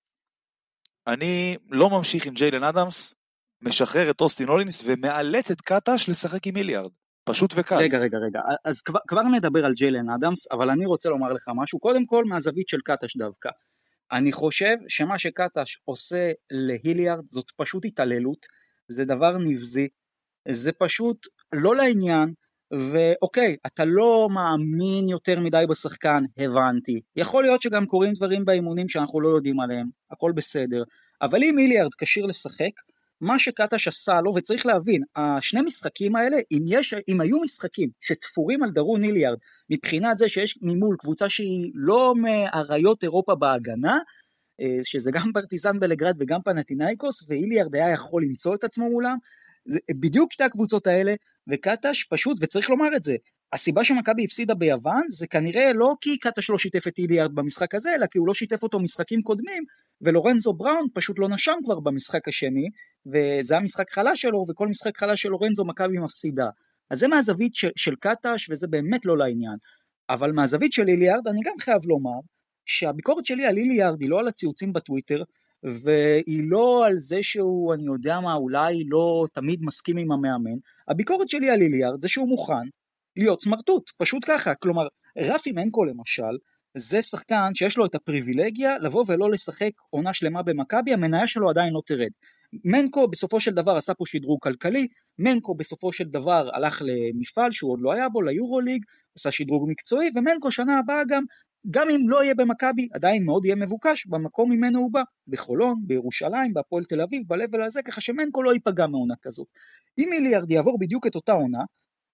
אני 1.07 1.57
לא 1.70 1.91
ממשיך 1.91 2.26
עם 2.26 2.34
ג'יילן 2.34 2.64
אדמס, 2.64 3.14
משחרר 3.62 4.11
את 4.11 4.20
אוסטין 4.20 4.49
הולינס 4.49 4.82
ומאלץ 4.84 5.51
את 5.51 5.61
קטש 5.61 6.09
לשחק 6.09 6.47
עם 6.47 6.55
מיליארד. 6.55 6.91
פשוט 7.24 7.54
וקל. 7.56 7.76
רגע, 7.76 7.98
רגע, 7.98 8.18
רגע, 8.18 8.40
אז 8.64 8.82
כבר, 8.82 8.98
כבר 9.06 9.22
נדבר 9.22 9.66
על 9.66 9.72
ג'יילן 9.72 10.10
אדמס, 10.10 10.52
אבל 10.52 10.70
אני 10.70 10.86
רוצה 10.86 11.08
לומר 11.08 11.32
לך 11.32 11.48
משהו, 11.54 11.78
קודם 11.78 12.06
כל 12.06 12.24
מהזווית 12.24 12.68
של 12.68 12.80
קטש 12.84 13.16
דווקא. 13.16 13.48
אני 14.12 14.32
חושב 14.32 14.76
שמה 14.88 15.18
שקטש 15.18 15.78
עושה 15.84 16.32
להיליארד 16.50 17.26
זאת 17.26 17.46
פשוט 17.56 17.84
התעללות, 17.84 18.46
זה 18.88 19.04
דבר 19.04 19.38
נבזי, 19.38 19.88
זה 20.48 20.72
פשוט 20.72 21.26
לא 21.52 21.76
לעניין, 21.76 22.32
ואוקיי, 22.72 23.56
אתה 23.66 23.84
לא 23.84 24.28
מאמין 24.34 25.08
יותר 25.08 25.40
מדי 25.40 25.64
בשחקן, 25.68 26.24
הבנתי. 26.36 27.00
יכול 27.16 27.42
להיות 27.42 27.62
שגם 27.62 27.86
קורים 27.86 28.12
דברים 28.12 28.44
באימונים 28.44 28.88
שאנחנו 28.88 29.20
לא 29.20 29.28
יודעים 29.28 29.60
עליהם, 29.60 29.86
הכל 30.10 30.32
בסדר, 30.34 30.82
אבל 31.22 31.42
אם 31.42 31.58
היליארד 31.58 31.90
כשיר 31.98 32.26
לשחק, 32.26 32.70
מה 33.20 33.38
שקטש 33.38 33.88
עשה 33.88 34.20
לו, 34.20 34.34
וצריך 34.34 34.66
להבין, 34.66 35.02
השני 35.16 35.60
משחקים 35.62 36.16
האלה, 36.16 36.36
אם, 36.52 36.64
יש, 36.66 36.94
אם 37.08 37.20
היו 37.20 37.40
משחקים 37.40 37.90
שתפורים 38.00 38.62
על 38.62 38.70
דרון 38.70 39.04
איליארד, 39.04 39.38
מבחינת 39.70 40.18
זה 40.18 40.28
שיש 40.28 40.58
ממול 40.62 40.96
קבוצה 40.98 41.28
שהיא 41.28 41.72
לא 41.74 42.14
מאריות 42.16 43.02
אירופה 43.02 43.34
בהגנה, 43.34 43.98
אה, 44.60 44.78
שזה 44.82 45.10
גם 45.10 45.30
פרטיזן 45.34 45.80
בלגרד 45.80 46.16
וגם 46.20 46.40
פנטינאיקוס, 46.44 47.26
ואיליארד 47.28 47.74
היה 47.74 47.90
יכול 47.90 48.24
למצוא 48.24 48.54
את 48.54 48.64
עצמו 48.64 48.90
מולם, 48.90 49.16
בדיוק 50.00 50.32
שתי 50.32 50.44
הקבוצות 50.44 50.86
האלה, 50.86 51.14
וקטש 51.50 52.04
פשוט, 52.04 52.38
וצריך 52.40 52.70
לומר 52.70 52.96
את 52.96 53.02
זה, 53.02 53.16
הסיבה 53.52 53.84
שמכבי 53.84 54.24
הפסידה 54.24 54.54
ביוון 54.54 55.02
זה 55.08 55.26
כנראה 55.26 55.72
לא 55.72 55.94
כי 56.00 56.18
קטש 56.18 56.50
לא 56.50 56.58
שיתף 56.58 56.88
את 56.88 56.98
איליארד 56.98 57.34
במשחק 57.34 57.74
הזה, 57.74 57.94
אלא 57.94 58.06
כי 58.06 58.18
הוא 58.18 58.26
לא 58.26 58.34
שיתף 58.34 58.62
אותו 58.62 58.80
משחקים 58.80 59.22
קודמים, 59.22 59.64
ולורנזו 60.00 60.52
בראון 60.52 60.86
פשוט 60.94 61.18
לא 61.18 61.28
נשם 61.28 61.56
כבר 61.64 61.80
במשחק 61.80 62.28
השני, 62.28 62.68
וזה 63.06 63.56
המשחק 63.56 63.90
חלש 63.90 64.22
שלו, 64.22 64.44
וכל 64.48 64.68
משחק 64.68 64.98
חלש 64.98 65.22
של 65.22 65.28
לורנזו 65.28 65.64
מכבי 65.64 65.98
מפסידה. 65.98 66.48
אז 66.90 66.98
זה 66.98 67.08
מהזווית 67.08 67.54
של, 67.54 67.70
של 67.76 67.94
קטש, 68.00 68.50
וזה 68.50 68.66
באמת 68.66 69.04
לא 69.04 69.18
לעניין. 69.18 69.56
אבל 70.11 70.32
מהזווית 70.32 70.72
של 70.72 70.88
איליארד, 70.88 71.28
אני 71.28 71.40
גם 71.44 71.54
חייב 71.61 71.80
לומר, 71.84 72.20
שהביקורת 72.66 73.26
שלי 73.26 73.46
על 73.46 73.56
איליארד 73.56 74.00
היא 74.00 74.11
לא 74.11 74.18
על 74.20 74.28
הציוצים 74.28 74.72
בטוויטר, 74.72 75.22
והיא 75.62 76.44
לא 76.50 76.86
על 76.86 76.98
זה 76.98 77.18
שהוא, 77.22 77.74
אני 77.74 77.86
יודע 77.86 78.20
מה, 78.20 78.34
אולי 78.34 78.84
לא 78.88 79.26
תמיד 79.32 79.61
מסכים 79.62 79.96
עם 79.96 80.12
המאמן. 80.12 80.58
הביקורת 80.88 81.28
שלי 81.28 81.50
על 81.50 81.61
איליארד 81.61 82.00
זה 82.00 82.08
שהוא 82.08 82.28
מוכן 82.28 82.68
להיות 83.16 83.42
סמרטוט, 83.42 83.90
פשוט 83.96 84.22
ככה. 84.26 84.54
כלומר, 84.54 84.82
רפי 85.18 85.52
מנקו 85.52 85.84
למשל, 85.84 86.38
זה 86.76 87.02
שחקן 87.02 87.54
שיש 87.54 87.76
לו 87.76 87.86
את 87.86 87.94
הפריבילגיה 87.94 88.78
לבוא 88.78 89.04
ולא 89.08 89.30
לשחק 89.30 89.70
עונה 89.90 90.14
שלמה 90.14 90.42
במכבי, 90.42 90.92
המניה 90.92 91.26
שלו 91.26 91.50
עדיין 91.50 91.72
לא 91.72 91.80
תרד. 91.86 92.11
מנקו 92.64 93.08
בסופו 93.08 93.40
של 93.40 93.50
דבר 93.50 93.76
עשה 93.76 93.94
פה 93.94 94.04
שדרוג 94.06 94.38
כלכלי, 94.42 94.88
מנקו 95.18 95.54
בסופו 95.54 95.92
של 95.92 96.04
דבר 96.04 96.48
הלך 96.54 96.82
למפעל 96.84 97.52
שהוא 97.52 97.72
עוד 97.72 97.78
לא 97.82 97.92
היה 97.92 98.08
בו, 98.08 98.22
ליורוליג, 98.22 98.84
עשה 99.18 99.32
שדרוג 99.32 99.70
מקצועי, 99.70 100.11
ומנקו 100.14 100.50
שנה 100.50 100.78
הבאה 100.78 101.02
גם, 101.08 101.24
גם 101.70 101.86
אם 101.90 102.08
לא 102.08 102.22
יהיה 102.22 102.34
במכבי, 102.34 102.88
עדיין 102.92 103.24
מאוד 103.24 103.44
יהיה 103.44 103.56
מבוקש 103.56 104.06
במקום 104.06 104.52
ממנו 104.52 104.78
הוא 104.78 104.92
בא, 104.92 105.02
בחולון, 105.26 105.82
בירושלים, 105.86 106.54
בהפועל 106.54 106.84
תל 106.84 107.00
אביב, 107.00 107.22
ב-level 107.26 107.64
הזה, 107.66 107.82
ככה 107.82 108.00
שמנקו 108.00 108.42
לא 108.42 108.52
ייפגע 108.52 108.86
מעונה 108.86 109.14
כזאת. 109.22 109.46
אם 109.98 110.08
איליארד 110.11 110.50
יעבור 110.50 110.78
בדיוק 110.78 111.06
את 111.06 111.14
אותה 111.14 111.32
עונה, 111.32 111.64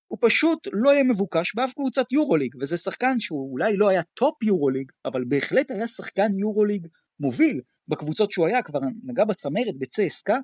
הוא 0.08 0.18
פשוט 0.20 0.68
לא 0.72 0.90
יהיה 0.90 1.02
מבוקש 1.02 1.54
באף 1.54 1.72
קבוצת 1.72 2.12
יורוליג, 2.12 2.54
וזה 2.60 2.76
שחקן 2.76 3.20
שהוא 3.20 3.52
אולי 3.52 3.76
לא 3.76 3.88
היה 3.88 4.02
top 4.02 4.42
יורוליג, 4.42 4.92
אבל 5.04 5.24
בהחלט 5.24 5.70
היה 5.70 5.88
שחקן 5.88 6.38
יורוליג 6.38 6.86
מוביל 7.20 7.60
בקבוצות 7.88 8.32
שהוא 8.32 8.46
היה, 8.46 8.62
כבר 8.62 8.80
נגע 9.02 9.24
בצמרת 9.24 9.78
בצסקה, 9.78 10.36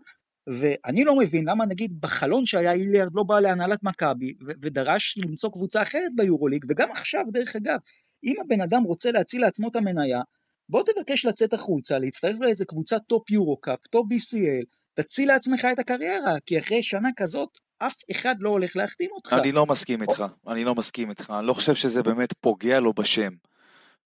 ואני 0.47 1.05
לא 1.05 1.19
מבין 1.19 1.49
למה 1.49 1.67
נגיד 1.67 2.01
בחלון 2.01 2.47
שהיה 2.47 2.73
איליארד 2.73 3.11
לא 3.15 3.23
בא 3.23 3.41
להנהלת 3.41 3.83
מכבי 3.83 4.35
ודרש 4.63 5.19
למצוא 5.19 5.51
קבוצה 5.51 5.83
אחרת 5.83 6.13
ביורוליג, 6.17 6.65
וגם 6.69 6.91
עכשיו 6.91 7.25
דרך 7.33 7.57
אגב, 7.57 7.79
אם 8.25 8.35
הבן 8.45 8.61
אדם 8.61 8.83
רוצה 8.83 9.13
להציל 9.13 9.41
לעצמו 9.41 9.69
את 9.69 9.77
המניה, 9.77 10.21
בוא 10.69 10.83
תבקש 10.83 11.27
לצאת 11.27 11.53
החוצה, 11.53 11.99
להצטרף 11.99 12.37
לאיזה 12.41 12.65
קבוצת 12.65 13.01
top 13.07 13.31
יורו-קאפ, 13.31 13.79
top 13.91 14.07
BCL, 14.13 14.65
תציל 14.95 15.29
לעצמך 15.29 15.67
את 15.73 15.79
הקריירה, 15.79 16.33
כי 16.47 16.59
אחרי 16.59 16.83
שנה 16.83 17.09
כזאת 17.17 17.59
אף 17.79 17.97
אחד 18.11 18.35
לא 18.39 18.49
הולך 18.51 18.77
להחתים 18.77 19.11
אותך. 19.13 19.33
אני 19.33 19.53
לא 19.53 19.67
מסכים 19.67 20.03
איתך, 20.03 20.25
אני 20.49 20.65
לא 20.65 20.75
מסכים 20.75 21.11
איתך, 21.11 21.33
אני 21.39 21.47
לא 21.47 21.55
חושב 21.55 21.75
שזה 21.75 22.03
באמת 22.03 22.33
פוגע 22.41 22.81
לו 22.81 22.93
בשם. 22.93 23.31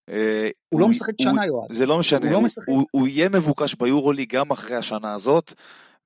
אה, 0.08 0.48
הוא 0.68 0.80
לא 0.80 0.88
משחק 0.88 1.12
שנה, 1.22 1.46
יואב. 1.46 1.72
זה 1.72 1.86
לא 1.86 1.98
משנה, 1.98 2.34
הוא, 2.34 2.48
לא 2.68 2.84
הוא 2.90 3.08
יהיה 3.08 3.28
מבוקש 3.28 3.74
ביורוליג 3.74 4.26
גם 4.26 4.50
אחרי 4.50 4.76
השנה 4.76 5.14
הזאת, 5.14 5.54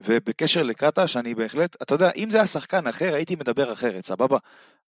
ובקשר 0.02 0.62
לקטש, 0.62 1.16
אני 1.16 1.34
בהחלט, 1.34 1.76
אתה 1.82 1.94
יודע, 1.94 2.10
אם 2.16 2.30
זה 2.30 2.36
היה 2.36 2.46
שחקן 2.46 2.86
אחר, 2.86 3.14
הייתי 3.14 3.34
מדבר 3.36 3.72
אחרת, 3.72 4.06
סבבה? 4.06 4.38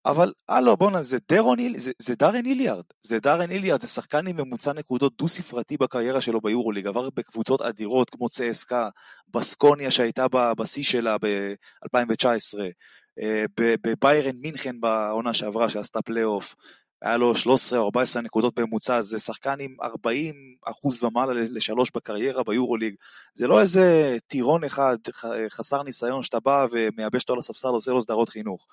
אבל 0.05 0.33
הלו, 0.49 0.77
בואנה, 0.77 1.03
זה 1.03 1.17
דארן 1.29 1.59
איל, 1.59 1.77
זה, 1.77 1.91
זה 1.99 2.15
דארן 2.15 2.45
איליארד, 2.45 2.83
זה 3.03 3.19
דארן 3.19 3.51
איליארד, 3.51 3.81
זה 3.81 3.87
שחקן 3.87 4.27
עם 4.27 4.37
ממוצע 4.37 4.73
נקודות 4.73 5.17
דו-ספרתי 5.17 5.77
בקריירה 5.77 6.21
שלו 6.21 6.41
ביורוליג, 6.41 6.87
עבר 6.87 7.09
בקבוצות 7.15 7.61
אדירות 7.61 8.09
כמו 8.09 8.29
צסקה, 8.29 8.89
בסקוניה 9.27 9.91
שהייתה 9.91 10.25
בשיא 10.57 10.83
שלה 10.83 11.17
ב-2019, 11.21 12.59
אה, 13.21 13.45
בביירן 13.57 14.35
מינכן 14.35 14.79
בעונה 14.79 15.33
שעברה 15.33 15.69
שעשתה 15.69 16.01
פלייאוף, 16.01 16.55
היה 17.01 17.17
לו 17.17 17.35
13 17.35 17.79
או 17.79 17.85
14 17.85 18.21
נקודות 18.21 18.59
בממוצע, 18.59 19.01
זה 19.01 19.19
שחקן 19.19 19.55
עם 19.59 19.75
40 19.81 20.55
אחוז 20.65 21.03
ומעלה 21.03 21.33
לשלוש 21.33 21.91
בקריירה 21.95 22.43
ביורוליג. 22.43 22.95
זה 23.33 23.47
לא 23.47 23.61
איזה 23.61 24.17
טירון 24.27 24.63
אחד 24.63 24.97
חסר 25.49 25.83
ניסיון 25.83 26.23
שאתה 26.23 26.39
בא 26.39 26.67
ומייבש 26.71 27.21
אותו 27.21 27.33
על 27.33 27.39
הספסל, 27.39 27.67
עושה 27.67 27.91
לו 27.91 28.01
סדרות 28.01 28.29
חינוך. 28.29 28.67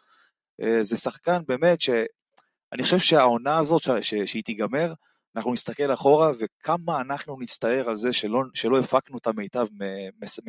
אה, 0.63 0.83
זה 0.83 0.97
שחקן 0.97 1.43
באמת 1.49 1.81
שאני 1.81 2.83
חושב 2.83 2.99
שהעונה 2.99 3.59
הזאת, 3.59 3.83
ש... 3.83 3.91
ש... 4.01 4.15
שהיא 4.15 4.43
תיגמר, 4.45 4.93
אנחנו 5.37 5.53
נסתכל 5.53 5.95
אחורה 5.95 6.31
וכמה 6.39 7.01
אנחנו 7.01 7.37
נצטער 7.41 7.89
על 7.89 7.97
זה 7.97 8.13
שלא, 8.13 8.43
שלא 8.55 8.79
הפקנו 8.79 9.19
את 9.19 9.27
המיטב 9.27 9.67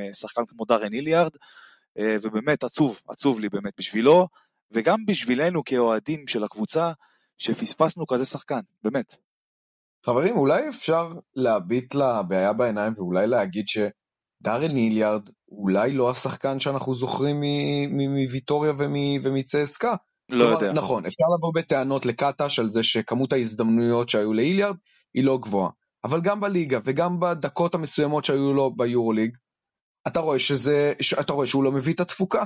משחקן 0.09 0.45
כמו 0.45 0.65
דארן 0.65 0.93
איליארד, 0.93 1.31
אה, 1.97 2.15
ובאמת 2.21 2.63
עצוב, 2.63 2.99
עצוב 3.07 3.39
לי 3.39 3.49
באמת 3.49 3.73
בשבילו, 3.77 4.27
וגם 4.71 5.05
בשבילנו 5.05 5.63
כאוהדים 5.63 6.27
של 6.27 6.43
הקבוצה, 6.43 6.91
שפספסנו 7.37 8.07
כזה 8.07 8.25
שחקן, 8.25 8.59
באמת. 8.83 9.15
חברים, 10.05 10.37
אולי 10.37 10.69
אפשר 10.69 11.11
להביט 11.35 11.95
לבעיה 11.95 12.53
בעיניים 12.53 12.93
ואולי 12.97 13.27
להגיד 13.27 13.65
שדארן 13.67 14.75
איליארד 14.75 15.29
אולי 15.51 15.93
לא 15.93 16.09
השחקן 16.09 16.59
שאנחנו 16.59 16.95
זוכרים 16.95 17.43
מוויטוריה 17.89 18.73
ומצסקה. 19.23 19.95
לא 20.29 20.45
יודע. 20.45 20.73
נכון, 20.73 21.05
אפשר 21.05 21.25
לבוא 21.37 21.51
בטענות 21.55 22.05
לקטש 22.05 22.59
על 22.59 22.69
זה 22.69 22.83
שכמות 22.83 23.33
ההזדמנויות 23.33 24.09
שהיו 24.09 24.33
לאיליארד 24.33 24.75
היא 25.13 25.23
לא 25.23 25.37
גבוהה. 25.37 25.69
אבל 26.03 26.21
גם 26.21 26.39
בליגה 26.39 26.79
וגם 26.85 27.19
בדקות 27.19 27.75
המסוימות 27.75 28.25
שהיו 28.25 28.53
לו 28.53 28.75
ביורוליג, 28.75 29.37
אתה 30.07 30.19
רואה, 30.19 30.39
שזה, 30.39 30.93
אתה 31.19 31.33
רואה 31.33 31.47
שהוא 31.47 31.63
לא 31.63 31.71
מביא 31.71 31.93
את 31.93 31.99
התפוקה. 31.99 32.43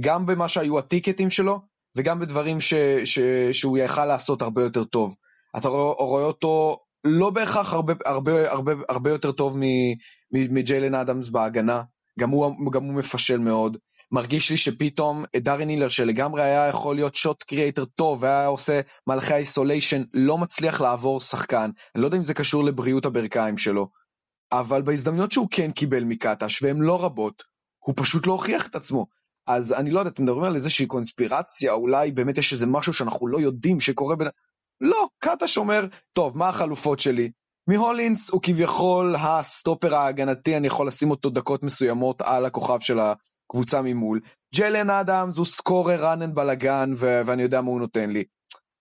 גם 0.00 0.26
במה 0.26 0.48
שהיו 0.48 0.78
הטיקטים 0.78 1.30
שלו, 1.30 1.60
וגם 1.96 2.20
בדברים 2.20 2.60
ש, 2.60 2.74
ש, 3.04 3.18
שהוא 3.52 3.78
יכל 3.78 4.04
לעשות 4.04 4.42
הרבה 4.42 4.62
יותר 4.62 4.84
טוב. 4.84 5.16
אתה 5.56 5.68
רואה, 5.68 5.94
רואה 5.94 6.24
אותו 6.24 6.78
לא 7.04 7.30
בהכרח 7.30 7.72
הרבה, 7.72 7.94
הרבה, 8.04 8.52
הרבה, 8.52 8.72
הרבה 8.88 9.10
יותר 9.10 9.32
טוב 9.32 9.56
מג'יילן 10.32 10.94
אדמס 10.94 11.28
בהגנה, 11.28 11.82
גם 12.18 12.30
הוא, 12.30 12.72
גם 12.72 12.84
הוא 12.84 12.94
מפשל 12.94 13.38
מאוד. 13.38 13.76
מרגיש 14.12 14.50
לי 14.50 14.56
שפתאום 14.56 15.24
דארן 15.36 15.68
הילר 15.68 15.88
שלגמרי 15.88 16.42
היה 16.42 16.68
יכול 16.68 16.96
להיות 16.96 17.14
שוט 17.14 17.42
קריאייטר 17.42 17.84
טוב 17.84 18.22
והיה 18.22 18.46
עושה 18.46 18.80
מהלכי 19.06 19.34
איסוליישן 19.34 20.02
לא 20.14 20.38
מצליח 20.38 20.80
לעבור 20.80 21.20
שחקן. 21.20 21.70
אני 21.94 22.02
לא 22.02 22.06
יודע 22.06 22.18
אם 22.18 22.24
זה 22.24 22.34
קשור 22.34 22.64
לבריאות 22.64 23.06
הברכיים 23.06 23.58
שלו. 23.58 23.88
אבל 24.52 24.82
בהזדמנויות 24.82 25.32
שהוא 25.32 25.48
כן 25.50 25.70
קיבל 25.70 26.04
מקטש 26.04 26.62
והן 26.62 26.78
לא 26.78 27.04
רבות, 27.04 27.42
הוא 27.78 27.94
פשוט 27.96 28.26
לא 28.26 28.32
הוכיח 28.32 28.66
את 28.66 28.74
עצמו. 28.74 29.06
אז 29.46 29.72
אני 29.72 29.90
לא 29.90 29.98
יודע, 29.98 30.10
אתם 30.10 30.22
מדברים 30.22 30.44
על 30.44 30.54
איזושהי 30.54 30.86
קונספירציה, 30.86 31.72
אולי 31.72 32.12
באמת 32.12 32.38
יש 32.38 32.52
איזה 32.52 32.66
משהו 32.66 32.92
שאנחנו 32.92 33.26
לא 33.26 33.40
יודעים 33.40 33.80
שקורה 33.80 34.16
בין... 34.16 34.28
לא, 34.80 35.08
קטש 35.18 35.58
אומר, 35.58 35.86
טוב, 36.12 36.38
מה 36.38 36.48
החלופות 36.48 36.98
שלי? 36.98 37.30
מהולינס 37.68 38.30
הוא 38.30 38.40
כביכול 38.42 39.16
הסטופר 39.18 39.94
ההגנתי, 39.94 40.56
אני 40.56 40.66
יכול 40.66 40.86
לשים 40.86 41.10
אותו 41.10 41.30
דקות 41.30 41.62
מסוימות 41.62 42.22
על 42.22 42.46
הכוכב 42.46 42.80
של 42.80 42.98
הקבוצה 43.00 43.82
ממול. 43.82 44.20
ג'לן 44.54 44.90
אדאמס 44.90 45.36
הוא 45.36 45.46
סקורר 45.46 46.06
ראנן 46.06 46.34
בלאגן, 46.34 46.92
ו- 46.96 47.20
ואני 47.26 47.42
יודע 47.42 47.60
מה 47.60 47.70
הוא 47.70 47.80
נותן 47.80 48.10
לי. 48.10 48.24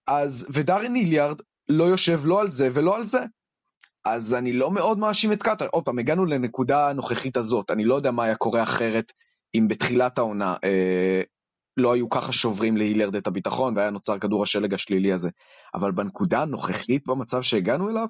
אז, 0.07 0.47
ודארן 0.49 0.95
איליארד 0.95 1.41
לא 1.69 1.83
יושב 1.83 2.21
לא 2.23 2.41
על 2.41 2.51
זה 2.51 2.69
ולא 2.73 2.95
על 2.95 3.05
זה. 3.05 3.19
אז 4.05 4.33
אני 4.33 4.53
לא 4.53 4.71
מאוד 4.71 4.97
מאשים 4.99 5.31
את 5.31 5.43
קטר. 5.43 5.67
עוד 5.71 5.85
פעם, 5.85 5.99
הגענו 5.99 6.25
לנקודה 6.25 6.89
הנוכחית 6.89 7.37
הזאת, 7.37 7.71
אני 7.71 7.85
לא 7.85 7.95
יודע 7.95 8.11
מה 8.11 8.23
היה 8.23 8.35
קורה 8.35 8.63
אחרת 8.63 9.11
אם 9.57 9.67
בתחילת 9.67 10.17
העונה 10.17 10.55
אה, 10.63 11.21
לא 11.77 11.93
היו 11.93 12.09
ככה 12.09 12.31
שוברים 12.31 12.77
להילרד 12.77 13.15
את 13.15 13.27
הביטחון 13.27 13.77
והיה 13.77 13.89
נוצר 13.89 14.19
כדור 14.19 14.43
השלג 14.43 14.73
השלילי 14.73 15.13
הזה. 15.13 15.29
אבל 15.75 15.91
בנקודה 15.91 16.41
הנוכחית 16.41 17.07
במצב 17.07 17.41
שהגענו 17.41 17.89
אליו, 17.89 18.07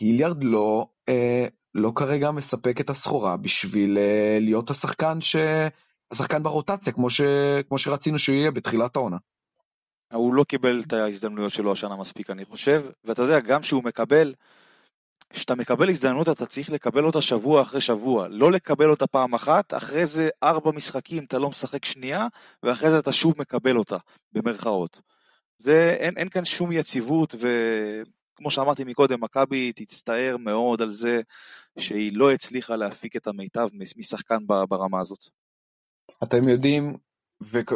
היליארד 0.00 0.44
לא, 0.44 0.86
אה, 1.08 1.46
לא 1.74 1.92
כרגע 1.94 2.30
מספק 2.30 2.80
את 2.80 2.90
הסחורה 2.90 3.36
בשביל 3.36 3.98
אה, 3.98 4.38
להיות 4.40 4.70
השחקן, 4.70 5.20
ש... 5.20 5.36
השחקן 6.10 6.42
ברוטציה 6.42 6.92
כמו, 6.92 7.10
ש... 7.10 7.20
כמו 7.68 7.78
שרצינו 7.78 8.18
שהוא 8.18 8.36
יהיה 8.36 8.50
בתחילת 8.50 8.96
העונה. 8.96 9.16
הוא 10.12 10.34
לא 10.34 10.44
קיבל 10.44 10.82
את 10.86 10.92
ההזדמנויות 10.92 11.52
שלו 11.52 11.72
השנה 11.72 11.96
מספיק 11.96 12.30
אני 12.30 12.44
חושב, 12.44 12.84
ואתה 13.04 13.22
יודע, 13.22 13.40
גם 13.40 13.62
שהוא 13.62 13.84
מקבל, 13.84 14.34
כשאתה 15.30 15.54
מקבל 15.54 15.90
הזדמנות 15.90 16.28
אתה 16.28 16.46
צריך 16.46 16.70
לקבל 16.70 17.04
אותה 17.04 17.20
שבוע 17.20 17.62
אחרי 17.62 17.80
שבוע, 17.80 18.28
לא 18.28 18.52
לקבל 18.52 18.90
אותה 18.90 19.06
פעם 19.06 19.34
אחת, 19.34 19.74
אחרי 19.74 20.06
זה 20.06 20.28
ארבע 20.42 20.72
משחקים 20.72 21.24
אתה 21.24 21.38
לא 21.38 21.48
משחק 21.48 21.84
שנייה, 21.84 22.26
ואחרי 22.62 22.90
זה 22.90 22.98
אתה 22.98 23.12
שוב 23.12 23.34
מקבל 23.38 23.76
אותה, 23.76 23.96
במרכאות. 24.32 25.00
זה, 25.58 25.96
אין, 25.98 26.14
אין 26.16 26.28
כאן 26.28 26.44
שום 26.44 26.72
יציבות, 26.72 27.34
וכמו 27.34 28.50
שאמרתי 28.50 28.84
מקודם, 28.84 29.24
מכבי 29.24 29.72
תצטער 29.72 30.36
מאוד 30.36 30.82
על 30.82 30.90
זה 30.90 31.20
שהיא 31.78 32.16
לא 32.16 32.32
הצליחה 32.32 32.76
להפיק 32.76 33.16
את 33.16 33.26
המיטב 33.26 33.68
משחקן 33.96 34.46
ברמה 34.68 35.00
הזאת. 35.00 35.24
אתם 36.22 36.48
יודעים, 36.48 36.96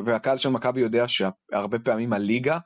והקהל 0.04 0.38
של 0.38 0.48
מכבי 0.48 0.80
יודע 0.80 1.04
שהרבה 1.08 1.78
פעמים 1.78 2.12
הליגה 2.12 2.58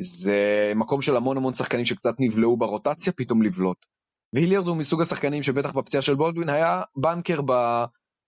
זה 0.00 0.72
מקום 0.76 1.02
של 1.02 1.16
המון 1.16 1.36
המון 1.36 1.54
שחקנים 1.54 1.84
שקצת 1.84 2.14
נבלעו 2.18 2.56
ברוטציה 2.56 3.12
פתאום 3.12 3.42
לבלוט. 3.42 3.91
והיליארד 4.32 4.66
הוא 4.66 4.76
מסוג 4.76 5.02
השחקנים 5.02 5.42
שבטח 5.42 5.70
בפציעה 5.72 6.02
של 6.02 6.14
בולדווין 6.14 6.48
היה 6.48 6.82
בנקר 6.96 7.40
ב, 7.46 7.52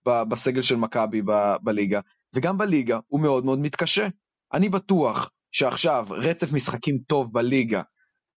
ב, 0.07 0.23
בסגל 0.23 0.61
של 0.61 0.75
מכבי 0.75 1.21
בליגה, 1.61 1.99
וגם 2.33 2.57
בליגה 2.57 2.99
הוא 3.07 3.19
מאוד 3.19 3.45
מאוד 3.45 3.59
מתקשה. 3.59 4.07
אני 4.53 4.69
בטוח 4.69 5.29
שעכשיו 5.51 6.05
רצף 6.09 6.53
משחקים 6.53 6.97
טוב 7.07 7.33
בליגה, 7.33 7.81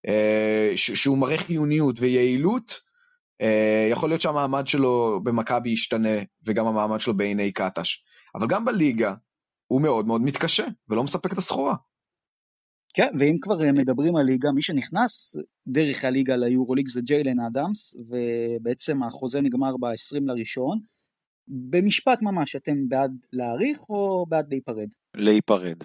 אה, 0.09 0.73
שהוא 0.75 1.19
מראה 1.19 1.39
חיוניות 1.39 2.01
ויעילות, 2.01 2.81
אה, 3.43 3.89
יכול 3.91 4.09
להיות 4.09 4.21
שהמעמד 4.21 4.67
שלו 4.67 5.21
במכבי 5.25 5.71
ישתנה, 5.71 6.19
וגם 6.47 6.67
המעמד 6.67 7.01
שלו 7.01 7.17
בעיני 7.17 7.53
קטש. 7.53 8.05
אבל 8.35 8.47
גם 8.47 8.65
בליגה 8.65 9.15
הוא 9.67 9.83
מאוד 9.83 10.07
מאוד 10.07 10.21
מתקשה, 10.21 10.67
ולא 10.89 11.05
מספק 11.05 11.33
את 11.33 11.39
הסחורה. 11.39 11.75
כן, 12.95 13.09
ואם 13.19 13.37
כבר 13.41 13.65
אה, 13.65 13.73
מדברים 13.73 14.17
על 14.17 14.27
ליגה, 14.27 14.53
מי 14.53 14.63
שנכנס 14.63 15.37
דרך 15.67 16.05
הליגה 16.05 16.37
ליורוליג 16.37 16.89
זה 16.89 17.01
ג'יילן 17.01 17.41
אדמס, 17.41 17.97
ובעצם 18.09 19.03
החוזה 19.03 19.41
נגמר 19.41 19.77
ב-20 19.77 20.21
לראשון. 20.27 20.79
במשפט 21.49 22.23
ממש, 22.23 22.57
אתם 22.57 22.89
בעד 22.89 23.27
להאריך 23.33 23.79
או 23.91 24.27
בעד 24.29 24.47
להיפרד? 24.49 24.89
להיפרד. 25.17 25.85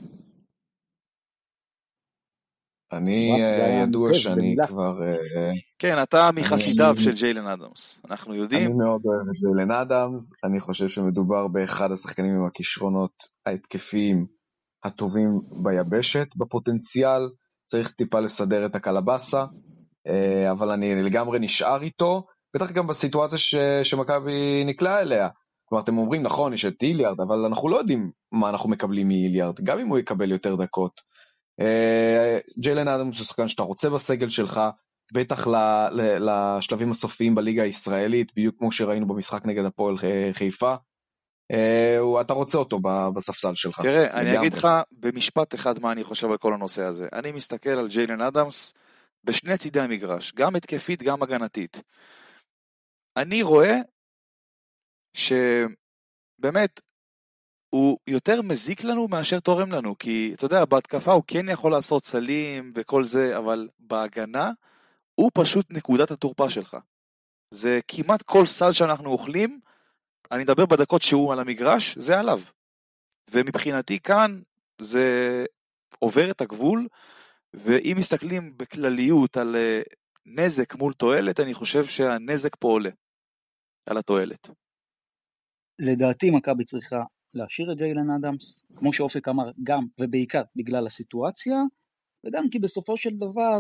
אני 2.92 3.32
אה, 3.32 3.84
ידוע 3.84 4.14
שאני 4.14 4.56
כבר... 4.68 5.02
אה, 5.04 5.52
כן, 5.80 6.04
אתה 6.04 6.30
מחסידיו 6.36 6.96
של 6.98 7.14
ג'יילן 7.14 7.48
אדמס, 7.48 8.02
אנחנו 8.10 8.36
יודעים. 8.36 8.68
אני 8.68 8.74
מאוד 8.74 9.02
אוהב 9.06 9.30
את 9.30 9.36
ג'יילן 9.40 9.72
אדמס, 9.72 10.34
אני 10.44 10.60
חושב 10.60 10.88
שמדובר 10.88 11.48
באחד 11.48 11.92
השחקנים 11.92 12.36
עם 12.36 12.46
הכישרונות 12.46 13.24
ההתקפיים 13.46 14.26
הטובים 14.84 15.42
ביבשת, 15.52 16.28
בפוטנציאל, 16.36 17.22
צריך 17.66 17.90
טיפה 17.90 18.20
לסדר 18.20 18.66
את 18.66 18.76
הקלבאסה, 18.76 19.46
אה, 20.08 20.52
אבל 20.52 20.72
אני 20.72 21.04
לגמרי 21.04 21.40
נשאר 21.40 21.82
איתו, 21.82 22.26
בטח 22.56 22.72
גם 22.72 22.88
בסיטואציה 22.88 23.38
ש... 23.38 23.56
שמכבי 23.84 24.64
נקלעה 24.66 25.02
אליה. 25.02 25.30
כלומר, 25.66 25.84
אתם 25.84 25.98
אומרים, 25.98 26.24
נכון, 26.24 26.54
יש 26.54 26.66
את 26.66 26.84
איליארד, 26.84 27.22
אבל 27.22 27.46
אנחנו 27.46 27.70
לא 27.70 27.78
יודעים 27.78 28.12
מה 28.32 28.50
אנחנו 28.50 28.70
מקבלים 28.70 29.08
מאיליארד, 29.08 29.60
גם 29.64 29.80
אם 29.80 29.88
הוא 29.88 29.98
יקבל 29.98 30.32
יותר 30.32 30.56
דקות. 30.56 31.02
אה, 31.60 32.40
ג'יילן 32.60 32.88
אדמס 32.88 33.18
הוא 33.18 33.26
שחקן 33.26 33.48
שאתה 33.48 33.64
רוצה 33.64 33.90
בסגל 33.90 34.30
שלך, 34.30 34.62
בטח 35.14 35.48
לשלבים 36.20 36.92
הסופיים 36.92 37.36
בליגה 37.36 37.64
הישראלית, 37.64 38.32
בדיוק 38.32 38.56
כמו 38.60 38.72
שראינו 38.72 39.08
במשחק 39.08 39.46
נגד 39.46 39.66
הפועל 39.66 39.96
חיפה. 40.32 40.76
אה, 41.52 42.22
אתה 42.22 42.34
רוצה 42.34 42.58
אותו 42.58 42.80
בספסל 43.16 43.56
שלך. 43.56 43.82
תראה, 43.82 44.22
אני 44.22 44.40
אגיד 44.40 44.54
לך 44.54 44.68
במשפט 44.92 45.56
אחד 45.56 45.80
מה 45.80 45.92
אני 45.92 46.04
חושב 46.04 46.32
על 46.32 46.38
כל 46.38 46.54
הנושא 46.54 46.84
הזה. 46.84 47.08
אני 47.14 47.32
מסתכל 47.32 47.70
על 47.70 47.88
ג'יילן 47.88 48.22
אדמס 48.22 48.74
בשני 49.24 49.58
צידי 49.58 49.80
המגרש, 49.80 50.34
גם 50.34 50.56
התקפית, 50.56 51.04
גם 51.04 51.24
הגנתית. 51.24 51.82
אני 53.18 53.44
רואה 53.44 53.76
שבאמת 55.14 56.82
הוא 57.70 57.98
יותר 58.08 58.42
מזיק 58.42 58.84
לנו 58.84 59.08
מאשר 59.08 59.40
תורם 59.40 59.72
לנו, 59.72 59.98
כי 59.98 60.32
אתה 60.34 60.46
יודע, 60.46 60.66
בהתקפה 60.66 61.14
הוא 61.14 61.24
כן 61.28 61.50
יכול 61.50 61.72
לעשות 61.72 62.06
סלים 62.06 62.74
וכל 62.76 63.04
זה, 63.04 63.38
אבל 63.38 63.70
בהגנה 63.80 64.52
הוא 65.16 65.32
פשוט 65.34 65.66
נקודת 65.70 66.12
התורפה 66.12 66.50
שלך. 66.50 66.78
זה 67.52 67.80
כמעט 67.88 68.22
כל 68.22 68.46
סל 68.46 68.72
שאנחנו 68.72 69.10
אוכלים, 69.10 69.60
אני 70.32 70.44
מדבר 70.44 70.66
בדקות 70.66 71.02
שהוא 71.02 71.34
על 71.34 71.40
המגרש, 71.40 71.98
זה 71.98 72.20
עליו. 72.20 72.40
ומבחינתי 73.32 74.00
כאן 74.00 74.42
זה 74.82 75.06
עובר 76.00 76.32
את 76.32 76.42
הגבול, 76.42 76.88
ואם 77.54 77.96
מסתכלים 78.00 78.58
בכלליות 78.58 79.38
על 79.38 79.56
אה, 79.56 79.82
נזק 80.26 80.76
מול 80.76 80.94
תועלת, 80.94 81.40
אני 81.40 81.54
חושב 81.54 81.86
שהנזק 81.86 82.56
פה 82.60 82.68
עולה 82.68 82.90
על 83.86 83.98
התועלת. 83.98 84.50
לדעתי 85.80 86.32
מכבי 86.32 86.64
צריכה 86.64 87.04
להשאיר 87.34 87.72
את 87.72 87.78
ג'יילן 87.78 88.10
אדמס, 88.10 88.66
כמו 88.76 88.94
שאופק 88.94 89.28
אמר, 89.28 89.52
גם 89.64 89.86
ובעיקר 90.00 90.42
בגלל 90.56 90.88
הסיטואציה, 90.88 91.58
וגם 92.26 92.50
כי 92.52 92.60
בסופו 92.60 92.98
של 92.98 93.18
דבר, 93.18 93.60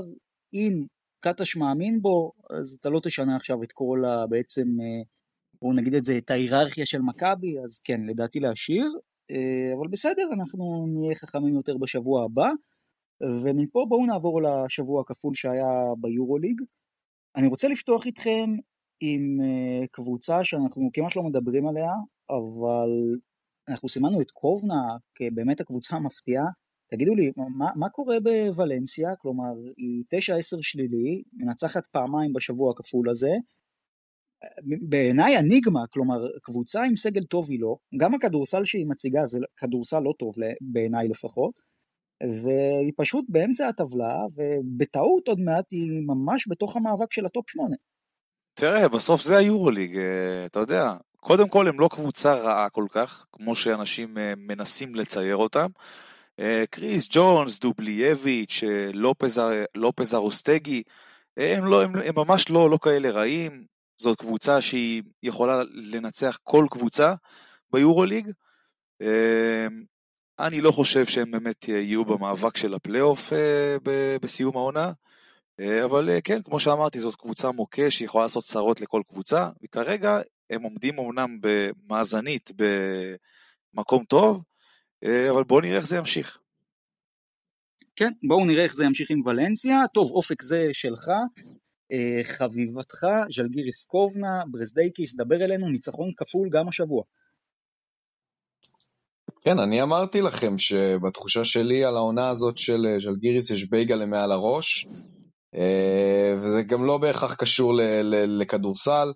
אם 0.53 0.85
קטש 1.19 1.55
מאמין 1.55 2.01
בו, 2.01 2.31
אז 2.49 2.77
אתה 2.79 2.89
לא 2.89 2.99
תשנה 3.03 3.35
עכשיו 3.35 3.63
את 3.63 3.71
כל 3.71 4.03
ה... 4.05 4.27
בעצם, 4.27 4.61
אה, 4.61 5.03
בואו 5.63 5.73
נגיד 5.73 5.93
את 5.93 6.05
זה, 6.05 6.17
את 6.17 6.31
ההיררכיה 6.31 6.85
של 6.85 7.01
מכבי, 7.01 7.59
אז 7.63 7.79
כן, 7.79 8.01
לדעתי 8.01 8.39
להשאיר, 8.39 8.99
אה, 9.31 9.73
אבל 9.77 9.87
בסדר, 9.87 10.29
אנחנו 10.33 10.85
נהיה 10.87 11.15
חכמים 11.15 11.55
יותר 11.55 11.77
בשבוע 11.77 12.25
הבא. 12.25 12.49
ומפה 13.43 13.85
בואו 13.89 14.05
נעבור 14.05 14.41
לשבוע 14.41 15.01
הכפול 15.01 15.33
שהיה 15.33 15.71
ביורוליג. 16.01 16.61
אני 17.35 17.47
רוצה 17.47 17.67
לפתוח 17.67 18.05
איתכם 18.05 18.49
עם 19.01 19.41
אה, 19.41 19.87
קבוצה 19.91 20.43
שאנחנו 20.43 20.89
כמעט 20.93 21.15
לא 21.15 21.23
מדברים 21.23 21.67
עליה, 21.67 21.91
אבל 22.29 22.89
אנחנו 23.69 23.89
סימנו 23.89 24.21
את 24.21 24.31
קובנה 24.31 24.97
כבאמת 25.15 25.61
הקבוצה 25.61 25.95
המפתיעה. 25.95 26.45
תגידו 26.91 27.15
לי, 27.15 27.31
מה, 27.57 27.69
מה 27.75 27.89
קורה 27.89 28.15
בוולנסיה? 28.19 29.15
כלומר, 29.15 29.53
היא 29.77 30.03
9-10 30.13 30.17
שלילי, 30.61 31.23
מנצחת 31.33 31.87
פעמיים 31.87 32.33
בשבוע 32.33 32.71
הכפול 32.71 33.09
הזה. 33.09 33.31
בעיניי 34.81 35.39
אניגמה, 35.39 35.87
כלומר, 35.93 36.27
קבוצה 36.41 36.83
עם 36.83 36.95
סגל 36.95 37.23
טוב 37.23 37.49
היא 37.49 37.59
לא, 37.61 37.75
גם 37.97 38.13
הכדורסל 38.13 38.63
שהיא 38.63 38.85
מציגה 38.87 39.25
זה 39.25 39.37
כדורסל 39.57 39.99
לא 39.99 40.13
טוב 40.19 40.35
בעיניי 40.61 41.07
לפחות, 41.07 41.59
והיא 42.23 42.93
פשוט 42.97 43.25
באמצע 43.29 43.67
הטבלה, 43.67 44.17
ובטעות 44.35 45.27
עוד 45.27 45.39
מעט 45.39 45.65
היא 45.71 45.89
ממש 46.07 46.47
בתוך 46.49 46.75
המאבק 46.75 47.13
של 47.13 47.25
ה 47.25 47.31
top 47.31 47.49
8. 47.49 47.75
תראה, 48.53 48.89
בסוף 48.89 49.21
זה 49.21 49.37
היורוליג, 49.37 49.97
אה, 49.97 50.45
אתה 50.45 50.59
יודע, 50.59 50.93
קודם 51.17 51.49
כל 51.49 51.67
הם 51.67 51.79
לא 51.79 51.89
קבוצה 51.91 52.33
רעה 52.33 52.69
כל 52.69 52.85
כך, 52.91 53.25
כמו 53.31 53.55
שאנשים 53.55 54.17
אה, 54.17 54.33
מנסים 54.37 54.95
לצייר 54.95 55.35
אותם. 55.35 55.67
אה, 56.39 56.63
קריס 56.69 57.07
ג'ונס, 57.11 57.59
דובלייביץ', 57.59 58.63
לופז 59.75 60.13
ארוסטגי, 60.13 60.83
הם, 61.37 61.65
לא, 61.65 61.83
הם, 61.83 61.95
הם 61.95 62.15
ממש 62.15 62.49
לא, 62.49 62.69
לא 62.69 62.77
כאלה 62.81 63.11
רעים, 63.11 63.65
זאת 63.95 64.17
קבוצה 64.19 64.61
שהיא 64.61 65.03
יכולה 65.23 65.63
לנצח 65.71 66.39
כל 66.43 66.67
קבוצה 66.71 67.13
ביורוליג. 67.71 68.31
אני 70.39 70.61
לא 70.61 70.71
חושב 70.71 71.05
שהם 71.05 71.31
באמת 71.31 71.67
יהיו 71.67 72.05
במאבק 72.05 72.57
של 72.57 72.73
הפלייאוף 72.73 73.33
אה, 73.33 73.77
בסיום 74.21 74.57
העונה, 74.57 74.91
אה, 75.59 75.85
אבל 75.85 76.09
אה, 76.09 76.21
כן, 76.21 76.41
כמו 76.41 76.59
שאמרתי, 76.59 76.99
זאת 76.99 77.15
קבוצה 77.15 77.51
מוקש 77.51 77.97
שיכולה 77.97 78.23
לעשות 78.23 78.43
צרות 78.43 78.81
לכל 78.81 79.01
קבוצה, 79.09 79.49
וכרגע 79.63 80.19
הם 80.49 80.63
עומדים 80.63 80.99
אמנם 80.99 81.37
במאזנית 81.41 82.51
במקום 83.73 84.03
טוב, 84.03 84.41
אבל 85.29 85.43
בואו 85.43 85.61
נראה 85.61 85.77
איך 85.77 85.87
זה 85.87 85.97
ימשיך. 85.97 86.37
כן, 87.95 88.11
בואו 88.27 88.45
נראה 88.45 88.63
איך 88.63 88.73
זה 88.73 88.85
ימשיך 88.85 89.09
עם 89.11 89.21
ולנסיה. 89.25 89.77
טוב, 89.93 90.11
אופק 90.11 90.41
זה 90.41 90.69
שלך. 90.73 91.09
חביבתך, 92.23 93.07
ז'לגיריס 93.35 93.85
קובנה, 93.85 94.43
ברזדייקיס, 94.51 95.15
דבר 95.15 95.35
אלינו, 95.35 95.69
ניצחון 95.69 96.11
כפול 96.17 96.49
גם 96.49 96.67
השבוע. 96.67 97.03
כן, 99.43 99.59
אני 99.59 99.81
אמרתי 99.81 100.21
לכם 100.21 100.57
שבתחושה 100.57 101.45
שלי 101.45 101.85
על 101.85 101.97
העונה 101.97 102.29
הזאת 102.29 102.57
של 102.57 102.85
אה, 102.85 102.99
ז'לגיריס 102.99 103.49
יש 103.49 103.69
בייגלה 103.69 104.05
מעל 104.05 104.31
הראש, 104.31 104.87
אה, 105.55 106.35
וזה 106.37 106.63
גם 106.63 106.85
לא 106.85 106.97
בהכרח 106.97 107.35
קשור 107.35 107.73
לכדורסל, 108.27 109.13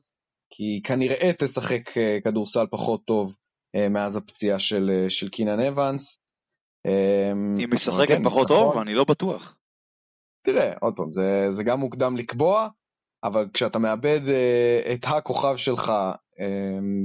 כי 0.50 0.82
כנראה 0.84 1.32
תשחק 1.38 1.98
אה, 1.98 2.18
כדורסל 2.24 2.66
פחות 2.72 3.06
טוב 3.06 3.36
מאז 3.90 4.16
הפציעה 4.16 4.60
של, 4.60 5.06
של 5.10 5.30
קינן 5.30 5.60
אבנס. 5.60 6.18
היא 7.58 7.68
משחקת 7.72 8.08
כן, 8.08 8.24
פחות 8.24 8.48
טוב? 8.48 8.78
אני 8.78 8.94
לא 8.94 9.04
בטוח. 9.04 9.57
תראה, 10.48 10.74
עוד 10.82 10.96
פעם, 10.96 11.14
זה, 11.14 11.48
זה 11.52 11.64
גם 11.64 11.80
מוקדם 11.80 12.18
לקבוע, 12.18 12.68
אבל 13.24 13.48
כשאתה 13.54 13.80
מאבד 13.80 14.22
את 14.94 15.06
הכוכב 15.06 15.56
שלך, 15.56 15.92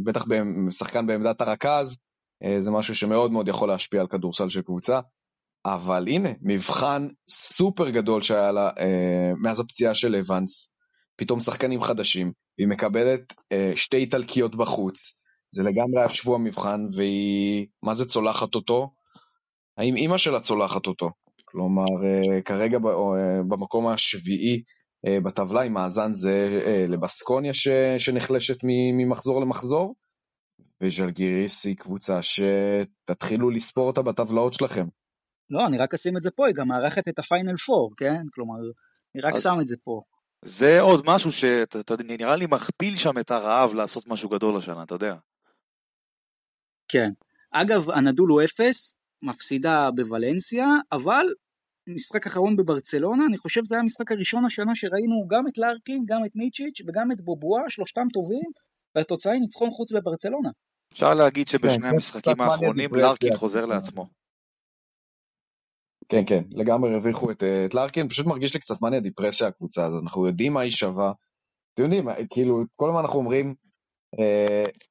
בטח 0.05 0.25
שחקן 0.71 1.07
בעמדת 1.07 1.41
הרכז, 1.41 1.99
אה, 2.45 2.61
זה 2.61 2.71
משהו 2.71 2.95
שמאוד 2.95 3.33
מאוד 3.33 3.49
יכול 3.49 3.69
להשפיע 3.69 4.01
על 4.01 4.07
כדורסל 4.07 4.49
של 4.49 4.63
קבוצה. 4.63 5.01
אבל 5.67 6.05
הנה, 6.09 6.29
מבחן 6.43 7.07
סופר 7.29 7.91
גדול 7.91 8.23
שהיה 8.23 8.53
לה 8.53 8.71
אה, 8.79 9.33
מאז 9.37 9.61
הפציעה 9.61 9.95
של 9.95 10.17
אבנס, 10.17 10.69
פתאום 11.17 11.41
שחקנים 11.41 11.81
חדשים, 11.81 12.33
והיא 12.59 12.69
מקבלת 12.69 13.33
אה, 13.53 13.73
שתי 13.77 13.97
איטלקיות 13.97 14.57
בחוץ, 14.57 15.21
זה 15.55 15.63
לגמרי 15.63 16.01
היה 16.01 16.09
שבוע 16.09 16.39
מבחן, 16.39 16.81
והיא, 16.97 17.67
מה 17.83 17.95
זה 17.95 18.05
צולחת 18.05 18.55
אותו? 18.55 18.95
האם 19.79 19.97
אימא 19.97 20.19
שלה 20.19 20.41
צולחת 20.41 20.87
אותו? 20.87 21.11
כלומר, 21.53 22.05
אה, 22.05 22.43
כרגע 22.43 22.77
אה, 22.77 23.43
במקום 23.49 23.87
השביעי 23.87 24.63
אה, 25.07 25.21
בטבלה 25.21 25.63
עם 25.63 25.73
מאזן 25.73 26.13
זה 26.13 26.49
לבסקוניה 26.89 27.55
ש, 27.55 27.69
שנחלשת 27.99 28.57
ממחזור 28.97 29.41
למחזור, 29.41 29.95
וז'לגיריס 30.83 31.67
היא 31.67 31.77
קבוצה 31.77 32.21
שתתחילו 32.23 33.51
לספור 33.51 33.87
אותה 33.87 34.03
בטבלאות 34.03 34.55
שלכם. 34.55 34.87
לא, 35.51 35.67
אני 35.67 35.79
רק 35.79 35.95
אשים 35.95 36.17
את 36.17 36.23
זה 36.23 36.31
פה, 36.37 36.47
היא 36.47 36.55
גם 36.55 36.65
מארחת 36.69 37.09
את 37.09 37.19
הפיינל 37.19 37.57
פור, 37.57 37.91
כן? 37.97 38.23
כלומר, 38.35 38.59
אני 39.15 39.23
רק 39.23 39.35
אז... 39.35 39.43
שם 39.43 39.61
את 39.61 39.69
זה 39.69 39.77
פה. 39.85 40.01
זה 40.45 40.81
עוד 40.81 41.03
משהו 41.07 41.33
שאתה 41.33 41.93
יודע, 41.95 42.05
נראה 42.05 42.37
לי 42.37 42.47
מכפיל 42.51 42.97
שם 42.97 43.19
את 43.19 43.31
הרעב 43.31 43.75
לעשות 43.75 44.07
משהו 44.07 44.29
גדול 44.29 44.57
השנה, 44.57 44.83
אתה 44.83 44.95
יודע. 44.95 45.15
כן. 46.89 47.11
אגב, 47.53 47.91
הנדול 47.91 48.31
הוא 48.31 48.43
אפס, 48.45 48.97
מפסידה 49.23 49.91
בוולנסיה, 49.97 50.67
אבל 50.93 51.27
משחק 51.89 52.27
אחרון 52.27 52.57
בברצלונה, 52.57 53.27
אני 53.29 53.39
חושב 53.39 53.65
זה 53.65 53.75
היה 53.75 53.83
המשחק 53.83 54.13
הראשון 54.13 54.45
השנה 54.45 54.75
שראינו 54.75 55.27
גם 55.29 55.49
את 55.49 55.59
לארקין, 55.59 56.05
גם 56.07 56.25
את 56.27 56.31
מיצ'יץ' 56.35 56.81
וגם 56.87 57.13
את 57.13 57.21
בובואה, 57.21 57.63
שלושתם 57.69 58.07
טובים, 58.13 58.51
והתוצאה 58.95 59.33
היא 59.33 59.41
ניצחון 59.41 59.71
חוץ 59.71 59.93
בברצלונה. 59.93 60.51
אפשר 60.93 61.15
להגיד 61.15 61.49
שבשני 61.49 61.77
כן, 61.77 61.85
המשחקים 61.85 62.41
האחרונים 62.41 62.95
לארקין 62.95 63.37
חוזר 63.37 63.67
לעצמו. 63.67 64.07
כן, 66.09 66.23
כן, 66.27 66.43
לגמרי 66.51 66.95
הרוויחו 66.95 67.31
את, 67.31 67.43
את 67.43 67.75
לארקין, 67.75 68.09
פשוט 68.09 68.27
מרגיש 68.27 68.55
לי 68.55 68.61
קצת 68.61 68.83
מניה 68.83 69.01
דיפרסיה 69.01 69.47
הקבוצה 69.47 69.87
הזאת, 69.87 70.03
אנחנו 70.03 70.27
יודעים 70.27 70.53
מה 70.53 70.61
היא 70.61 70.71
שווה. 70.71 71.13
אתם 71.75 71.83
יודעים, 71.83 72.09
כאילו, 72.31 72.63
כל 72.77 72.89
הזמן 72.89 73.01
אנחנו 73.01 73.19
אומרים, 73.19 73.47
אה, 73.49 73.62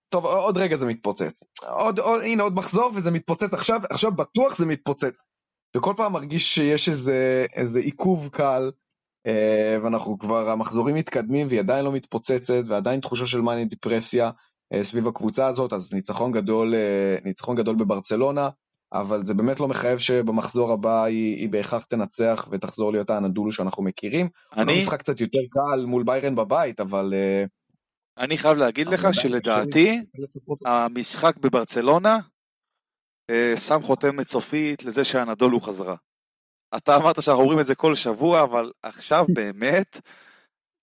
טוב, 0.09 0.25
עוד 0.25 0.57
רגע 0.57 0.77
זה 0.77 0.85
מתפוצץ. 0.85 1.43
עוד, 1.67 1.99
עוד, 1.99 2.21
הנה 2.21 2.43
עוד 2.43 2.53
מחזור 2.53 2.91
וזה 2.95 3.11
מתפוצץ 3.11 3.53
עכשיו, 3.53 3.79
עכשיו 3.89 4.11
בטוח 4.11 4.57
זה 4.57 4.65
מתפוצץ. 4.65 5.17
וכל 5.77 5.93
פעם 5.97 6.13
מרגיש 6.13 6.55
שיש 6.55 6.89
איזה, 6.89 7.45
איזה 7.55 7.79
עיכוב 7.79 8.29
קל, 8.31 8.71
אה, 9.27 9.77
ואנחנו 9.83 10.19
כבר, 10.19 10.49
המחזורים 10.49 10.95
מתקדמים 10.95 11.47
והיא 11.47 11.59
עדיין 11.59 11.85
לא 11.85 11.91
מתפוצצת, 11.91 12.63
ועדיין 12.67 12.99
תחושה 12.99 13.27
של 13.27 13.41
מניה 13.41 13.65
דיפרסיה. 13.65 14.31
אה, 14.73 14.83
סביב 14.83 15.07
הקבוצה 15.07 15.47
הזאת, 15.47 15.73
אז 15.73 15.93
ניצחון 15.93 16.31
גדול, 16.31 16.75
אה, 16.75 17.15
ניצחון 17.25 17.55
גדול 17.55 17.75
בברצלונה, 17.75 18.49
אבל 18.93 19.25
זה 19.25 19.33
באמת 19.33 19.59
לא 19.59 19.67
מחייב 19.67 19.99
שבמחזור 19.99 20.71
הבא 20.71 21.03
היא, 21.03 21.35
היא 21.35 21.49
בהכרח 21.49 21.85
תנצח 21.85 22.47
ותחזור 22.51 22.91
להיות 22.91 23.09
האנדולו 23.09 23.51
שאנחנו 23.51 23.83
מכירים. 23.83 24.29
אני... 24.57 24.77
משחק 24.77 24.99
קצת 24.99 25.21
יותר 25.21 25.39
קל 25.49 25.85
מול 25.85 26.03
ביירן 26.03 26.35
בבית, 26.35 26.79
אבל... 26.79 27.13
אה, 28.17 28.23
אני 28.23 28.37
חייב 28.37 28.57
להגיד 28.57 28.87
לך 28.87 29.07
שלדעתי, 29.13 30.01
המשחק 30.65 31.37
בברצלונה 31.37 32.19
שם 33.55 33.81
חותמת 33.81 34.27
סופית 34.27 34.83
לזה 34.83 35.03
שהאנדולו 35.03 35.59
חזרה. 35.59 35.95
אתה 36.77 36.95
אמרת 36.95 37.21
שאנחנו 37.21 37.41
אומרים 37.41 37.59
את 37.59 37.65
זה 37.65 37.75
כל 37.75 37.95
שבוע, 37.95 38.43
אבל 38.43 38.71
עכשיו 38.83 39.25
באמת, 39.35 39.99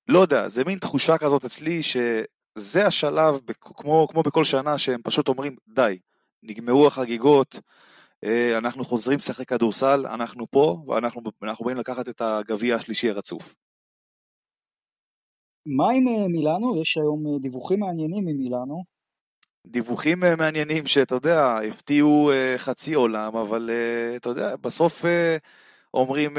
לא 0.09 0.19
יודע, 0.19 0.49
זה 0.49 0.65
מין 0.65 0.79
תחושה 0.79 1.19
כזאת 1.19 1.45
אצלי 1.45 1.83
ש... 1.83 1.97
זה 2.59 2.87
השלב, 2.87 3.41
כמו, 3.61 4.07
כמו 4.11 4.23
בכל 4.23 4.45
שנה, 4.45 4.79
שהם 4.79 5.01
פשוט 5.05 5.29
אומרים, 5.29 5.57
די, 5.69 5.99
נגמרו 6.43 6.87
החגיגות, 6.87 7.61
אה, 8.25 8.59
אנחנו 8.59 8.85
חוזרים 8.85 9.19
לשחק 9.19 9.49
כדורסל, 9.49 10.07
אנחנו 10.07 10.47
פה, 10.51 10.85
ואנחנו 10.87 11.65
באים 11.65 11.77
לקחת 11.77 12.09
את 12.09 12.21
הגביע 12.21 12.77
השלישי 12.77 13.11
הרצוף. 13.11 13.55
מה 15.77 15.91
עם 15.91 16.09
אה, 16.09 16.29
מילאנו? 16.29 16.83
יש 16.83 16.97
היום 16.97 17.27
אה, 17.27 17.39
דיווחים 17.39 17.81
מעניינים 17.81 18.25
ממילאנו. 18.25 18.85
דיווחים 19.67 20.21
מעניינים 20.39 20.87
שאתה 20.87 21.15
יודע, 21.15 21.57
הפתיעו 21.69 22.31
חצי 22.57 22.95
עולם, 22.95 23.37
אבל 23.37 23.71
אתה 24.17 24.29
יודע, 24.29 24.57
בסוף 24.57 25.05
אומרים 25.95 26.35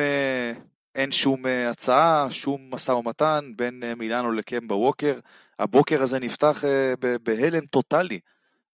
אין 0.95 1.11
שום 1.11 1.45
הצעה, 1.71 2.27
שום 2.29 2.61
משא 2.71 2.91
ומתן 2.91 3.51
בין 3.55 3.83
מילאנו 3.97 4.31
לקמבה 4.31 4.75
ווקר. 4.75 5.19
הבוקר 5.59 6.01
הזה 6.01 6.19
נפתח 6.19 6.65
אה, 6.65 6.93
בהלם 7.23 7.65
טוטאלי 7.65 8.19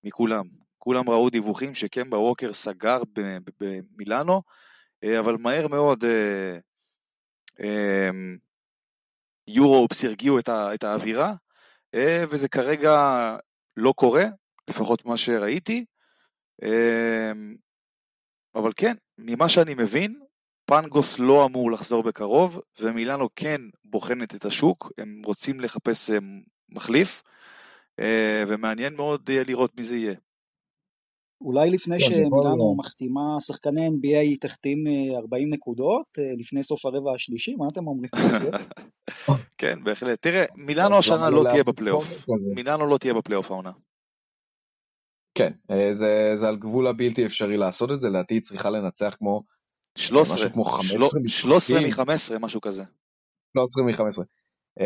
מכולם. 0.04 0.46
כולם 0.78 1.10
ראו 1.10 1.30
דיווחים 1.30 1.76
שקמבה 1.76 2.18
ווקר 2.18 2.54
סגר 2.54 3.02
במילאנו, 3.60 4.42
אה, 5.04 5.20
אבל 5.20 5.38
מהר 5.38 5.68
מאוד 5.68 6.04
יורופס 9.48 10.04
הרגיעו 10.04 10.40
את 10.50 10.84
האווירה, 10.84 11.34
וזה 12.30 12.48
כרגע 12.48 12.98
לא 13.78 13.94
קורה, 13.96 14.26
לפחות 14.70 15.06
מה 15.06 15.18
שראיתי. 15.18 15.86
אבל 18.56 18.72
כן, 18.76 18.96
ממה 19.18 19.50
שאני 19.50 19.74
מבין, 19.74 20.20
פנגוס 20.66 21.20
לא 21.20 21.46
אמור 21.46 21.72
לחזור 21.72 22.04
בקרוב, 22.04 22.62
ומילאנו 22.80 23.30
כן 23.36 23.62
בוחנת 23.86 24.36
את 24.36 24.46
השוק, 24.46 24.92
הם 24.98 25.22
רוצים 25.26 25.60
לחפש 25.60 26.12
אה, 26.12 26.18
מחליף, 26.70 27.24
אה, 28.00 28.44
ומעניין 28.48 28.96
מאוד 28.96 29.30
אה, 29.30 29.44
לראות 29.48 29.72
מי 29.78 29.84
זה 29.84 29.96
יהיה. 29.96 30.16
אולי 31.42 31.70
לפני 31.70 32.00
כן, 32.00 32.06
שמילאנו 32.06 32.76
מחתימה 32.78 33.38
שחקני 33.40 33.88
NBA 33.88 34.18
היא 34.18 34.38
תחתים 34.42 34.84
40 35.16 35.50
נקודות 35.54 36.08
לפני 36.40 36.64
סוף 36.64 36.86
הרבע 36.86 37.14
השלישי, 37.16 37.56
מה 37.56 37.66
אתם 37.72 37.88
אומרים 37.88 38.10
על 38.24 38.30
זה? 38.30 38.50
כן, 39.58 39.84
בהחלט. 39.84 40.22
תראה, 40.22 40.46
מילאנו 40.56 40.98
השנה 40.98 41.30
לא 41.30 41.44
תהיה 41.52 41.64
בפלייאוף. 41.64 42.26
מילאנו 42.56 42.88
לא 42.88 42.98
תהיה 42.98 43.14
בפלייאוף 43.14 43.52
העונה. 43.52 43.72
כן, 45.38 45.52
זה, 45.92 46.34
זה 46.36 46.48
על 46.48 46.56
גבול 46.56 46.88
הבלתי 46.88 47.26
אפשרי 47.26 47.58
לעשות 47.58 47.92
את 47.92 48.00
זה, 48.00 48.10
לדעתי 48.10 48.34
היא 48.34 48.42
צריכה 48.42 48.70
לנצח 48.70 49.16
כמו 49.20 49.44
13, 49.98 50.36
משהו 50.36 50.54
כמו 50.54 50.64
15 50.64 51.20
13 51.28 51.80
מ-15, 51.80 52.40
משהו 52.40 52.62
כזה. 52.62 52.84
13 53.54 54.06
מ-15. 54.06 54.24
Uh, 54.80 54.84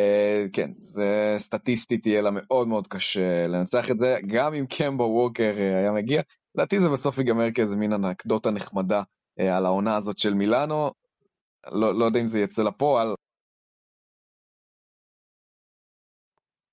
כן, 0.53 0.71
זה 0.77 1.35
סטטיסטית 1.37 2.05
יהיה 2.05 2.21
לה 2.21 2.29
מאוד 2.33 2.67
מאוד 2.67 2.87
קשה 2.87 3.47
לנצח 3.47 3.91
את 3.91 3.97
זה, 3.97 4.17
גם 4.27 4.53
אם 4.53 4.65
קמבו 4.65 5.03
ווקר 5.03 5.53
uh, 5.55 5.59
היה 5.59 5.91
מגיע, 5.91 6.21
לדעתי 6.59 6.79
זה 6.79 6.89
בסוף 6.89 7.17
ייגמר 7.17 7.51
כאיזה 7.53 7.75
מין 7.75 7.93
אנקדוטה 7.93 8.51
נחמדה 8.51 9.01
uh, 9.39 9.43
על 9.43 9.65
העונה 9.65 9.97
הזאת 9.97 10.17
של 10.17 10.33
מילאנו, 10.33 10.91
לא, 11.71 11.99
לא 11.99 12.05
יודע 12.05 12.19
אם 12.19 12.27
זה 12.27 12.39
יצא 12.39 12.63
לפועל. 12.63 13.15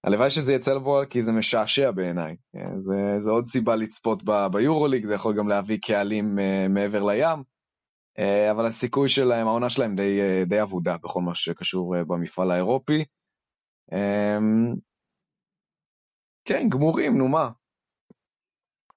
הלוואי 0.04 0.30
שזה 0.30 0.52
יצא 0.52 0.74
לפועל 0.74 1.06
כי 1.06 1.22
זה 1.22 1.32
משעשע 1.32 1.90
בעיניי, 1.90 2.36
זה, 2.76 2.94
זה 3.18 3.30
עוד 3.30 3.46
סיבה 3.46 3.76
לצפות 3.76 4.22
ביורוליג, 4.52 5.06
זה 5.06 5.14
יכול 5.14 5.36
גם 5.36 5.48
להביא 5.48 5.78
קהלים 5.82 6.38
uh, 6.38 6.68
מעבר 6.68 7.04
לים. 7.04 7.42
אה, 8.18 8.50
אבל 8.50 8.66
הסיכוי 8.66 9.08
שלהם, 9.08 9.46
העונה 9.46 9.70
שלהם 9.70 9.94
די, 9.94 10.20
אה, 10.20 10.44
די 10.46 10.62
אבודה 10.62 10.96
בכל 10.96 11.20
מה 11.20 11.34
שקשור 11.34 11.96
אה, 11.96 12.04
במפעל 12.04 12.50
האירופי. 12.50 13.04
כן, 16.44 16.68
גמורים, 16.68 17.18
נו 17.18 17.28
מה. 17.28 17.50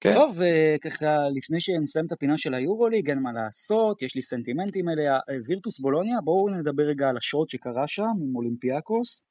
כן. 0.00 0.12
טוב, 0.12 0.38
ככה, 0.82 1.06
לפני 1.36 1.60
שנסיים 1.60 2.06
את 2.06 2.12
הפינה 2.12 2.38
של 2.38 2.54
היורוליג, 2.54 3.10
אין 3.10 3.18
מה 3.18 3.32
לעשות, 3.32 4.02
יש 4.02 4.14
לי 4.14 4.22
סנטימנטים 4.22 4.88
אליה. 4.88 5.18
וירטוס 5.46 5.80
בולוניה, 5.80 6.20
בואו 6.24 6.48
נדבר 6.48 6.82
רגע 6.82 7.08
על 7.08 7.16
השוט 7.16 7.50
שקרה 7.50 7.86
שם 7.86 8.02
עם 8.22 8.36
אולימפיאקוס. 8.36 9.26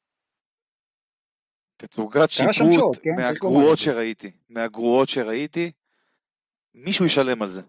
תצוגת 1.77 2.29
שיפוט 2.29 2.97
כן, 3.03 3.09
מהגרועות 3.15 3.77
שראיתי, 3.77 4.31
מהגרועות 4.49 5.09
שראיתי, 5.09 5.71
מישהו 6.73 7.05
ישלם 7.05 7.41
על 7.41 7.49
זה. 7.49 7.61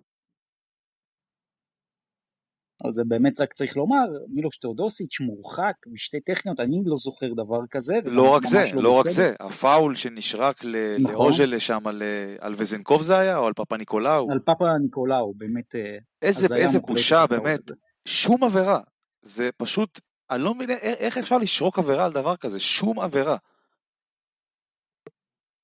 אז 2.84 2.94
זה 2.94 3.04
באמת 3.04 3.40
רק 3.40 3.52
צריך 3.52 3.76
לומר, 3.76 4.04
מילוש 4.28 4.58
טאודוסיץ' 4.58 5.20
מורחק 5.20 5.74
בשתי 5.92 6.20
טכניות, 6.20 6.60
אני 6.60 6.82
לא 6.86 6.96
זוכר 6.96 7.32
דבר 7.32 7.60
כזה. 7.70 7.94
לא 8.04 8.34
רק 8.34 8.46
זה, 8.46 8.62
לא, 8.74 8.82
לא 8.82 8.92
רק 8.92 9.08
זה, 9.08 9.32
הפאול 9.40 9.94
שנשרק 9.94 10.64
נכון. 10.64 11.14
לאוז'לה 11.14 11.60
שם 11.60 11.86
על, 11.86 12.02
על 12.40 12.54
וזנקוב 12.58 13.02
זה 13.02 13.18
היה, 13.18 13.36
או 13.36 13.46
על 13.46 13.52
פאפה 13.52 13.76
ניקולאו? 13.76 14.30
על 14.30 14.38
פאפה 14.38 14.64
ניקולאו, 14.82 15.34
באמת. 15.34 15.74
אה, 15.74 15.98
איזה, 16.22 16.56
איזה 16.56 16.78
בושה, 16.78 17.26
באמת, 17.26 17.60
שום 18.08 18.44
עבירה. 18.44 18.80
זה 19.22 19.50
פשוט, 19.56 20.00
אני 20.30 20.42
לא 20.42 20.54
מבין 20.54 20.70
איך 20.80 21.18
אפשר 21.18 21.38
לשרוק 21.38 21.78
עבירה 21.78 22.04
על 22.04 22.12
דבר 22.12 22.36
כזה, 22.36 22.58
שום 22.58 23.00
עבירה. 23.00 23.36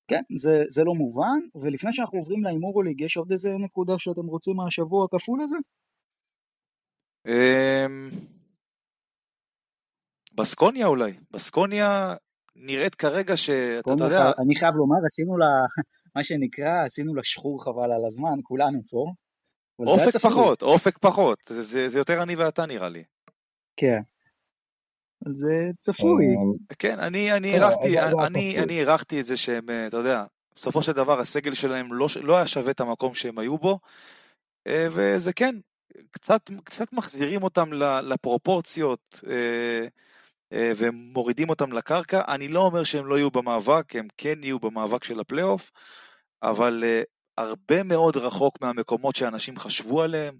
כן, 0.07 0.21
זה, 0.35 0.63
זה 0.69 0.83
לא 0.83 0.93
מובן, 0.93 1.39
ולפני 1.61 1.93
שאנחנו 1.93 2.17
עוברים 2.17 2.43
להימורו 2.43 2.81
ליג, 2.81 3.01
יש 3.01 3.17
עוד 3.17 3.31
איזה 3.31 3.49
נקודה 3.59 3.93
שאתם 3.99 4.25
רוצים 4.25 4.55
מהשבוע 4.55 5.05
הכפול 5.05 5.41
הזה? 5.41 5.57
אמ, 7.27 8.09
בסקוניה 10.33 10.87
אולי, 10.87 11.13
בסקוניה 11.31 12.15
נראית 12.55 12.95
כרגע 12.95 13.37
שאתה 13.37 13.91
יודע... 13.91 14.31
אני 14.39 14.55
חייב 14.55 14.73
לומר, 14.75 14.97
עשינו 15.05 15.37
לה, 15.37 15.45
מה 16.15 16.23
שנקרא, 16.23 16.85
עשינו 16.85 17.15
לה 17.15 17.23
שחור 17.23 17.63
חבל 17.63 17.91
על 17.91 18.05
הזמן, 18.05 18.39
כולנו 18.43 18.81
פה. 18.89 19.05
אופק 19.79 20.21
פחות, 20.21 20.61
אופק 20.61 20.97
פחות, 20.97 21.39
זה, 21.49 21.99
יותר 21.99 22.23
אני 22.23 22.35
ואתה 22.35 22.65
נראה 22.65 22.89
לי. 22.89 23.03
כן. 23.77 23.99
זה 25.25 25.71
צפוי. 25.79 26.25
אמ, 26.25 26.75
כן, 26.79 26.99
אני 26.99 27.31
הערכתי 27.31 27.99
אני, 27.99 28.59
אני 28.59 28.79
הערכתי 28.79 29.19
את 29.19 29.25
זה 29.25 29.37
שהם, 29.37 29.69
אה, 29.69 29.87
אתה 29.87 29.97
יודע, 29.97 30.23
בסופו 30.55 30.81
של 30.81 30.91
דבר 30.91 31.19
הסגל 31.19 31.53
שלהם 31.53 31.93
לא, 31.93 32.07
לא 32.21 32.37
היה 32.37 32.47
שווה 32.47 32.71
את 32.71 32.79
המקום 32.79 33.13
שהם 33.13 33.39
היו 33.39 33.57
בו, 33.57 33.79
אה, 34.67 34.87
וזה 34.91 35.33
כן, 35.33 35.55
קצת, 36.11 36.51
קצת 36.63 36.93
מחזירים 36.93 37.43
אותם 37.43 37.73
לפרופורציות 38.03 39.21
אה, 39.27 39.87
אה, 40.53 40.71
ומורידים 40.77 41.49
אותם 41.49 41.71
לקרקע. 41.71 42.21
אני 42.27 42.47
לא 42.47 42.59
אומר 42.59 42.83
שהם 42.83 43.05
לא 43.05 43.17
יהיו 43.17 43.31
במאבק, 43.31 43.95
הם 43.95 44.07
כן 44.17 44.39
יהיו 44.43 44.59
במאבק 44.59 45.03
של 45.03 45.19
הפלייאוף, 45.19 45.71
אבל 46.43 46.83
אה, 46.83 47.01
הרבה 47.37 47.83
מאוד 47.83 48.17
רחוק 48.17 48.61
מהמקומות 48.61 49.15
שאנשים 49.15 49.59
חשבו 49.59 50.01
עליהם. 50.01 50.37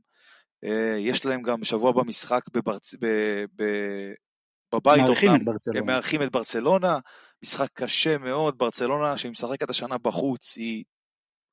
יש 1.00 1.26
להם 1.26 1.42
גם 1.42 1.64
שבוע 1.64 1.92
במשחק 1.92 2.42
בברצ... 2.54 2.96
ב... 3.00 3.06
ב... 3.56 3.64
בבית, 4.74 5.02
מארחים 5.02 5.36
את 5.36 5.44
ברצלונה. 5.44 5.80
הם 5.80 5.86
מארחים 5.86 6.24
את 6.24 6.32
ברצלונה, 6.32 7.00
משחק 7.44 7.68
קשה 7.74 8.18
מאוד, 8.18 8.58
ברצלונה 8.58 9.18
שהיא 9.18 9.32
משחקת 9.32 9.70
השנה 9.70 9.98
בחוץ 9.98 10.58
היא 10.58 10.84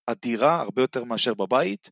אדירה, 0.07 0.61
הרבה 0.61 0.82
יותר 0.82 1.05
מאשר 1.05 1.34
בבית. 1.34 1.90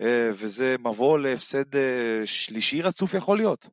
אה, 0.00 0.28
וזה 0.32 0.76
מבוא 0.78 1.18
להפסד 1.18 1.76
אה, 1.76 2.22
שלישי 2.24 2.82
רצוף 2.82 3.14
יכול 3.14 3.36
להיות. 3.36 3.68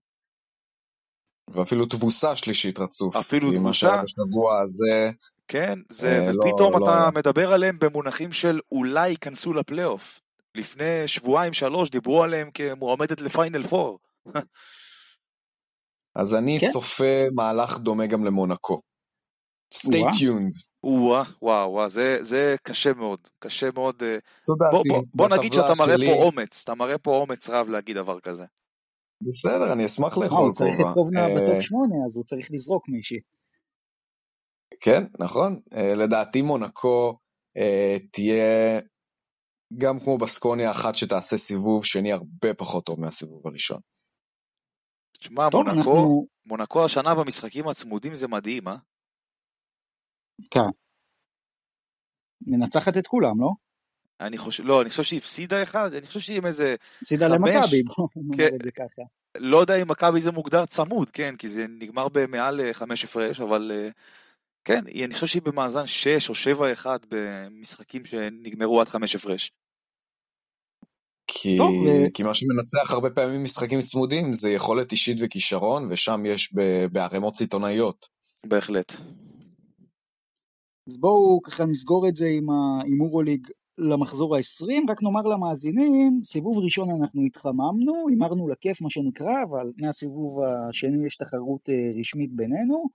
ואפילו 1.47 1.86
תבוסה 1.86 2.36
שלישית 2.36 2.80
רצוף. 2.80 3.15
אפילו 3.15 3.47
תבוסה. 3.47 3.59
מה 3.61 3.74
שהיה 3.74 4.03
בשבוע 4.03 4.61
הזה. 4.61 5.11
כן, 5.47 5.80
זה, 5.89 6.07
אה, 6.07 6.32
לא, 6.32 6.43
ופתאום 6.43 6.74
לא, 6.74 6.78
אתה 6.78 7.05
לא. 7.05 7.11
מדבר 7.15 7.53
עליהם 7.53 7.80
במונחים 7.80 8.32
של 8.32 8.59
אולי 8.71 9.09
ייכנסו 9.09 9.53
לפלייאוף. 9.53 10.19
לפני 10.55 11.07
שבועיים 11.07 11.53
שלוש 11.53 11.89
דיברו 11.89 12.24
עליהם 12.24 12.51
כמועמדת 12.53 13.21
לפיינל 13.21 13.67
פור. 13.67 13.99
אז 16.15 16.36
אני 16.36 16.57
כן? 16.59 16.67
צופה 16.67 17.24
מהלך 17.36 17.78
דומה 17.78 18.05
גם 18.05 18.26
למונקו. 18.26 18.82
Stay 19.74 20.03
tuned. 20.19 20.63
וואו, 20.84 21.26
וואו, 21.41 21.89
זה, 21.89 22.17
זה 22.21 22.55
קשה 22.63 22.93
מאוד, 22.93 23.19
קשה 23.39 23.69
מאוד. 23.74 24.03
אה, 24.03 24.17
בוא, 24.71 24.84
בוא, 24.88 25.03
בוא 25.13 25.30
נגיד 25.30 25.53
שאתה 25.53 25.74
מראה 25.78 25.95
שלי... 25.97 26.07
פה 26.07 26.24
אומץ, 26.24 26.61
אתה 26.63 26.76
מראה 26.76 26.97
פה 26.97 27.15
אומץ 27.15 27.49
רב 27.49 27.69
להגיד 27.69 27.95
דבר 27.95 28.19
כזה. 28.19 28.45
בסדר, 29.21 29.74
אני 29.74 29.86
אשמח 29.86 30.17
לאכול 30.17 30.30
כובע. 30.30 30.39
הוא 30.39 30.53
צריך 30.53 30.76
את 30.80 30.93
קובנה 30.93 31.28
אה, 31.28 31.36
בטופ 31.36 31.61
שמונה, 31.61 31.95
אז 32.05 32.17
הוא 32.17 32.24
צריך 32.24 32.47
לזרוק 32.51 32.89
מישהי. 32.89 33.19
כן, 34.80 35.03
נכון. 35.19 35.59
אה, 35.74 35.95
לדעתי 35.95 36.41
מונקו 36.41 37.17
תהיה 38.11 38.80
גם 39.78 39.99
כמו 39.99 40.17
בסקוניה 40.17 40.71
אחת 40.71 40.95
שתעשה 40.95 41.38
סיבוב 41.38 41.86
שני 41.86 42.11
הרבה 42.11 42.53
פחות 42.53 42.86
טוב 42.86 42.99
מהסיבוב 42.99 43.47
הראשון. 43.47 43.80
תשמע, 45.19 45.49
מונקו, 45.53 45.71
אנחנו... 45.71 46.28
מונקו 46.45 46.86
השנה 46.86 47.15
במשחקים 47.15 47.67
הצמודים 47.67 48.15
זה 48.15 48.28
מדהים, 48.28 48.67
אה? 48.67 48.76
כן. 50.52 50.70
מנצחת 52.48 52.98
את 52.98 53.08
כולם, 53.08 53.42
לא? 53.42 53.50
אני 54.22 54.38
חושב, 54.38 54.64
לא, 54.66 54.82
אני 54.82 54.90
חושב 54.90 55.04
שהיא 55.04 55.20
הפסידה 55.20 55.64
אחד, 55.64 55.94
אני 55.94 56.06
חושב 56.06 56.20
שהיא 56.20 56.38
עם 56.38 56.46
איזה... 56.46 56.76
הפסידה 57.02 57.28
למכבי, 57.28 57.84
בוא 57.84 58.08
נאמר 58.16 58.38
כן. 58.38 58.56
את 58.56 58.62
זה 58.62 58.72
ככה. 58.72 59.02
לא 59.38 59.58
יודע 59.58 59.82
אם 59.82 59.88
מכבי 59.88 60.22
זה 60.22 60.32
מוגדר 60.32 60.66
צמוד, 60.66 61.10
כן, 61.10 61.36
כי 61.36 61.50
זה 61.50 61.66
נגמר 61.80 62.08
במעל 62.10 62.62
אה, 62.62 62.74
חמש 62.74 63.04
הפרש, 63.04 63.40
אבל 63.40 63.72
אה, 63.74 63.90
כן, 64.66 64.84
אני 65.06 65.14
חושב 65.14 65.28
שהיא 65.28 65.42
במאזן 65.42 65.88
6 65.88 66.30
או 66.30 66.36
7 66.36 66.74
אחד 66.74 67.00
במשחקים 67.10 68.06
שנגמרו 68.06 68.82
עד 68.82 68.88
חמש 68.88 69.16
הפרש. 69.16 69.52
כי, 71.28 71.58
כי 72.14 72.24
מה 72.24 72.34
שמנצח 72.34 72.92
הרבה 72.92 73.10
פעמים 73.10 73.44
משחקים 73.44 73.80
צמודים 73.80 74.34
זה 74.34 74.50
יכולת 74.50 74.92
אישית 74.92 75.18
וכישרון, 75.22 75.88
ושם 75.92 76.26
יש 76.26 76.54
בערימות 76.92 77.36
סיטונאיות. 77.36 78.08
בהחלט. 78.46 78.96
אז 80.88 80.98
בואו 80.98 81.42
ככה 81.42 81.66
נסגור 81.66 82.08
את 82.08 82.16
זה 82.16 82.28
עם 82.28 82.48
ההימורוליג 82.50 83.48
למחזור 83.78 84.36
ה-20, 84.36 84.92
רק 84.92 85.04
נאמר 85.04 85.22
למאזינים, 85.22 86.20
סיבוב 86.24 86.58
ראשון 86.64 86.90
אנחנו 86.90 87.22
התחממנו, 87.26 88.08
הימרנו 88.10 88.48
לכיף 88.48 88.82
מה 88.82 88.90
שנקרא, 88.90 89.44
אבל 89.50 89.72
מהסיבוב 89.78 90.40
השני 90.44 91.06
יש 91.06 91.16
תחרות 91.16 91.70
אה, 91.70 91.92
רשמית 92.00 92.36
בינינו. 92.36 92.86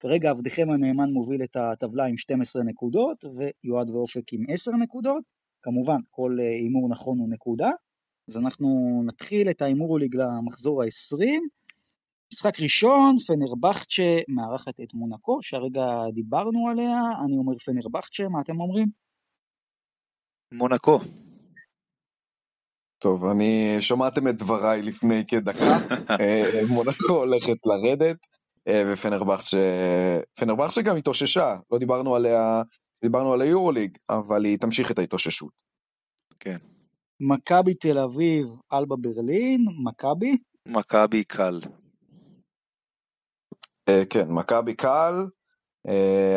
כרגע 0.00 0.30
עבדכם 0.30 0.70
הנאמן 0.70 1.10
מוביל 1.10 1.42
את 1.42 1.56
הטבלה 1.56 2.04
עם 2.06 2.16
12 2.16 2.62
נקודות, 2.62 3.24
ויועד 3.24 3.90
ואופק 3.90 4.32
עם 4.32 4.44
10 4.48 4.72
נקודות. 4.72 5.22
כמובן, 5.62 6.00
כל 6.10 6.36
אה, 6.40 6.48
הימור 6.48 6.88
נכון 6.88 7.18
הוא 7.18 7.28
נקודה. 7.30 7.70
אז 8.28 8.36
אנחנו 8.36 8.68
נתחיל 9.06 9.50
את 9.50 9.62
ההימור 9.62 9.98
ליג 9.98 10.16
למחזור 10.16 10.82
ה-20. 10.82 11.40
משחק 12.32 12.60
ראשון, 12.60 13.16
פנרבכצ'ה 13.26 14.18
מארחת 14.28 14.80
את 14.80 14.94
מונקו, 14.94 15.42
שהרגע 15.42 15.86
דיברנו 16.14 16.68
עליה, 16.68 16.98
אני 17.24 17.36
אומר 17.36 17.58
פנרבכצ'ה, 17.58 18.28
מה 18.28 18.40
אתם 18.40 18.60
אומרים? 18.60 18.88
מונקו. 20.52 20.98
טוב, 22.98 23.24
אני 23.24 23.76
שמעתם 23.80 24.28
את 24.28 24.36
דבריי 24.36 24.82
לפני 24.82 25.26
כדקה, 25.28 25.78
אה, 26.20 26.60
מונקו 26.68 27.12
הולכת 27.12 27.66
לרדת, 27.66 28.16
אה, 28.68 28.82
ופנרבכצ'ה 28.92 30.70
שגם 30.70 30.96
התאוששה, 30.96 31.56
לא 31.72 31.78
דיברנו 31.78 32.14
עליה, 32.14 32.62
דיברנו 33.04 33.32
על 33.32 33.40
היורוליג, 33.40 33.98
אבל 34.10 34.44
היא 34.44 34.58
תמשיך 34.58 34.90
את 34.90 34.98
ההתאוששות. 34.98 35.52
כן. 36.40 36.56
מכבי 37.20 37.74
תל 37.74 37.98
אביב, 37.98 38.46
אלבה 38.72 38.96
ברלין, 38.96 39.66
מכבי? 39.84 40.36
מכבי 40.66 41.24
קל. 41.24 41.60
אה, 43.90 44.02
כן, 44.10 44.28
מכבי 44.28 44.74
קל, 44.74 45.14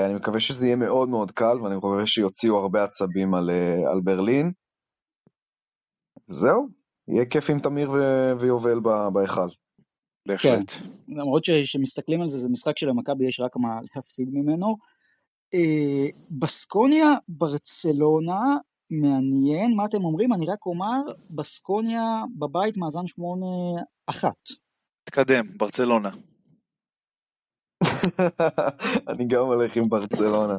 אני 0.06 0.14
מקווה 0.14 0.40
שזה 0.40 0.66
יהיה 0.66 0.76
מאוד 0.76 1.10
מאוד 1.10 1.32
קל, 1.32 1.62
ואני 1.62 1.76
מקווה 1.76 2.08
שיוציאו 2.08 2.58
הרבה 2.58 2.84
עצבים 2.84 3.34
על, 3.34 3.50
על 3.92 4.02
ברלין. 4.04 4.52
זהו, 6.28 6.68
יהיה 7.08 7.26
כיף 7.26 7.50
עם 7.50 7.60
תמיר 7.60 7.92
ו- 7.92 8.34
ויובל 8.40 8.80
בהיכל. 9.14 9.48
בהחלט. 10.28 10.72
כן, 10.72 10.84
למרות 11.08 11.46
שכשמסתכלים 11.46 12.22
על 12.22 12.30
זה, 12.30 12.38
זה 12.38 12.50
משחק 12.50 12.78
שלמכבי 12.78 13.28
יש 13.28 13.40
רק 13.40 13.56
מה 13.56 13.80
להפסיד 13.96 14.30
ממנו. 14.32 14.78
אה, 15.54 16.08
בסקוניה, 16.32 17.14
ברצלונה, 17.28 18.58
מעניין, 18.90 19.76
מה 19.76 19.86
אתם 19.86 20.04
אומרים? 20.06 20.34
אני 20.34 20.46
רק 20.46 20.66
אומר, 20.66 21.02
בסקוניה 21.30 22.24
בבית 22.40 22.78
מאזן 22.78 23.08
שמונה 23.08 23.82
אחת. 24.08 24.38
תקדם, 25.04 25.58
ברצלונה. 25.58 26.10
אני 29.10 29.28
גם 29.28 29.46
הולך 29.46 29.76
עם 29.76 29.90
ברצלונה. 29.90 30.58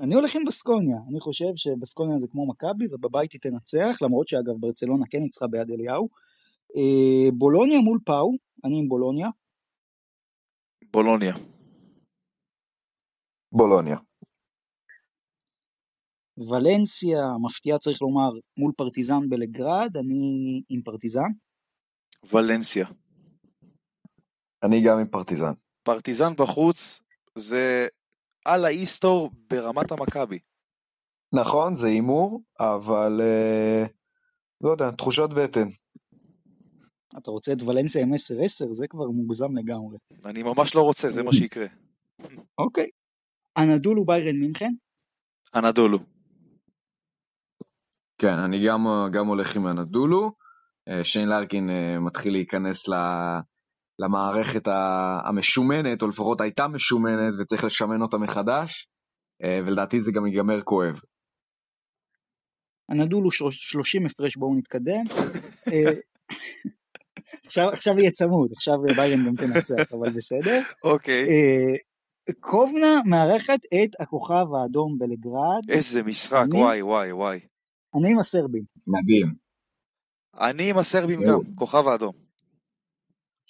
אני 0.00 0.14
הולך 0.14 0.36
עם 0.36 0.44
בסקוניה, 0.44 0.96
אני 1.08 1.20
חושב 1.20 1.52
שבסקוניה 1.56 2.18
זה 2.18 2.26
כמו 2.28 2.46
מכבי 2.48 2.86
ובבית 2.90 3.32
היא 3.32 3.40
תנצח, 3.40 3.98
למרות 4.02 4.28
שאגב 4.28 4.54
ברצלונה 4.60 5.04
כן 5.10 5.18
ניצחה 5.18 5.46
ביד 5.46 5.70
אליהו. 5.70 6.08
אה, 6.76 7.30
בולוניה 7.38 7.80
מול 7.80 7.98
פאו, 8.04 8.32
אני 8.64 8.78
עם 8.80 8.88
בולוניה. 8.88 9.28
בולוניה. 10.92 11.34
בולוניה. 13.52 13.96
ולנסיה, 16.38 17.18
מפתיעה 17.42 17.78
צריך 17.78 18.02
לומר, 18.02 18.30
מול 18.56 18.72
פרטיזן 18.76 19.28
בלגרד, 19.28 19.96
אני 19.96 20.62
עם 20.68 20.82
פרטיזן. 20.82 21.30
ולנסיה. 22.32 22.86
אני 24.66 24.82
גם 24.82 24.98
עם 24.98 25.06
פרטיזן. 25.06 25.52
פרטיזן 25.82 26.36
בחוץ 26.36 27.02
זה 27.34 27.86
על 28.44 28.64
האיסטור 28.64 29.30
ברמת 29.50 29.92
המכבי. 29.92 30.38
נכון, 31.32 31.74
זה 31.74 31.88
הימור, 31.88 32.42
אבל 32.60 33.20
אה, 33.20 33.84
לא 34.60 34.70
יודע, 34.70 34.90
תחושת 34.90 35.28
בטן. 35.36 35.68
אתה 37.18 37.30
רוצה 37.30 37.52
את 37.52 37.62
ולנסיה 37.62 38.02
עם 38.02 38.14
10-10? 38.14 38.16
זה 38.72 38.86
כבר 38.88 39.06
מוגזם 39.06 39.56
לגמרי. 39.56 39.98
אני 40.24 40.42
ממש 40.42 40.74
לא 40.74 40.82
רוצה, 40.82 41.10
זה 41.10 41.22
מה 41.22 41.32
שיקרה. 41.32 41.66
אוקיי. 42.58 42.90
אנדולו 43.58 44.04
ביירן 44.04 44.36
מינכן? 44.36 44.72
אנדולו. 45.54 45.98
כן, 48.18 48.38
אני 48.38 48.66
גם, 48.66 48.86
גם 49.12 49.26
הולך 49.26 49.56
עם 49.56 49.66
אנדולו. 49.66 50.32
אה, 50.88 51.04
שיין 51.04 51.28
לארקין 51.28 51.70
אה, 51.70 51.98
מתחיל 51.98 52.32
להיכנס 52.32 52.88
ל... 52.88 52.94
למערכת 53.98 54.68
המשומנת, 55.28 56.02
או 56.02 56.08
לפחות 56.08 56.40
הייתה 56.40 56.68
משומנת, 56.68 57.34
וצריך 57.40 57.64
לשמן 57.64 58.02
אותה 58.02 58.18
מחדש, 58.18 58.88
אה, 59.42 59.60
ולדעתי 59.66 60.00
זה 60.00 60.10
גם 60.14 60.26
ייגמר 60.26 60.62
כואב. 60.62 61.00
הנדולו 62.88 63.30
30 63.30 64.06
הפרש, 64.06 64.36
בואו 64.36 64.54
נתקדם. 64.54 65.04
אה, 65.72 65.92
עכשיו, 67.46 67.68
עכשיו 67.68 67.98
יהיה 67.98 68.10
צמוד, 68.10 68.50
עכשיו 68.52 68.74
ביירן 68.96 69.26
גם 69.26 69.36
תנצח, 69.36 69.92
אבל 69.92 70.10
בסדר. 70.10 70.60
אוקיי. 70.84 71.28
אה, 71.28 71.76
קובנה 72.40 73.00
מארחת 73.04 73.58
את 73.64 74.00
הכוכב 74.00 74.46
האדום 74.54 74.98
בלגרד. 74.98 75.70
איזה 75.70 76.02
משחק, 76.02 76.46
אני, 76.52 76.62
וואי 76.62 76.82
וואי 76.82 77.12
וואי. 77.12 77.40
אני 77.94 78.10
עם 78.10 78.18
הסרבים. 78.18 78.64
מדהים. 78.86 79.34
אני 80.40 80.70
עם 80.70 80.78
הסרבים 80.78 81.20
גם, 81.22 81.54
כוכב 81.54 81.88
האדום. 81.88 82.25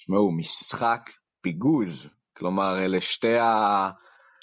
תשמעו, 0.07 0.33
משחק 0.33 1.11
פיגוז. 1.41 2.15
כלומר, 2.37 2.85
אלה 2.85 3.01
שתי 3.01 3.39
ה... 3.39 3.91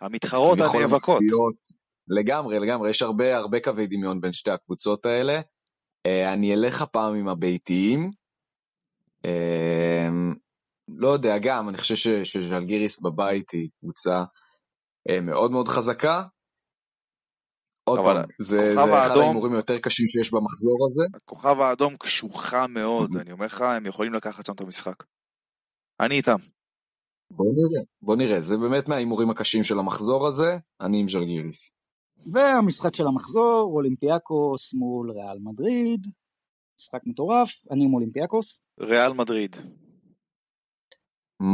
המתחרות 0.01 0.59
הנאבקות. 0.59 1.21
לגמרי, 2.07 2.59
לגמרי, 2.59 2.89
יש 2.89 3.01
הרבה 3.01 3.37
הרבה 3.37 3.59
קווי 3.59 3.87
דמיון 3.87 4.21
בין 4.21 4.33
שתי 4.33 4.51
הקבוצות 4.51 5.05
האלה. 5.05 5.39
Uh, 6.07 6.33
אני 6.33 6.53
אלך 6.53 6.81
הפעם 6.81 7.15
עם 7.15 7.27
הביתיים. 7.27 8.09
Uh, 9.25 9.29
לא 10.87 11.07
יודע, 11.07 11.37
גם, 11.37 11.69
אני 11.69 11.77
חושב 11.77 12.23
שז'לגיריס 12.23 13.01
בבית 13.01 13.51
היא 13.51 13.69
קבוצה 13.79 14.23
uh, 15.09 15.21
מאוד 15.21 15.51
מאוד 15.51 15.67
חזקה. 15.67 16.23
עוד 17.83 17.99
פעם, 17.99 18.25
זה, 18.39 18.73
זה 18.75 18.83
אחד 18.83 19.17
ההימורים 19.17 19.53
היותר 19.53 19.79
קשים 19.79 20.05
שיש 20.05 20.31
במחזור 20.33 20.77
הזה. 20.87 21.17
הכוכב 21.17 21.59
האדום 21.59 21.97
קשוחה 21.97 22.67
מאוד, 22.67 23.17
אני 23.17 23.31
אומר 23.31 23.45
לך, 23.45 23.61
הם 23.61 23.85
יכולים 23.85 24.13
לקחת 24.13 24.45
שם 24.45 24.53
את 24.53 24.61
המשחק. 24.61 25.03
אני 25.99 26.15
איתם. 26.15 26.35
בוא 27.31 27.45
נראה, 27.45 27.83
בוא 28.01 28.15
נראה, 28.15 28.41
זה 28.41 28.57
באמת 28.57 28.87
מההימורים 28.87 29.29
הקשים 29.29 29.63
של 29.63 29.79
המחזור 29.79 30.27
הזה, 30.27 30.57
אני 30.81 30.99
עם 30.99 31.07
ז'לגיריס. 31.07 31.71
והמשחק 32.33 32.95
של 32.95 33.07
המחזור, 33.07 33.71
אולימפיאקוס 33.73 34.73
מול 34.73 35.11
ריאל 35.11 35.37
מדריד, 35.39 36.01
משחק 36.79 37.01
מטורף, 37.05 37.49
אני 37.71 37.83
עם 37.85 37.93
אולימפיאקוס. 37.93 38.65
ריאל 38.79 39.13
מדריד. 39.13 39.55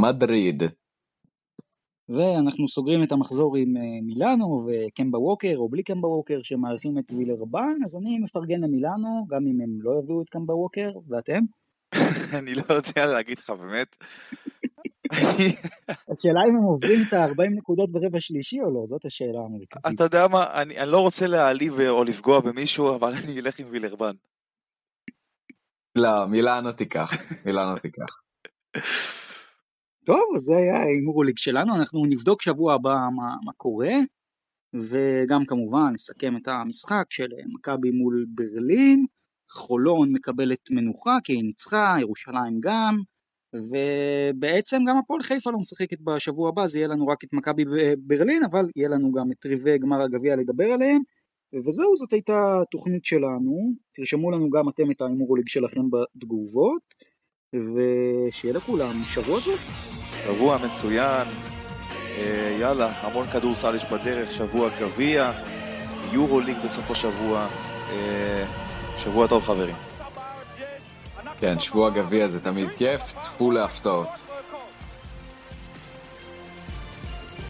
מדריד. 0.01 0.63
ואנחנו 2.09 2.67
סוגרים 2.67 3.03
את 3.03 3.11
המחזור 3.11 3.57
עם 3.57 3.77
אה, 3.77 4.01
מילאנו 4.01 4.67
וקמבה 4.67 5.19
ווקר, 5.19 5.53
או 5.57 5.69
בלי 5.69 5.83
קמבה 5.83 6.07
ווקר, 6.07 6.39
שמארחים 6.43 6.97
את 6.97 7.11
וילרבן, 7.11 7.77
אז 7.85 7.95
אני 7.95 8.19
מפרגן 8.19 8.61
למילאנו, 8.61 9.25
גם 9.29 9.47
אם 9.47 9.61
הם 9.61 9.81
לא 9.81 9.99
יביאו 9.99 10.21
את 10.21 10.29
קמבה 10.29 10.55
ווקר, 10.55 10.89
ואתם? 11.07 11.39
אני 12.39 12.55
לא 12.55 12.63
יודע 12.69 13.05
להגיד 13.05 13.39
לך, 13.39 13.49
באמת. 13.49 13.95
השאלה 16.11 16.39
אם 16.49 16.55
הם 16.57 16.63
עוברים 16.63 16.99
את 17.07 17.13
ה-40 17.13 17.49
נקודות 17.57 17.91
ברבע 17.91 18.19
שלישי 18.19 18.61
או 18.61 18.73
לא, 18.73 18.85
זאת 18.85 19.05
השאלה 19.05 19.39
המרכזית. 19.45 19.95
אתה 19.95 20.03
יודע 20.03 20.27
מה, 20.27 20.61
אני, 20.61 20.79
אני 20.79 20.91
לא 20.91 21.01
רוצה 21.01 21.27
להעליב 21.27 21.79
או 21.79 22.03
לפגוע 22.03 22.39
במישהו, 22.39 22.95
אבל 22.95 23.13
אני 23.13 23.39
אלך 23.39 23.59
עם 23.59 23.67
וילרבן. 23.69 24.13
לא, 25.95 26.25
מילאנו 26.25 26.71
תיקח, 26.71 27.11
מילאנו 27.45 27.75
תיקח. 27.77 28.21
טוב, 30.05 30.37
זה 30.37 30.57
היה 30.57 30.77
ההימור 30.77 31.25
ליג 31.25 31.37
שלנו, 31.37 31.75
אנחנו 31.79 32.05
נבדוק 32.05 32.41
שבוע 32.41 32.73
הבא 32.73 32.95
מה, 33.15 33.35
מה 33.45 33.51
קורה, 33.57 33.93
וגם 34.73 35.45
כמובן 35.47 35.93
נסכם 35.93 36.37
את 36.37 36.47
המשחק 36.47 37.05
של 37.09 37.27
מכבי 37.53 37.91
מול 37.91 38.25
ברלין. 38.35 39.05
חולון 39.51 40.11
מקבלת 40.13 40.71
מנוחה 40.71 41.17
כי 41.23 41.33
היא 41.33 41.43
ניצחה, 41.43 41.95
ירושלים 41.99 42.59
גם, 42.59 43.01
ובעצם 43.53 44.77
גם 44.87 44.97
הפועל 44.97 45.21
חיפה 45.21 45.51
לא 45.51 45.59
משחקת 45.59 45.97
בשבוע 46.01 46.49
הבא, 46.49 46.67
זה 46.67 46.79
יהיה 46.79 46.87
לנו 46.87 47.07
רק 47.07 47.23
את 47.23 47.33
מכבי 47.33 47.63
ברלין, 47.97 48.43
אבל 48.43 48.65
יהיה 48.75 48.89
לנו 48.89 49.11
גם 49.11 49.31
את 49.31 49.45
ריבי 49.45 49.77
גמר 49.77 50.01
הגביע 50.01 50.35
לדבר 50.35 50.65
עליהם. 50.65 51.01
וזהו, 51.55 51.97
זאת 51.97 52.13
הייתה 52.13 52.61
התוכנית 52.61 53.05
שלנו. 53.05 53.73
תרשמו 53.95 54.31
לנו 54.31 54.49
גם 54.49 54.69
אתם 54.69 54.91
את 54.91 55.01
ההימורוליג 55.01 55.47
שלכם 55.47 55.81
בתגובות, 55.89 56.81
ושיהיה 57.53 58.53
לכולם 58.53 59.01
שבוע 59.07 59.39
טוב. 59.45 59.59
שבוע 60.23 60.57
מצוין, 60.65 61.27
אה, 62.17 62.57
יאללה, 62.59 62.91
המון 63.01 63.27
כדורסל 63.27 63.75
יש 63.75 63.85
בדרך, 63.85 64.31
שבוע 64.31 64.69
גביע, 64.81 65.31
יורו 66.13 66.39
ליג 66.39 66.57
בסוף 66.65 66.91
השבוע. 66.91 67.47
שבוע 68.99 69.27
טוב 69.27 69.43
חברים. 69.43 69.75
כן, 71.39 71.59
שבוע 71.59 71.89
גביע 71.89 72.27
זה 72.27 72.39
תמיד 72.39 72.69
כיף, 72.77 73.01
צפו 73.17 73.51
להפתעות. 73.51 74.28